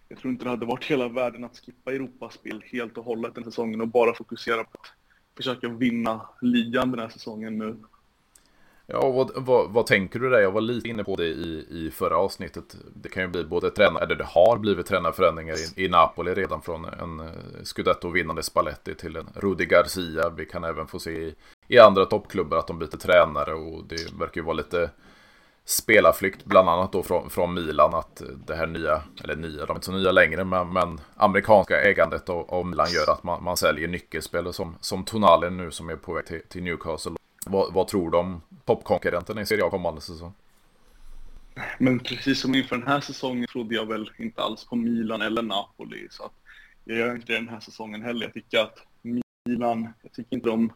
jag 0.09 0.19
tror 0.19 0.33
inte 0.33 0.45
det 0.45 0.51
hade 0.51 0.67
varit 0.67 0.85
hela 0.85 1.09
världen 1.09 1.45
att 1.45 1.59
skippa 1.59 1.93
Europaspel 1.93 2.65
helt 2.67 2.99
och 2.99 3.05
hållet 3.05 3.35
den 3.35 3.45
säsongen 3.45 3.81
och 3.81 3.89
bara 3.89 4.15
fokusera 4.15 4.65
på 4.65 4.71
att 4.81 4.93
försöka 5.37 5.69
vinna 5.69 6.29
ligan 6.41 6.91
den 6.91 7.01
här 7.01 7.09
säsongen 7.09 7.59
nu. 7.59 7.77
Ja, 8.93 9.11
vad, 9.11 9.31
vad, 9.35 9.71
vad, 9.71 9.87
tänker 9.87 10.19
du 10.19 10.31
där? 10.31 10.41
Jag 10.41 10.51
var 10.51 10.61
lite 10.61 10.89
inne 10.89 11.05
på 11.05 11.17
det 11.17 11.27
i, 11.27 11.67
i 11.71 11.91
förra 11.91 12.17
avsnittet. 12.17 12.77
Det 12.95 13.09
kan 13.09 13.23
ju 13.23 13.29
bli 13.29 13.45
både 13.45 13.71
tränare, 13.71 14.05
eller 14.05 14.15
det 14.15 14.25
har 14.25 14.59
blivit 14.59 14.87
tränarförändringar 14.87 15.55
i, 15.55 15.85
i 15.85 15.89
Napoli 15.89 16.35
redan 16.35 16.63
från 16.63 16.85
en 16.85 17.21
eh, 17.21 17.27
Scudetto-vinnande 17.63 18.43
Spalletti 18.43 18.95
till 18.95 19.17
en 19.17 19.29
Rudi 19.35 19.67
Garcia. 19.67 20.29
Vi 20.29 20.47
kan 20.47 20.65
även 20.65 20.87
få 20.87 20.99
se 20.99 21.11
i, 21.11 21.35
i 21.69 21.79
andra 21.79 22.05
toppklubbar 22.05 22.57
att 22.57 22.67
de 22.67 22.79
byter 22.79 22.99
tränare 22.99 23.55
och 23.55 23.85
det 23.89 24.13
verkar 24.19 24.41
ju 24.41 24.45
vara 24.45 24.57
lite 24.57 24.91
spelarflykt, 25.65 26.45
bland 26.45 26.69
annat 26.69 26.93
då 26.93 27.03
från, 27.03 27.31
från 27.31 27.55
Milan, 27.55 27.95
att 27.95 28.23
det 28.47 28.55
här 28.55 28.67
nya, 28.67 29.03
eller 29.25 29.37
nya, 29.37 29.67
de 29.67 29.71
är 29.71 29.75
inte 29.75 29.87
så 29.87 29.93
nya 29.93 30.13
längre, 30.13 30.45
men, 30.45 30.73
men 30.73 31.01
amerikanska 31.17 31.81
ägandet 31.81 32.29
av, 32.29 32.51
av 32.51 32.67
Milan 32.67 32.91
gör 32.91 33.13
att 33.13 33.23
man, 33.23 33.45
man 33.45 33.57
säljer 33.57 33.89
nyckelspelare 33.89 34.53
som, 34.53 34.77
som 34.81 35.05
Tonali 35.05 35.51
nu 35.51 35.71
som 35.71 35.89
är 35.89 35.97
på 35.97 36.15
väg 36.15 36.27
till, 36.27 36.43
till 36.49 36.63
Newcastle 36.63 37.13
Vad, 37.47 37.73
vad 37.73 37.89
tror 37.89 38.11
de? 38.11 38.41
Toppkonkurrenterna 38.69 39.41
i 39.41 39.47
Serie 39.47 39.65
A 39.65 39.71
kommande 39.71 40.01
säsong? 40.01 40.33
Men 41.79 41.99
precis 41.99 42.41
som 42.41 42.55
inför 42.55 42.77
den 42.77 42.87
här 42.87 43.01
säsongen 43.01 43.47
trodde 43.47 43.75
jag 43.75 43.87
väl 43.87 44.11
inte 44.19 44.43
alls 44.43 44.65
på 44.65 44.77
Milan 44.77 45.23
eller 45.23 45.43
Napoli. 45.43 46.07
Så 46.11 46.25
att 46.25 46.33
jag 46.85 46.99
gör 46.99 47.15
inte 47.15 47.33
det 47.33 47.39
den 47.39 47.49
här 47.49 47.61
säsongen 47.61 48.03
heller. 48.03 48.27
Jag 48.27 48.35
tycker 48.35 48.59
att 48.59 48.79
Milan, 49.45 49.89
jag 50.03 50.13
tycker 50.13 50.37
inte 50.37 50.49
de 50.49 50.73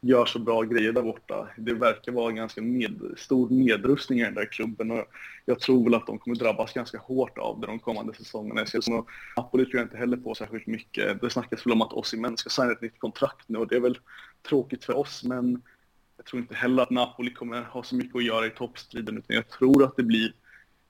gör 0.00 0.26
så 0.26 0.38
bra 0.38 0.62
grejer 0.62 0.92
där 0.92 1.02
borta. 1.02 1.48
Det 1.56 1.74
verkar 1.74 2.12
vara 2.12 2.30
en 2.30 2.36
ganska 2.36 2.62
med, 2.62 3.00
stor 3.16 3.50
nedrustning 3.50 4.20
i 4.20 4.22
den 4.22 4.34
där 4.34 4.52
klubben 4.52 4.90
och 4.90 5.04
jag 5.44 5.60
tror 5.60 5.84
väl 5.84 5.94
att 5.94 6.06
de 6.06 6.18
kommer 6.18 6.36
drabbas 6.36 6.72
ganska 6.72 6.98
hårt 6.98 7.38
av 7.38 7.60
det 7.60 7.66
de 7.66 7.78
kommande 7.78 8.14
säsongerna. 8.14 8.64
Napoli 9.36 9.64
tror 9.64 9.76
jag 9.76 9.84
inte 9.84 9.96
heller 9.96 10.16
på 10.16 10.34
särskilt 10.34 10.66
mycket. 10.66 11.20
Det 11.20 11.30
snackas 11.30 11.66
väl 11.66 11.72
om 11.72 11.82
att 11.82 11.92
Osimhen 11.92 12.36
ska 12.36 12.50
signa 12.50 12.72
ett 12.72 12.82
nytt 12.82 12.98
kontrakt 12.98 13.48
nu 13.48 13.58
och 13.58 13.68
det 13.68 13.76
är 13.76 13.80
väl 13.80 13.98
tråkigt 14.48 14.84
för 14.84 14.96
oss 14.96 15.24
men 15.24 15.62
jag 16.16 16.26
tror 16.26 16.42
inte 16.42 16.54
heller 16.54 16.82
att 16.82 16.90
Napoli 16.90 17.34
kommer 17.34 17.62
ha 17.62 17.82
så 17.82 17.96
mycket 17.96 18.16
att 18.16 18.24
göra 18.24 18.46
i 18.46 18.50
toppstriden 18.50 19.18
utan 19.18 19.36
jag 19.36 19.48
tror 19.48 19.84
att 19.84 19.96
det 19.96 20.02
blir 20.02 20.32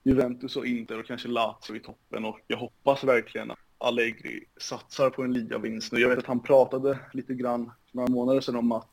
Juventus 0.02 0.56
och 0.56 0.66
Inter 0.66 0.98
och 1.00 1.06
kanske 1.06 1.28
Lazio 1.28 1.76
i 1.76 1.80
toppen 1.80 2.24
och 2.24 2.40
jag 2.46 2.56
hoppas 2.56 3.04
verkligen 3.04 3.50
att 3.50 3.58
Allegri 3.78 4.44
satsar 4.56 5.10
på 5.10 5.22
en 5.22 5.32
ligavinst 5.32 5.92
nu. 5.92 6.00
Jag 6.00 6.08
vet 6.08 6.18
att 6.18 6.26
han 6.26 6.40
pratade 6.40 6.98
lite 7.12 7.34
grann 7.34 7.64
för 7.90 7.96
några 7.96 8.08
månader 8.08 8.40
sedan 8.40 8.56
om 8.56 8.72
att 8.72 8.90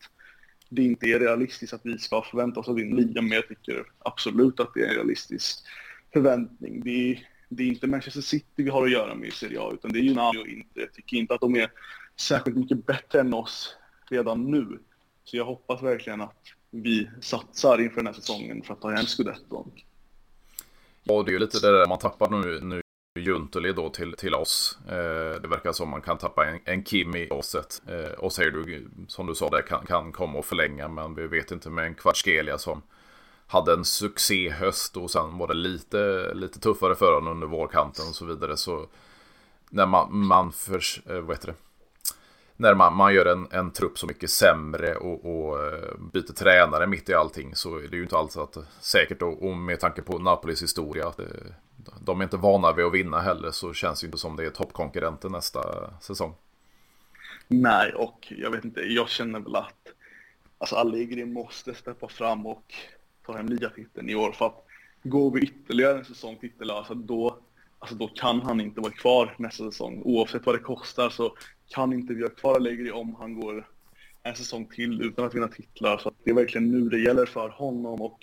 det 0.70 0.84
inte 0.84 1.06
är 1.06 1.20
realistiskt 1.20 1.74
att 1.74 1.82
vi 1.84 1.98
ska 1.98 2.22
förvänta 2.22 2.60
oss 2.60 2.70
att 2.70 2.76
vinna 2.76 2.96
ligan, 2.96 3.28
men 3.28 3.36
jag 3.36 3.48
tycker 3.48 3.84
absolut 4.00 4.60
att 4.60 4.74
det 4.74 4.82
är 4.82 4.88
en 4.88 4.96
realistisk 4.96 5.60
förväntning. 6.14 6.82
Det 6.84 7.12
är, 7.12 7.28
det 7.50 7.64
är 7.64 7.68
inte 7.68 7.88
Manchester 7.88 8.22
City 8.22 8.64
vi 8.64 8.70
har 8.70 8.84
att 8.86 8.92
göra 8.92 9.16
med 9.16 9.28
i 9.28 9.32
Serie 9.32 9.62
A, 9.62 9.72
utan 9.74 9.92
det 9.92 10.00
är 10.00 10.04
ju 10.04 10.14
Napoli 10.14 10.44
och 10.44 10.48
Inter. 10.48 10.82
Jag 10.82 10.94
tycker 10.94 11.18
inte 11.18 11.34
att 11.34 11.42
de 11.42 11.56
är 11.56 11.72
särskilt 12.16 12.58
mycket 12.58 12.86
bättre 12.86 13.20
än 13.20 13.34
oss 13.34 13.76
redan 14.10 14.52
nu. 14.52 14.80
Så 15.24 15.38
jag 15.38 15.46
hoppas 15.46 15.84
verkligen 15.84 16.22
att 16.22 16.42
vi 16.72 17.10
satsar 17.22 17.82
inför 17.82 17.96
den 17.96 18.08
här 18.08 18.14
säsongen 18.14 18.64
för 18.64 18.74
att 18.74 18.82
ta 18.82 18.92
hem 18.92 19.06
scudetton. 19.06 19.72
Ja, 21.04 21.24
det 21.24 21.30
är 21.30 21.34
ju 21.34 21.40
lite 21.40 21.60
det 21.60 21.78
där 21.78 21.88
man 21.88 22.00
tappar 22.00 22.30
nu, 22.30 22.60
nu 22.62 22.82
Juntuli 23.20 23.74
då 23.74 23.90
till, 23.90 24.14
till 24.14 24.36
oss. 24.36 24.78
Eh, 24.88 25.42
det 25.42 25.48
verkar 25.48 25.72
som 25.72 25.90
man 25.90 26.02
kan 26.02 26.18
tappa 26.18 26.46
en, 26.46 26.60
en 26.66 26.84
Kim 26.84 27.16
i 27.16 27.30
åset. 27.30 27.82
Eh, 27.88 28.12
och 28.12 28.34
säger 28.34 28.52
du, 28.52 28.90
som 29.08 29.28
du 29.28 29.36
sa, 29.36 29.50
det 29.50 29.62
kan, 29.62 29.86
kan 29.86 30.12
komma 30.12 30.40
och 30.40 30.46
förlänga. 30.46 30.88
Men 30.88 31.16
vi 31.16 31.28
vet 31.28 31.52
inte 31.52 31.70
med 31.70 31.86
en 31.86 31.96
Kvartskelia 31.96 32.58
som 32.58 32.82
hade 33.48 33.74
en 33.74 33.86
succéhöst 33.86 34.98
och 34.98 35.12
sen 35.12 35.38
var 35.38 35.48
det 35.48 35.54
lite, 35.54 36.34
lite 36.34 36.60
tuffare 36.60 36.96
för 36.96 37.16
honom 37.16 37.34
under 37.34 37.48
vårkanten 37.48 38.08
och 38.08 38.16
så 38.16 38.26
vidare. 38.26 38.58
Så 38.58 38.88
när 39.70 39.86
man, 39.86 40.18
man 40.18 40.52
för, 40.52 40.82
eh, 41.12 41.20
vad 41.20 41.36
heter 41.36 41.48
det? 41.48 41.56
När 42.58 42.74
man, 42.76 42.96
man 42.96 43.14
gör 43.14 43.26
en, 43.26 43.48
en 43.52 43.72
trupp 43.72 44.00
så 44.00 44.08
mycket 44.08 44.30
sämre 44.30 44.96
och, 44.96 45.26
och 45.26 45.66
eh, 45.66 45.96
byter 46.14 46.34
tränare 46.34 46.88
mitt 46.88 47.10
i 47.10 47.14
allting 47.14 47.56
så 47.56 47.78
är 47.78 47.88
det 47.88 47.98
ju 47.98 48.04
inte 48.04 48.18
alls 48.18 48.38
att 48.38 48.58
eh, 48.58 48.64
säkert 48.80 49.22
och, 49.22 49.48
och 49.48 49.58
med 49.58 49.80
tanke 49.80 50.02
på 50.02 50.20
Napolis 50.20 50.64
historia 50.64 51.08
att 51.08 51.20
eh, 51.20 51.26
de 52.02 52.20
är 52.20 52.24
inte 52.24 52.38
vana 52.38 52.74
vid 52.74 52.86
att 52.86 52.94
vinna 52.94 53.20
heller 53.20 53.52
så 53.52 53.74
känns 53.74 54.02
det 54.02 54.06
inte 54.06 54.18
som 54.18 54.36
det 54.36 54.46
är 54.46 54.50
toppkonkurrenten 54.50 55.32
nästa 55.32 55.62
säsong. 56.02 56.36
Nej, 57.48 57.94
och 57.94 58.34
jag 58.38 58.52
vet 58.52 58.66
inte, 58.66 58.82
jag 58.82 59.10
känner 59.10 59.40
väl 59.40 59.56
att 59.56 59.88
alltså 60.58 60.76
Allegri 60.76 61.26
måste 61.26 61.74
steppa 61.74 62.08
fram 62.08 62.46
och 62.46 62.74
ta 63.26 63.38
hem 63.38 63.48
ligatiteln 63.48 64.10
i 64.10 64.16
år 64.16 64.32
för 64.32 64.46
att 64.46 64.66
går 65.04 65.32
vi 65.32 65.42
ytterligare 65.42 65.98
en 65.98 66.06
säsong 66.06 66.38
titellösa 66.42 66.94
då, 66.94 67.38
alltså 67.80 67.96
då 67.96 68.08
kan 68.08 68.42
han 68.42 68.62
inte 68.62 68.82
vara 68.82 68.92
kvar 68.92 69.36
nästa 69.38 69.72
säsong. 69.72 70.02
Oavsett 70.06 70.46
vad 70.46 70.56
det 70.56 70.60
kostar 70.60 71.10
så 71.10 71.36
kan 71.74 71.94
inte 71.94 72.14
vi 72.14 72.24
ha 72.24 72.30
kvar 72.30 72.56
Allegri 72.56 72.92
om 72.92 73.16
han 73.16 73.40
går 73.40 73.68
en 74.24 74.36
säsong 74.36 74.66
till 74.66 75.02
utan 75.02 75.26
att 75.26 75.36
vinna 75.36 75.48
titlar. 75.48 75.98
Så 75.98 76.12
det 76.24 76.32
är 76.32 76.36
verkligen 76.36 76.72
nu 76.72 76.90
det 76.90 77.00
gäller 77.00 77.26
för 77.26 77.50
honom 77.50 78.02
och 78.02 78.20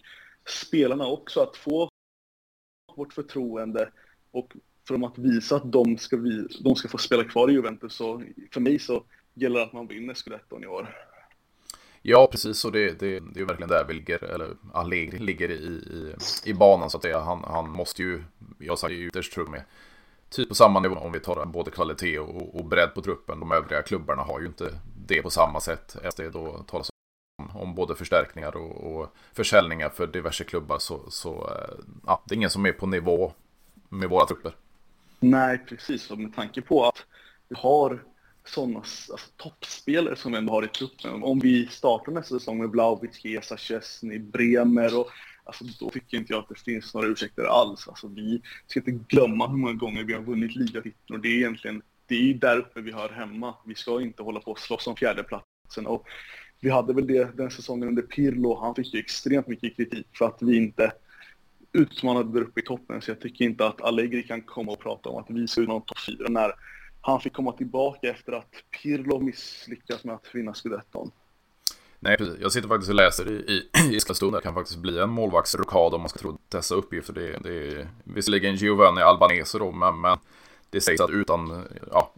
spelarna 0.47 1.07
också 1.07 1.41
att 1.41 1.57
få 1.57 1.89
vårt 2.97 3.13
förtroende 3.13 3.91
och 4.31 4.53
för 4.87 4.95
dem 4.95 5.05
att 5.05 5.19
visa 5.19 5.57
att 5.57 5.73
de 5.73 5.99
ska, 5.99 6.17
vi, 6.17 6.47
de 6.61 6.77
ska 6.77 6.89
få 6.89 6.99
spela 6.99 7.25
kvar 7.25 7.51
i 7.51 7.53
Juventus. 7.53 7.95
Så 7.95 8.23
för 8.53 8.61
mig 8.61 8.79
så 8.79 9.05
gäller 9.35 9.61
det 9.61 9.67
att 9.67 9.73
man 9.73 9.87
vinner 9.87 10.15
scudetton 10.15 10.65
i 10.65 10.67
år. 10.67 10.97
Ja, 12.03 12.29
precis. 12.31 12.65
Och 12.65 12.73
det, 12.73 13.01
det, 13.01 13.21
det 13.35 13.41
är 13.41 13.45
verkligen 13.45 13.69
där 13.69 13.85
vi 13.89 13.95
ligger, 13.95 14.25
eller 14.25 14.49
Allegri 14.73 15.19
ligger 15.19 15.51
i, 15.51 15.55
i, 15.55 16.15
i 16.45 16.55
banan 16.55 16.91
så 16.91 16.97
att 16.97 17.03
det, 17.03 17.19
Han, 17.19 17.45
han 17.45 17.71
måste 17.71 18.03
ju, 18.03 18.23
jag 18.59 18.79
säger 18.79 18.97
ju 18.97 19.07
ytterst 19.07 19.33
tror 19.33 19.47
med, 19.47 19.63
typ 20.31 20.49
på 20.49 20.55
samma 20.55 20.81
nivå 20.81 20.95
om 20.95 21.13
vi 21.13 21.21
tar 21.21 21.45
både 21.45 21.71
kvalitet 21.71 22.19
och, 22.19 22.55
och 22.59 22.65
bredd 22.65 22.95
på 22.95 23.03
truppen. 23.03 23.41
De 23.41 23.53
övriga 23.53 23.83
klubbarna 23.83 24.23
har 24.23 24.41
ju 24.41 24.47
inte 24.47 24.79
det 25.07 25.23
på 25.23 25.31
samma 25.31 25.61
sätt. 25.61 25.97
Efter 26.03 26.25
det 26.25 26.31
då 26.31 26.65
talas 26.67 26.91
om, 27.39 27.57
om 27.57 27.75
både 27.75 27.95
förstärkningar 27.95 28.57
och, 28.57 28.95
och 28.95 29.15
försäljningar 29.33 29.89
för 29.89 30.07
diverse 30.07 30.45
klubbar 30.45 30.79
så, 30.79 31.11
så 31.11 31.31
eh, 31.31 31.85
ja, 32.07 32.23
det 32.25 32.35
är 32.35 32.37
ingen 32.37 32.51
som 32.51 32.67
är 32.67 32.73
på 32.73 32.87
nivå 32.87 33.33
med 33.89 34.09
våra 34.09 34.27
trupper. 34.27 34.55
Nej, 35.21 35.59
precis. 35.59 36.11
Och 36.11 36.19
med 36.19 36.35
tanke 36.35 36.63
på 36.63 36.87
att 36.87 37.07
vi 37.49 37.57
har 37.59 38.03
sådana 38.45 38.79
alltså, 38.79 39.17
toppspelare 39.37 40.17
som 40.17 40.33
vi 40.33 40.39
ändå 40.39 40.53
har 40.53 40.65
i 40.65 40.69
truppen. 40.69 41.23
Om 41.23 41.39
vi 41.39 41.67
startar 41.67 42.13
nästa 42.13 42.39
säsong 42.39 42.59
med 42.59 42.71
Vlahovic, 42.71 43.25
Gesa, 43.25 43.57
Chesney, 43.57 44.19
Bremer 44.19 44.99
och 44.99 45.11
alltså, 45.59 45.85
då 45.85 45.91
tycker 45.91 46.17
inte 46.17 46.33
jag 46.33 46.43
att 46.43 46.49
det 46.49 46.61
finns 46.61 46.95
några 46.95 47.07
ursäkter 47.07 47.45
alls. 47.45 47.89
Alltså, 47.89 48.09
vi 48.09 48.43
ska 48.67 48.81
inte 48.81 49.05
glömma 49.09 49.49
hur 49.49 49.57
många 49.57 49.73
gånger 49.73 50.05
vi 50.05 50.13
har 50.13 50.23
vunnit 50.23 50.57
ligatiteln 50.57 51.17
och 51.17 51.21
det 51.21 51.29
är 51.29 51.37
egentligen 51.37 51.83
det 52.07 52.31
är 52.31 52.35
där 52.35 52.59
uppe 52.59 52.81
vi 52.81 52.93
hör 52.93 53.09
hemma. 53.09 53.55
Vi 53.67 53.75
ska 53.75 54.01
inte 54.01 54.23
hålla 54.23 54.41
på 54.41 54.51
och 54.51 54.59
slåss 54.59 54.87
om 54.87 54.97
fjärdeplatsen. 54.97 55.87
Och 55.87 56.07
vi 56.61 56.71
hade 56.71 56.93
väl 56.93 57.07
det 57.07 57.37
den 57.37 57.51
säsongen 57.51 57.89
under 57.89 58.03
Pirlo. 58.03 58.55
Han 58.61 58.75
fick 58.75 58.95
ju 58.95 59.01
extremt 59.01 59.47
mycket 59.47 59.77
kritik 59.77 60.07
för 60.19 60.25
att 60.25 60.43
vi 60.43 60.57
inte 60.57 60.93
utmanade 61.73 62.33
där 62.33 62.41
uppe 62.41 62.61
i 62.61 62.63
toppen. 62.63 63.03
Så 63.03 63.11
jag 63.11 63.21
tycker 63.21 63.45
inte 63.45 63.67
att 63.67 63.81
Allegri 63.81 64.23
kan 64.23 64.43
komma 64.43 64.73
och 64.73 64.81
prata 64.81 65.09
om 65.09 65.17
att 65.17 65.31
vi 65.31 65.49
ska 65.49 65.61
någon 65.61 65.83
topp 65.83 65.99
fyra 66.07 66.29
när 66.29 66.53
han 67.01 67.21
fick 67.21 67.33
komma 67.33 67.53
tillbaka 67.53 68.11
efter 68.11 68.33
att 68.33 68.55
Pirlo 68.83 69.21
misslyckats 69.21 70.05
med 70.05 70.15
att 70.15 70.35
vinna 70.35 70.55
scudetton. 70.55 71.11
Nej, 72.03 72.17
precis. 72.17 72.41
Jag 72.41 72.53
sitter 72.53 72.69
faktiskt 72.69 72.91
och 72.91 72.95
läser 72.95 73.29
i, 73.29 73.35
i, 73.35 73.71
i 73.97 74.01
stund. 74.01 74.33
Det 74.33 74.41
kan 74.41 74.55
faktiskt 74.55 74.79
bli 74.79 74.99
en 74.99 75.11
målvaktsrokad 75.11 75.95
om 75.95 76.01
man 76.01 76.09
ska 76.09 76.19
tro 76.19 76.39
dessa 76.49 76.75
uppgifter. 76.75 77.13
Det, 77.13 77.39
det 77.39 77.73
är 77.73 77.89
visserligen 78.05 78.55
Giovanni 78.55 79.03
Albanese 79.03 79.59
då, 79.59 79.73
men, 79.73 80.01
men 80.01 80.19
det 80.71 80.81
sägs 80.81 81.01
att 81.01 81.11
utan 81.11 81.65
ja, 81.91 82.13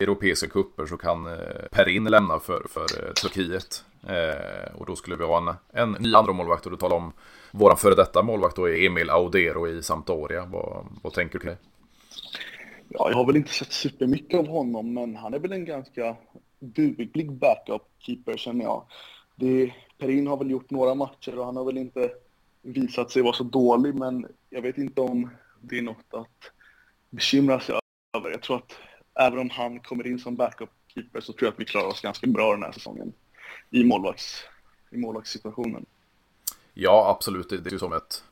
europeiska 0.00 0.48
kupper 0.48 0.86
så 0.86 0.96
kan 0.96 1.26
eh, 1.26 1.32
Perin 1.70 2.04
lämna 2.04 2.40
för, 2.40 2.66
för 2.68 3.06
eh, 3.06 3.12
Turkiet. 3.12 3.84
Eh, 4.08 4.74
och 4.74 4.86
då 4.86 4.96
skulle 4.96 5.16
vi 5.16 5.24
ha 5.24 5.38
en, 5.38 5.54
en 5.72 6.02
ny 6.02 6.14
andra 6.14 6.32
målvakt 6.32 6.64
och 6.64 6.70
du 6.70 6.76
talar 6.76 6.96
om 6.96 7.12
våran 7.50 7.76
före 7.76 7.94
detta 7.94 8.22
målvakt 8.22 8.56
då 8.56 8.68
är 8.68 8.86
Emil 8.86 9.10
Audero 9.10 9.68
i 9.68 9.82
Sampdoria. 9.82 10.44
Vad, 10.44 10.86
vad 11.02 11.12
tänker 11.12 11.32
du 11.32 11.38
kring 11.38 11.54
det? 11.54 11.58
Ja, 12.88 13.10
jag 13.10 13.16
har 13.16 13.26
väl 13.26 13.36
inte 13.36 13.52
sett 13.52 13.72
supermycket 13.72 14.40
av 14.40 14.46
honom, 14.46 14.94
men 14.94 15.16
han 15.16 15.34
är 15.34 15.38
väl 15.38 15.52
en 15.52 15.64
ganska 15.64 16.16
duglig 16.58 17.30
backup-keeper 17.30 18.36
känner 18.36 18.64
jag. 18.64 18.84
Det, 19.40 19.74
Perin 19.98 20.26
har 20.26 20.36
väl 20.36 20.50
gjort 20.50 20.70
några 20.70 20.94
matcher 20.94 21.38
och 21.38 21.46
han 21.46 21.56
har 21.56 21.64
väl 21.64 21.78
inte 21.78 22.12
visat 22.62 23.10
sig 23.10 23.22
vara 23.22 23.32
så 23.32 23.44
dålig, 23.44 23.94
men 23.94 24.26
jag 24.50 24.62
vet 24.62 24.78
inte 24.78 25.00
om 25.00 25.30
det 25.60 25.78
är 25.78 25.82
något 25.82 26.14
att 26.14 26.50
bekymra 27.10 27.60
sig 27.60 27.74
över. 28.16 28.30
Jag 28.30 28.42
tror 28.42 28.56
att 28.56 28.72
även 29.14 29.38
om 29.38 29.50
han 29.50 29.80
kommer 29.80 30.06
in 30.06 30.18
som 30.18 30.36
backup-keeper 30.36 31.20
så 31.20 31.32
tror 31.32 31.46
jag 31.46 31.52
att 31.52 31.60
vi 31.60 31.64
klarar 31.64 31.86
oss 31.86 32.00
ganska 32.00 32.26
bra 32.26 32.52
den 32.52 32.62
här 32.62 32.72
säsongen 32.72 33.12
i, 33.70 33.84
målvakts, 33.84 34.44
i 34.90 34.96
målvaktssituationen. 34.96 35.86
Ja, 36.74 37.10
absolut. 37.16 37.48
Det 37.48 37.66
är 37.66 37.72
ju 37.72 37.78
som 37.78 37.92
ett, 37.92 38.24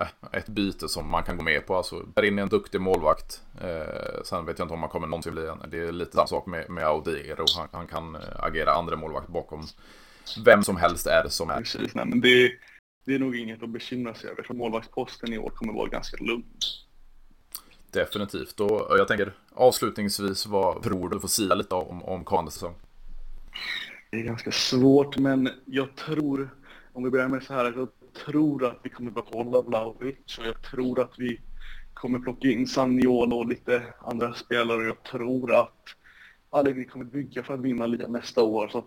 eh, 0.00 0.06
ett 0.32 0.48
byte 0.48 0.88
som 0.88 1.10
man 1.10 1.22
kan 1.22 1.36
gå 1.36 1.42
med 1.42 1.66
på. 1.66 1.76
Alltså, 1.76 2.06
Perin 2.14 2.38
är 2.38 2.42
en 2.42 2.48
duktig 2.48 2.80
målvakt. 2.80 3.42
Eh, 3.60 4.22
sen 4.24 4.46
vet 4.46 4.58
jag 4.58 4.64
inte 4.64 4.74
om 4.74 4.80
han 4.80 4.90
kommer 4.90 5.06
någonsin 5.06 5.32
bli 5.32 5.46
en. 5.46 5.70
Det 5.70 5.78
är 5.78 5.92
lite 5.92 6.12
samma 6.12 6.26
sak 6.26 6.46
med, 6.46 6.70
med 6.70 6.84
Audiero. 6.84 7.46
Han, 7.56 7.68
han 7.72 7.86
kan 7.86 8.14
eh, 8.14 8.20
agera 8.36 8.72
andra 8.72 8.96
målvakt 8.96 9.28
bakom 9.28 9.66
vem 10.44 10.62
som 10.62 10.76
helst 10.76 11.06
är 11.06 11.22
det 11.22 11.30
som 11.30 11.50
är. 11.50 11.58
Precis, 11.58 11.94
nej, 11.94 12.06
men 12.06 12.20
det, 12.20 12.52
det 13.04 13.14
är 13.14 13.18
nog 13.18 13.36
inget 13.36 13.62
att 13.62 13.68
bekymra 13.68 14.14
sig 14.14 14.30
över. 14.30 14.42
För 14.42 14.54
målvaktsposten 14.54 15.32
i 15.32 15.38
år 15.38 15.50
kommer 15.50 15.72
vara 15.72 15.88
ganska 15.88 16.24
lugn. 16.24 16.44
Definitivt. 17.90 18.60
Och 18.60 18.98
jag 18.98 19.08
tänker 19.08 19.32
avslutningsvis, 19.54 20.46
vad 20.46 20.82
tror 20.82 21.08
du 21.08 21.20
får 21.20 21.28
säga 21.28 21.54
lite 21.54 21.74
om, 21.74 22.02
om 22.02 22.24
kommande 22.24 22.50
säsong? 22.50 22.74
Det 24.10 24.20
är 24.20 24.22
ganska 24.22 24.52
svårt, 24.52 25.18
men 25.18 25.50
jag 25.64 25.96
tror, 25.96 26.50
om 26.92 27.04
vi 27.04 27.10
börjar 27.10 27.28
med 27.28 27.42
så 27.42 27.54
här, 27.54 27.64
jag 27.76 27.88
tror 28.24 28.64
att 28.66 28.78
vi 28.82 28.90
kommer 28.90 29.10
behålla 29.10 29.62
Vlahovic 29.62 30.38
och 30.38 30.46
jag 30.46 30.62
tror 30.62 31.00
att 31.00 31.18
vi 31.18 31.40
kommer 31.94 32.18
plocka 32.18 32.48
in 32.48 32.66
Saniolo 32.66 33.36
och 33.36 33.48
lite 33.48 33.82
andra 34.00 34.34
spelare 34.34 34.76
och 34.76 34.84
jag 34.84 35.02
tror 35.02 35.54
att 35.54 35.84
Allegri 36.50 36.84
kommer 36.84 37.04
bygga 37.04 37.42
för 37.42 37.54
att 37.54 37.60
vinna 37.60 37.86
ligan 37.86 38.12
nästa 38.12 38.42
år. 38.42 38.68
Så 38.68 38.84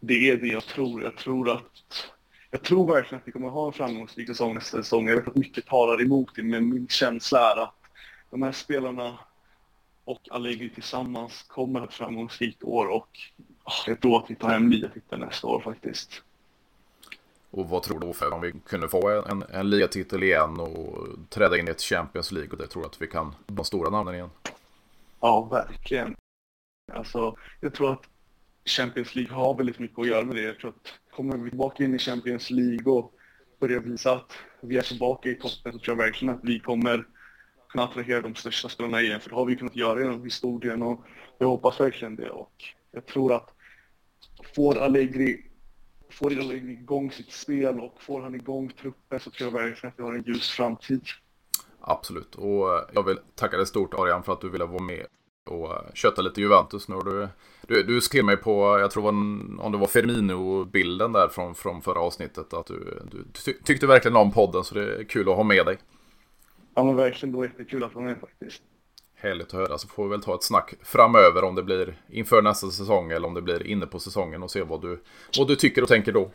det 0.00 0.30
är 0.30 0.36
det 0.36 0.46
jag 0.46 0.64
tror. 0.64 1.02
Jag 1.02 1.16
tror 1.16 1.50
att 1.50 2.12
jag 2.50 2.62
tror 2.62 2.94
verkligen 2.94 3.20
att 3.20 3.28
vi 3.28 3.32
kommer 3.32 3.48
ha 3.48 3.66
en 3.66 3.72
framgångsrik 3.72 4.28
säsong 4.28 4.54
nästa 4.54 4.76
säsong. 4.76 5.08
Jag 5.08 5.16
vet 5.16 5.28
att 5.28 5.34
mycket 5.34 5.66
talar 5.66 6.02
emot 6.02 6.30
det, 6.34 6.42
men 6.42 6.68
min 6.68 6.88
känsla 6.88 7.52
är 7.52 7.56
att 7.56 7.74
de 8.30 8.42
här 8.42 8.52
spelarna 8.52 9.18
och 10.04 10.20
Allegri 10.30 10.70
tillsammans 10.70 11.42
kommer 11.42 11.84
ett 11.84 11.94
framgångsrikt 11.94 12.62
år 12.62 12.86
och 12.86 13.08
oh, 13.64 13.72
jag 13.86 14.00
tror 14.00 14.18
att 14.18 14.30
vi 14.30 14.34
tar 14.34 14.48
hem 14.48 14.70
ligatiteln 14.70 15.20
nästa 15.20 15.46
år 15.46 15.60
faktiskt. 15.60 16.22
Och 17.50 17.68
vad 17.68 17.82
tror 17.82 18.00
du 18.00 18.12
för 18.12 18.32
om 18.32 18.40
vi 18.40 18.52
kunde 18.52 18.88
få 18.88 19.08
en, 19.08 19.44
en 19.50 19.70
ligatitel 19.70 20.22
igen 20.22 20.60
och 20.60 21.06
träda 21.28 21.58
in 21.58 21.68
i 21.68 21.70
ett 21.70 21.80
Champions 21.80 22.32
League 22.32 22.50
och 22.50 22.58
det 22.58 22.66
tror 22.66 22.86
att 22.86 23.02
vi 23.02 23.06
kan 23.06 23.34
de 23.46 23.64
stora 23.64 23.90
namnen 23.90 24.14
igen? 24.14 24.30
Ja, 25.20 25.42
verkligen. 25.42 26.16
Alltså, 26.92 27.36
jag 27.60 27.74
tror 27.74 27.92
att 27.92 28.06
Champions 28.68 29.14
League 29.14 29.36
har 29.36 29.54
väldigt 29.54 29.78
mycket 29.78 29.98
att 29.98 30.06
göra 30.06 30.24
med 30.24 30.36
det. 30.36 30.42
Jag 30.42 30.58
tror 30.58 30.70
att 30.70 30.92
kommer 31.10 31.36
vi 31.36 31.50
tillbaka 31.50 31.84
in 31.84 31.94
i 31.94 31.98
Champions 31.98 32.50
League 32.50 32.92
och 32.92 33.12
börjar 33.60 33.80
visa 33.80 34.12
att 34.12 34.32
vi 34.60 34.76
är 34.76 34.82
tillbaka 34.82 35.28
i 35.28 35.34
toppen 35.34 35.72
så 35.72 35.78
tror 35.78 35.96
jag 35.96 36.04
verkligen 36.04 36.34
att 36.34 36.40
vi 36.42 36.60
kommer 36.60 37.06
kunna 37.68 37.84
attrahera 37.84 38.20
de 38.20 38.34
största 38.34 38.68
spelarna 38.68 39.00
igen. 39.02 39.20
För 39.20 39.30
det 39.30 39.36
har 39.36 39.44
vi 39.44 39.56
kunnat 39.56 39.76
göra 39.76 40.00
genom 40.00 40.24
historien 40.24 40.82
och 40.82 41.04
jag 41.38 41.46
hoppas 41.46 41.80
verkligen 41.80 42.16
det. 42.16 42.30
Och 42.30 42.64
jag 42.92 43.06
tror 43.06 43.32
att 43.32 43.54
får 44.56 44.78
Allegri, 44.78 45.46
får 46.10 46.30
Allegri 46.30 46.72
igång 46.72 47.10
sitt 47.10 47.32
spel 47.32 47.80
och 47.80 48.02
får 48.02 48.22
han 48.22 48.34
igång 48.34 48.72
truppen 48.80 49.20
så 49.20 49.30
tror 49.30 49.50
jag 49.50 49.58
verkligen 49.58 49.92
att 49.92 49.98
vi 49.98 50.02
har 50.02 50.14
en 50.14 50.22
ljus 50.22 50.50
framtid. 50.50 51.02
Absolut, 51.80 52.34
och 52.34 52.88
jag 52.92 53.02
vill 53.02 53.18
tacka 53.34 53.56
dig 53.56 53.66
stort 53.66 53.94
Arian 53.94 54.22
för 54.22 54.32
att 54.32 54.40
du 54.40 54.48
ville 54.48 54.64
vara 54.64 54.82
med 54.82 55.06
och 55.46 55.74
köta 55.94 56.22
lite 56.22 56.40
Juventus 56.40 56.88
nu. 56.88 56.94
har 56.94 57.04
Du, 57.04 57.28
du, 57.68 57.82
du 57.82 58.00
skrev 58.00 58.24
mig 58.24 58.36
på, 58.36 58.78
jag 58.80 58.90
tror 58.90 59.02
var, 59.02 59.10
om 59.64 59.72
det 59.72 59.78
var 59.78 59.86
Firmino-bilden 59.86 61.12
där 61.12 61.28
från, 61.28 61.54
från 61.54 61.82
förra 61.82 62.00
avsnittet, 62.00 62.52
att 62.52 62.66
du, 62.66 63.02
du 63.10 63.24
ty, 63.44 63.52
tyckte 63.64 63.86
verkligen 63.86 64.16
om 64.16 64.32
podden 64.32 64.64
så 64.64 64.74
det 64.74 64.96
är 64.96 65.04
kul 65.04 65.28
att 65.28 65.36
ha 65.36 65.42
med 65.42 65.66
dig. 65.66 65.78
Ja 66.74 66.84
men 66.84 66.96
verkligen, 66.96 67.32
det 67.32 67.38
var 67.38 67.44
jättekul 67.44 67.84
att 67.84 67.94
vara 67.94 68.04
med 68.04 68.20
faktiskt. 68.20 68.62
Härligt 69.14 69.46
att 69.46 69.52
höra, 69.52 69.78
så 69.78 69.88
får 69.88 70.04
vi 70.04 70.10
väl 70.10 70.22
ta 70.22 70.34
ett 70.34 70.42
snack 70.42 70.74
framöver 70.82 71.44
om 71.44 71.54
det 71.54 71.62
blir 71.62 72.00
inför 72.08 72.42
nästa 72.42 72.70
säsong 72.70 73.10
eller 73.10 73.28
om 73.28 73.34
det 73.34 73.42
blir 73.42 73.66
inne 73.66 73.86
på 73.86 73.98
säsongen 73.98 74.42
och 74.42 74.50
se 74.50 74.62
vad 74.62 74.82
du, 74.82 75.02
vad 75.38 75.48
du 75.48 75.56
tycker 75.56 75.82
och 75.82 75.88
tänker 75.88 76.12
då. 76.12 76.30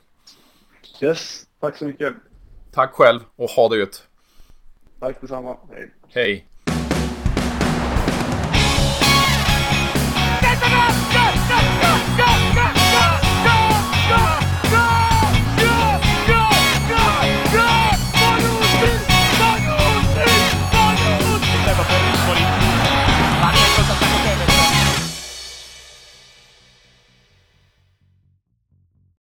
Yes, 1.02 1.48
tack 1.60 1.78
så 1.78 1.86
mycket. 1.86 2.14
Tack 2.72 2.92
själv 2.94 3.20
och 3.36 3.50
ha 3.50 3.70
det 3.70 3.78
gött. 3.78 4.08
Tack 5.00 5.22
detsamma. 5.22 5.58
Hej. 5.72 5.94
Hej. 6.10 6.48